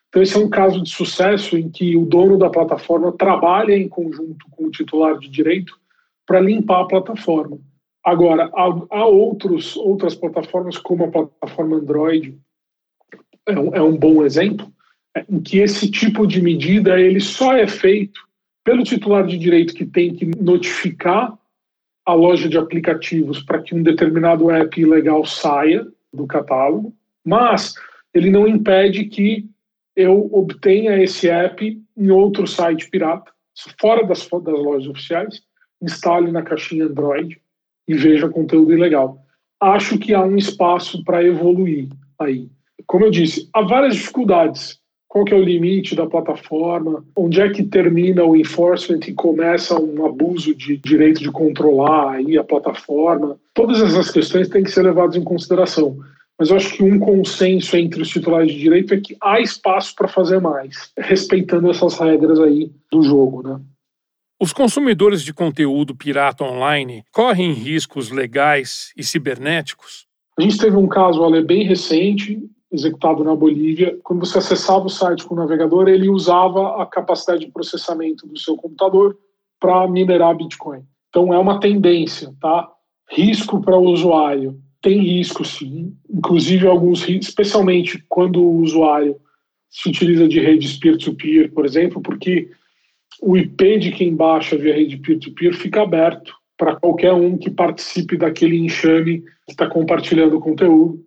Então 0.08 0.22
esse 0.22 0.36
é 0.36 0.38
um 0.38 0.48
caso 0.48 0.82
de 0.82 0.90
sucesso 0.90 1.56
em 1.56 1.70
que 1.70 1.96
o 1.96 2.04
dono 2.04 2.38
da 2.38 2.50
plataforma 2.50 3.12
trabalha 3.12 3.74
em 3.74 3.88
conjunto 3.88 4.46
com 4.50 4.66
o 4.66 4.70
titular 4.70 5.18
de 5.18 5.28
direito 5.28 5.78
para 6.26 6.40
limpar 6.40 6.82
a 6.82 6.86
plataforma. 6.86 7.58
Agora, 8.04 8.50
há, 8.54 8.80
há 8.90 9.06
outros, 9.06 9.76
outras 9.76 10.14
plataformas, 10.14 10.76
como 10.76 11.04
a 11.04 11.08
plataforma 11.08 11.76
Android, 11.76 12.38
é 13.46 13.58
um, 13.58 13.74
é 13.74 13.82
um 13.82 13.96
bom 13.96 14.24
exemplo, 14.24 14.70
é, 15.16 15.24
em 15.28 15.40
que 15.40 15.58
esse 15.58 15.90
tipo 15.90 16.26
de 16.26 16.42
medida 16.42 17.00
ele 17.00 17.20
só 17.20 17.56
é 17.56 17.66
feito 17.66 18.20
pelo 18.64 18.84
titular 18.84 19.26
de 19.26 19.38
direito 19.38 19.74
que 19.74 19.84
tem 19.84 20.14
que 20.14 20.26
notificar 20.26 21.36
a 22.04 22.14
loja 22.14 22.48
de 22.48 22.58
aplicativos 22.58 23.42
para 23.42 23.62
que 23.62 23.74
um 23.74 23.82
determinado 23.82 24.50
app 24.50 24.80
ilegal 24.80 25.24
saia 25.24 25.86
do 26.12 26.26
catálogo, 26.26 26.94
mas 27.24 27.74
ele 28.12 28.30
não 28.30 28.46
impede 28.46 29.04
que 29.04 29.48
eu 29.94 30.28
obtenha 30.32 31.02
esse 31.02 31.28
app 31.28 31.80
em 31.96 32.10
outro 32.10 32.46
site 32.46 32.88
pirata, 32.90 33.30
fora 33.80 34.04
das, 34.06 34.28
das 34.28 34.58
lojas 34.58 34.88
oficiais, 34.88 35.42
instale 35.80 36.30
na 36.30 36.42
caixinha 36.42 36.86
Android 36.86 37.40
e 37.86 37.94
veja 37.94 38.28
conteúdo 38.28 38.72
ilegal. 38.72 39.24
Acho 39.60 39.98
que 39.98 40.14
há 40.14 40.22
um 40.22 40.36
espaço 40.36 41.04
para 41.04 41.22
evoluir 41.22 41.88
aí. 42.18 42.48
Como 42.86 43.04
eu 43.04 43.10
disse, 43.10 43.48
há 43.52 43.62
várias 43.62 43.94
dificuldades 43.94 44.80
qual 45.12 45.26
que 45.26 45.34
é 45.34 45.36
o 45.36 45.44
limite 45.44 45.94
da 45.94 46.06
plataforma, 46.06 47.04
onde 47.14 47.38
é 47.38 47.50
que 47.50 47.62
termina 47.62 48.24
o 48.24 48.34
enforcement 48.34 49.00
e 49.06 49.12
começa 49.12 49.78
um 49.78 50.06
abuso 50.06 50.54
de 50.54 50.78
direito 50.78 51.20
de 51.20 51.30
controlar 51.30 52.12
aí 52.12 52.38
a 52.38 52.42
plataforma. 52.42 53.38
Todas 53.52 53.82
essas 53.82 54.10
questões 54.10 54.48
têm 54.48 54.64
que 54.64 54.70
ser 54.70 54.80
levadas 54.80 55.14
em 55.14 55.22
consideração. 55.22 55.98
Mas 56.38 56.48
eu 56.48 56.56
acho 56.56 56.72
que 56.72 56.82
um 56.82 56.98
consenso 56.98 57.76
entre 57.76 58.00
os 58.00 58.08
titulares 58.08 58.50
de 58.50 58.58
direito 58.58 58.94
é 58.94 59.00
que 59.02 59.14
há 59.20 59.38
espaço 59.38 59.94
para 59.94 60.08
fazer 60.08 60.40
mais, 60.40 60.90
respeitando 60.96 61.70
essas 61.70 61.98
regras 61.98 62.40
aí 62.40 62.72
do 62.90 63.02
jogo, 63.02 63.46
né? 63.46 63.60
Os 64.40 64.54
consumidores 64.54 65.22
de 65.22 65.34
conteúdo 65.34 65.94
pirata 65.94 66.42
online 66.42 67.04
correm 67.12 67.52
riscos 67.52 68.10
legais 68.10 68.94
e 68.96 69.04
cibernéticos? 69.04 70.06
A 70.38 70.42
gente 70.42 70.56
teve 70.56 70.74
um 70.74 70.88
caso 70.88 71.22
Ale, 71.22 71.42
bem 71.42 71.64
recente 71.64 72.40
executado 72.72 73.22
na 73.22 73.36
Bolívia, 73.36 73.98
quando 74.02 74.20
você 74.20 74.38
acessava 74.38 74.86
o 74.86 74.90
site 74.90 75.24
com 75.24 75.34
o 75.34 75.38
navegador, 75.38 75.88
ele 75.88 76.08
usava 76.08 76.82
a 76.82 76.86
capacidade 76.86 77.44
de 77.44 77.52
processamento 77.52 78.26
do 78.26 78.38
seu 78.38 78.56
computador 78.56 79.16
para 79.60 79.86
minerar 79.86 80.36
Bitcoin. 80.36 80.82
Então 81.08 81.32
é 81.32 81.38
uma 81.38 81.60
tendência, 81.60 82.34
tá? 82.40 82.68
Risco 83.10 83.60
para 83.60 83.76
o 83.76 83.90
usuário. 83.90 84.58
Tem 84.80 84.98
risco, 84.98 85.44
sim. 85.44 85.94
Inclusive, 86.10 86.66
alguns 86.66 87.06
especialmente 87.08 88.02
quando 88.08 88.42
o 88.42 88.60
usuário 88.60 89.16
se 89.70 89.88
utiliza 89.88 90.26
de 90.26 90.40
redes 90.40 90.76
peer-to-peer, 90.78 91.44
-peer, 91.44 91.52
por 91.52 91.64
exemplo, 91.64 92.00
porque 92.00 92.50
o 93.20 93.36
IP 93.36 93.78
de 93.78 93.92
quem 93.92 94.16
baixa 94.16 94.56
via 94.56 94.74
rede 94.74 94.96
peer-to-peer 94.96 95.52
-peer 95.52 95.60
fica 95.60 95.82
aberto 95.82 96.34
para 96.56 96.76
qualquer 96.76 97.12
um 97.12 97.36
que 97.36 97.50
participe 97.50 98.16
daquele 98.16 98.56
enxame 98.56 99.20
que 99.46 99.52
está 99.52 99.66
compartilhando 99.66 100.36
o 100.36 100.40
conteúdo. 100.40 101.04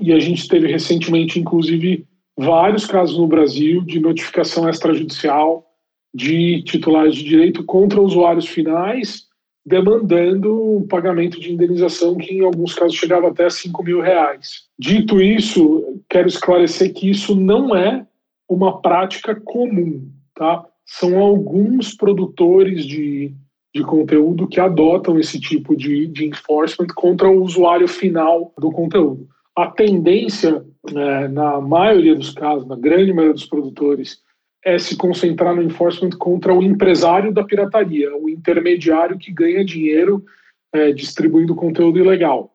E 0.00 0.12
a 0.12 0.18
gente 0.18 0.46
teve 0.48 0.68
recentemente, 0.68 1.40
inclusive, 1.40 2.06
vários 2.36 2.86
casos 2.86 3.18
no 3.18 3.26
Brasil 3.26 3.82
de 3.82 3.98
notificação 3.98 4.68
extrajudicial 4.68 5.66
de 6.14 6.62
titulares 6.62 7.14
de 7.14 7.24
direito 7.24 7.64
contra 7.64 8.00
usuários 8.00 8.46
finais, 8.46 9.26
demandando 9.64 10.76
um 10.76 10.86
pagamento 10.86 11.40
de 11.40 11.52
indenização 11.52 12.16
que, 12.16 12.32
em 12.32 12.44
alguns 12.44 12.72
casos, 12.72 12.96
chegava 12.96 13.28
até 13.28 13.50
5 13.50 13.82
mil 13.82 14.00
reais. 14.00 14.66
Dito 14.78 15.20
isso, 15.20 16.00
quero 16.08 16.28
esclarecer 16.28 16.94
que 16.94 17.10
isso 17.10 17.34
não 17.34 17.74
é 17.74 18.06
uma 18.48 18.80
prática 18.80 19.34
comum, 19.34 20.08
tá? 20.34 20.64
São 20.86 21.18
alguns 21.18 21.94
produtores 21.94 22.86
de, 22.86 23.34
de 23.74 23.82
conteúdo 23.82 24.46
que 24.46 24.60
adotam 24.60 25.18
esse 25.18 25.40
tipo 25.40 25.76
de, 25.76 26.06
de 26.06 26.26
enforcement 26.26 26.86
contra 26.94 27.28
o 27.28 27.42
usuário 27.42 27.88
final 27.88 28.54
do 28.56 28.70
conteúdo. 28.70 29.28
A 29.56 29.68
tendência, 29.68 30.62
né, 30.92 31.28
na 31.28 31.60
maioria 31.60 32.14
dos 32.14 32.30
casos, 32.30 32.68
na 32.68 32.76
grande 32.76 33.12
maioria 33.12 33.32
dos 33.32 33.46
produtores, 33.46 34.20
é 34.62 34.78
se 34.78 34.96
concentrar 34.96 35.54
no 35.54 35.62
enforcement 35.62 36.10
contra 36.18 36.52
o 36.52 36.62
empresário 36.62 37.32
da 37.32 37.42
pirataria, 37.42 38.14
o 38.16 38.28
intermediário 38.28 39.16
que 39.16 39.32
ganha 39.32 39.64
dinheiro 39.64 40.24
é, 40.72 40.92
distribuindo 40.92 41.54
conteúdo 41.54 41.98
ilegal. 41.98 42.52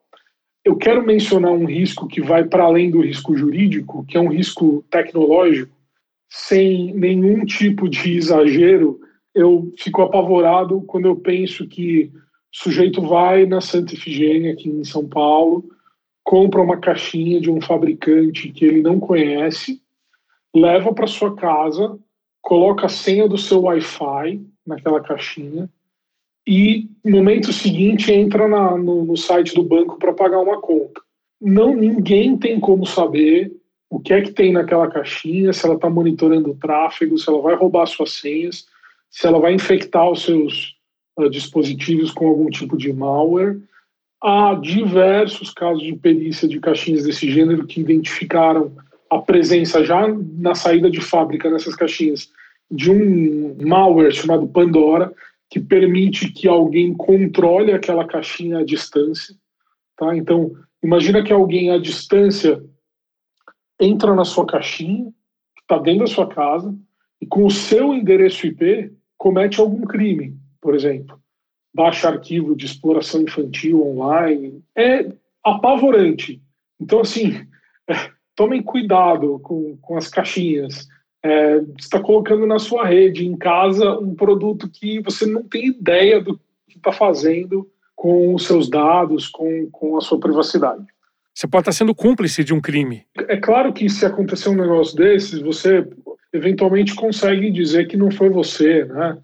Eu 0.64 0.76
quero 0.76 1.04
mencionar 1.04 1.52
um 1.52 1.66
risco 1.66 2.08
que 2.08 2.22
vai 2.22 2.44
para 2.44 2.66
além 2.66 2.92
do 2.92 3.02
risco 3.02 3.36
jurídico, 3.36 4.06
que 4.06 4.16
é 4.16 4.20
um 4.20 4.28
risco 4.28 4.86
tecnológico, 4.92 5.76
sem 6.30 6.94
nenhum 6.94 7.44
tipo 7.46 7.90
de 7.90 8.16
exagero. 8.16 9.00
Eu 9.34 9.74
fico 9.78 10.04
apavorado 10.04 10.82
quando 10.82 11.08
eu 11.08 11.16
penso 11.16 11.68
que 11.68 12.12
o 12.14 12.20
sujeito 12.52 13.02
vai 13.02 13.48
na 13.48 13.60
Santa 13.60 13.96
Efigênia, 13.96 14.54
aqui 14.54 14.70
em 14.70 14.84
São 14.84 15.08
Paulo, 15.08 15.68
compra 16.24 16.62
uma 16.62 16.78
caixinha 16.78 17.40
de 17.40 17.50
um 17.50 17.62
fabricante 17.62 18.50
que 18.50 18.66
ele 18.66 18.82
não 18.82 19.00
conhece, 19.00 19.82
leva 20.56 20.94
para 20.94 21.08
sua 21.08 21.36
casa, 21.36 21.98
coloca 22.42 22.86
a 22.86 22.90
senha 22.90 23.28
do 23.28 23.38
seu 23.38 23.62
Wi-Fi 23.62 24.42
naquela 24.66 25.02
caixinha 25.02 25.70
e 26.48 26.90
no 27.04 27.18
momento 27.18 27.54
seguinte 27.54 28.12
entra 28.12 28.48
na, 28.48 28.78
no, 28.78 29.06
no 29.06 29.16
site 29.16 29.54
do 29.54 29.64
banco 29.64 29.98
para 29.98 30.14
pagar 30.14 30.40
uma 30.40 30.60
conta. 30.60 31.02
Não 31.40 31.76
ninguém 31.76 32.38
tem 32.38 32.60
como 32.60 32.86
saber 32.86 33.52
o 33.90 34.00
que 34.00 34.14
é 34.14 34.22
que 34.22 34.32
tem 34.32 34.54
naquela 34.54 34.88
caixinha, 34.90 35.52
se 35.52 35.66
ela 35.66 35.76
está 35.76 35.90
monitorando 35.90 36.52
o 36.52 36.56
tráfego, 36.56 37.18
se 37.18 37.30
ela 37.30 37.42
vai 37.42 37.56
roubar 37.56 37.86
suas 37.86 38.14
senhas, 38.14 38.66
se 39.10 39.28
ela 39.28 39.40
vai 39.40 39.54
infectar 39.54 40.10
os 40.10 40.24
seus 40.24 40.78
uh, 41.18 41.30
dispositivos 41.30 42.12
com 42.12 42.28
algum 42.28 42.50
tipo 42.50 42.78
de 42.78 42.94
malware. 42.94 43.60
Há 44.24 44.54
diversos 44.54 45.52
casos 45.52 45.82
de 45.82 45.96
perícia 45.96 46.48
de 46.48 46.60
caixinhas 46.60 47.04
desse 47.04 47.30
gênero 47.32 47.66
que 47.66 47.82
identificaram 47.82 48.76
a 49.10 49.18
presença 49.18 49.84
já 49.84 50.08
na 50.08 50.54
saída 50.54 50.90
de 50.90 51.02
fábrica 51.02 51.50
nessas 51.50 51.76
caixinhas 51.76 52.30
de 52.70 52.90
um 52.92 53.58
malware 53.68 54.14
chamado 54.14 54.48
Pandora, 54.48 55.12
que 55.50 55.60
permite 55.60 56.32
que 56.32 56.48
alguém 56.48 56.94
controle 56.94 57.74
aquela 57.74 58.08
caixinha 58.08 58.60
à 58.60 58.64
distância. 58.64 59.36
Tá? 59.98 60.16
Então, 60.16 60.52
imagina 60.82 61.24
que 61.24 61.34
alguém 61.34 61.72
à 61.72 61.78
distância 61.78 62.64
entra 63.80 64.16
na 64.16 64.24
sua 64.24 64.46
caixinha, 64.46 65.12
que 65.56 65.62
está 65.62 65.78
dentro 65.78 66.06
da 66.06 66.08
sua 66.08 66.28
casa, 66.28 66.74
e 67.20 67.26
com 67.26 67.46
o 67.46 67.52
seu 67.52 67.94
endereço 67.94 68.48
IP 68.48 68.94
comete 69.18 69.60
algum 69.60 69.82
crime, 69.82 70.38
por 70.62 70.74
exemplo. 70.74 71.21
Baixa 71.74 72.10
arquivo 72.10 72.56
de 72.56 72.66
exploração 72.66 73.22
infantil 73.22 73.86
online. 73.86 74.64
É 74.76 75.10
apavorante. 75.44 76.42
Então, 76.80 77.02
assim, 77.02 77.46
é, 77.88 78.10
tomem 78.36 78.62
cuidado 78.62 79.40
com, 79.40 79.78
com 79.78 79.98
as 79.98 80.08
caixinhas. 80.08 80.88
É, 81.24 81.60
você 81.60 81.66
está 81.80 82.00
colocando 82.00 82.46
na 82.48 82.60
sua 82.60 82.86
rede, 82.86 83.26
em 83.26 83.38
casa, 83.38 83.98
um 84.00 84.16
produto 84.16 84.70
que 84.70 85.00
você 85.02 85.26
não 85.26 85.44
tem 85.44 85.68
ideia 85.68 86.20
do 86.20 86.40
que 86.68 86.78
está 86.78 86.92
fazendo 86.92 87.70
com 87.96 88.34
os 88.34 88.46
seus 88.48 88.70
dados, 88.70 89.28
com, 89.28 89.70
com 89.72 89.98
a 89.98 90.02
sua 90.02 90.20
privacidade. 90.20 90.84
Você 91.34 91.48
pode 91.48 91.62
estar 91.62 91.72
sendo 91.72 91.96
cúmplice 91.96 92.44
de 92.44 92.54
um 92.54 92.60
crime. 92.60 93.06
É 93.28 93.38
claro 93.38 93.72
que 93.72 93.88
se 93.88 94.06
acontecer 94.06 94.50
um 94.50 94.56
negócio 94.56 94.96
desses, 94.98 95.40
você 95.40 95.88
eventualmente 96.34 96.96
consegue 96.96 97.52
dizer 97.52 97.88
que 97.88 97.96
não 97.96 98.10
foi 98.10 98.30
você, 98.30 98.86
né? 98.86 99.18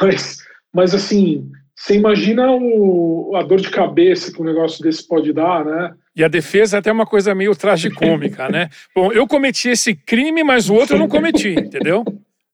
Mas, 0.00 0.38
mas 0.72 0.94
assim, 0.94 1.48
você 1.76 1.96
imagina 1.96 2.50
o, 2.52 3.32
a 3.34 3.42
dor 3.42 3.60
de 3.60 3.70
cabeça 3.70 4.32
que 4.32 4.40
um 4.40 4.44
negócio 4.44 4.82
desse 4.82 5.06
pode 5.06 5.32
dar, 5.32 5.64
né? 5.64 5.94
E 6.14 6.22
a 6.22 6.28
defesa 6.28 6.76
é 6.76 6.78
até 6.78 6.92
uma 6.92 7.04
coisa 7.04 7.34
meio 7.34 7.54
tragicômica, 7.56 8.48
né? 8.48 8.68
Bom, 8.94 9.12
eu 9.12 9.26
cometi 9.26 9.68
esse 9.70 9.94
crime, 9.94 10.44
mas 10.44 10.70
o 10.70 10.74
outro 10.74 10.94
eu 10.94 11.00
não 11.00 11.08
cometi, 11.08 11.50
entendeu? 11.50 12.04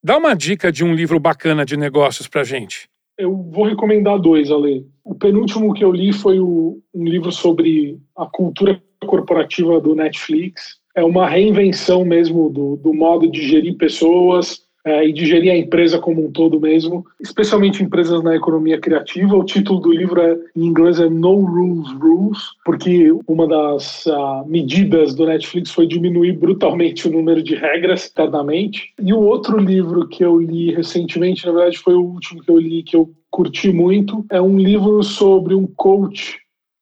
Dá 0.02 0.16
uma 0.16 0.34
dica 0.34 0.72
de 0.72 0.82
um 0.82 0.94
livro 0.94 1.20
bacana 1.20 1.64
de 1.64 1.76
negócios 1.76 2.26
pra 2.26 2.42
gente. 2.42 2.88
Eu 3.18 3.36
vou 3.36 3.66
recomendar 3.66 4.18
dois, 4.18 4.50
Ale. 4.50 4.86
O 5.04 5.14
penúltimo 5.14 5.74
que 5.74 5.84
eu 5.84 5.92
li 5.92 6.10
foi 6.10 6.40
o, 6.40 6.80
um 6.94 7.04
livro 7.04 7.30
sobre 7.30 7.98
a 8.16 8.24
cultura 8.24 8.82
corporativa 9.06 9.78
do 9.78 9.94
Netflix. 9.94 10.78
É 10.96 11.04
uma 11.04 11.28
reinvenção 11.28 12.02
mesmo 12.02 12.48
do, 12.48 12.76
do 12.76 12.94
modo 12.94 13.30
de 13.30 13.46
gerir 13.46 13.76
pessoas, 13.76 14.62
é, 14.84 15.06
e 15.06 15.12
de 15.12 15.26
gerir 15.26 15.52
a 15.52 15.56
empresa 15.56 15.98
como 15.98 16.24
um 16.24 16.30
todo 16.30 16.60
mesmo, 16.60 17.04
especialmente 17.20 17.82
empresas 17.82 18.22
na 18.22 18.34
economia 18.34 18.80
criativa. 18.80 19.36
O 19.36 19.44
título 19.44 19.80
do 19.80 19.92
livro 19.92 20.20
é, 20.20 20.38
em 20.56 20.66
inglês 20.66 20.98
é 20.98 21.08
No 21.08 21.44
Rules 21.44 21.90
Rules, 22.00 22.38
porque 22.64 23.12
uma 23.26 23.46
das 23.46 24.06
uh, 24.06 24.44
medidas 24.46 25.14
do 25.14 25.26
Netflix 25.26 25.70
foi 25.70 25.86
diminuir 25.86 26.32
brutalmente 26.32 27.06
o 27.06 27.12
número 27.12 27.42
de 27.42 27.54
regras 27.54 28.08
internamente. 28.10 28.92
E 29.00 29.12
o 29.12 29.20
outro 29.20 29.58
livro 29.58 30.08
que 30.08 30.24
eu 30.24 30.40
li 30.40 30.72
recentemente, 30.72 31.46
na 31.46 31.52
verdade 31.52 31.78
foi 31.78 31.94
o 31.94 32.04
último 32.04 32.42
que 32.42 32.50
eu 32.50 32.58
li 32.58 32.82
que 32.82 32.96
eu 32.96 33.10
curti 33.30 33.72
muito, 33.72 34.24
é 34.30 34.40
um 34.40 34.58
livro 34.58 35.02
sobre 35.02 35.54
um 35.54 35.66
coach 35.66 36.38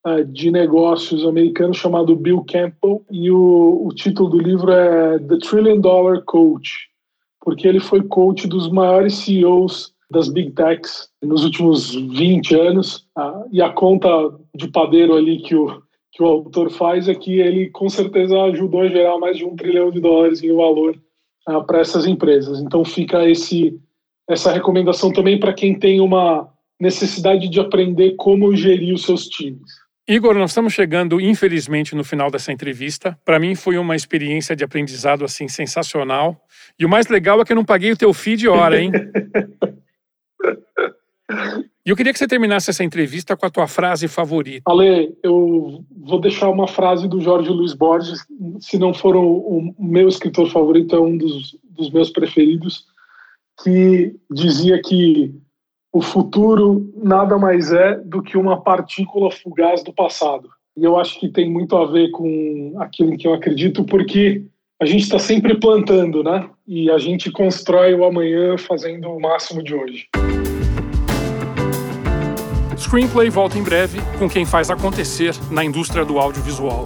uh, 0.06 0.24
de 0.24 0.50
negócios 0.50 1.26
americano 1.26 1.74
chamado 1.74 2.16
Bill 2.16 2.44
Campbell 2.48 3.02
e 3.10 3.30
o, 3.30 3.86
o 3.86 3.92
título 3.92 4.30
do 4.30 4.38
livro 4.38 4.70
é 4.70 5.18
The 5.18 5.38
Trillion 5.38 5.80
Dollar 5.80 6.22
Coach 6.24 6.88
porque 7.48 7.66
ele 7.66 7.80
foi 7.80 8.02
coach 8.02 8.46
dos 8.46 8.70
maiores 8.70 9.14
CEOs 9.14 9.94
das 10.10 10.28
Big 10.28 10.50
Techs 10.50 11.08
nos 11.22 11.44
últimos 11.44 11.94
20 11.94 12.54
anos. 12.54 13.06
Ah, 13.16 13.42
e 13.50 13.62
a 13.62 13.70
conta 13.70 14.10
de 14.54 14.68
padeiro 14.68 15.14
ali 15.14 15.38
que 15.38 15.54
o, 15.54 15.82
que 16.12 16.22
o 16.22 16.26
autor 16.26 16.70
faz 16.70 17.08
é 17.08 17.14
que 17.14 17.40
ele 17.40 17.70
com 17.70 17.88
certeza 17.88 18.38
ajudou 18.42 18.82
a 18.82 18.88
gerar 18.88 19.16
mais 19.16 19.38
de 19.38 19.46
um 19.46 19.56
trilhão 19.56 19.90
de 19.90 19.98
dólares 19.98 20.42
em 20.42 20.54
valor 20.54 20.94
ah, 21.46 21.62
para 21.62 21.80
essas 21.80 22.06
empresas. 22.06 22.60
Então 22.60 22.84
fica 22.84 23.26
esse, 23.26 23.80
essa 24.28 24.52
recomendação 24.52 25.10
também 25.10 25.40
para 25.40 25.54
quem 25.54 25.78
tem 25.78 26.02
uma 26.02 26.52
necessidade 26.78 27.48
de 27.48 27.58
aprender 27.58 28.14
como 28.16 28.54
gerir 28.54 28.92
os 28.92 29.04
seus 29.04 29.26
times. 29.26 29.72
Igor, 30.08 30.34
nós 30.34 30.52
estamos 30.52 30.72
chegando, 30.72 31.20
infelizmente, 31.20 31.94
no 31.94 32.02
final 32.02 32.30
dessa 32.30 32.50
entrevista. 32.50 33.18
Para 33.26 33.38
mim 33.38 33.54
foi 33.54 33.76
uma 33.76 33.94
experiência 33.94 34.56
de 34.56 34.64
aprendizado 34.64 35.22
assim 35.22 35.48
sensacional. 35.48 36.40
E 36.78 36.86
o 36.86 36.88
mais 36.88 37.08
legal 37.08 37.38
é 37.42 37.44
que 37.44 37.52
eu 37.52 37.56
não 37.56 37.64
paguei 37.64 37.92
o 37.92 37.96
teu 37.96 38.14
feed 38.14 38.40
de 38.40 38.48
hora, 38.48 38.80
hein? 38.80 38.90
E 41.84 41.90
eu 41.90 41.96
queria 41.96 42.12
que 42.12 42.18
você 42.18 42.26
terminasse 42.26 42.68
essa 42.68 42.84
entrevista 42.84 43.34
com 43.34 43.46
a 43.46 43.50
tua 43.50 43.66
frase 43.66 44.08
favorita. 44.08 44.70
Ale, 44.70 45.16
eu 45.22 45.82
vou 45.90 46.20
deixar 46.20 46.50
uma 46.50 46.66
frase 46.66 47.08
do 47.08 47.18
Jorge 47.18 47.48
Luiz 47.48 47.72
Borges. 47.72 48.26
Se 48.60 48.78
não 48.78 48.92
for 48.92 49.16
o, 49.16 49.74
o 49.74 49.74
meu 49.78 50.06
escritor 50.06 50.50
favorito, 50.50 50.94
é 50.94 51.00
um 51.00 51.16
dos, 51.16 51.56
dos 51.64 51.90
meus 51.90 52.10
preferidos, 52.10 52.84
que 53.62 54.14
dizia 54.30 54.80
que 54.82 55.34
o 55.92 56.02
futuro 56.02 56.92
nada 57.02 57.38
mais 57.38 57.72
é 57.72 57.96
do 57.96 58.22
que 58.22 58.36
uma 58.36 58.60
partícula 58.60 59.30
fugaz 59.30 59.82
do 59.82 59.92
passado. 59.92 60.48
E 60.76 60.84
eu 60.84 60.96
acho 60.98 61.18
que 61.18 61.28
tem 61.28 61.50
muito 61.50 61.76
a 61.76 61.86
ver 61.86 62.10
com 62.10 62.74
aquilo 62.78 63.16
que 63.16 63.26
eu 63.26 63.34
acredito, 63.34 63.84
porque 63.84 64.44
a 64.80 64.86
gente 64.86 65.02
está 65.02 65.18
sempre 65.18 65.58
plantando, 65.58 66.22
né? 66.22 66.48
E 66.66 66.90
a 66.90 66.98
gente 66.98 67.32
constrói 67.32 67.94
o 67.94 68.04
amanhã 68.04 68.56
fazendo 68.56 69.08
o 69.08 69.20
máximo 69.20 69.62
de 69.62 69.74
hoje. 69.74 70.06
Screenplay 72.76 73.28
volta 73.28 73.58
em 73.58 73.62
breve 73.62 73.98
com 74.18 74.28
quem 74.28 74.44
faz 74.44 74.70
acontecer 74.70 75.34
na 75.50 75.64
indústria 75.64 76.04
do 76.04 76.18
audiovisual. 76.18 76.84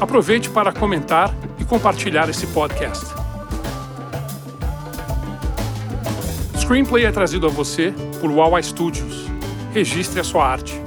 Aproveite 0.00 0.48
para 0.50 0.72
comentar 0.72 1.34
e 1.58 1.64
compartilhar 1.64 2.28
esse 2.28 2.46
podcast. 2.48 3.21
Screenplay 6.62 7.04
é 7.04 7.10
trazido 7.10 7.48
a 7.48 7.50
você 7.50 7.92
por 8.20 8.30
Wawa 8.30 8.62
Studios. 8.62 9.26
Registre 9.74 10.20
a 10.20 10.24
sua 10.24 10.46
arte. 10.46 10.81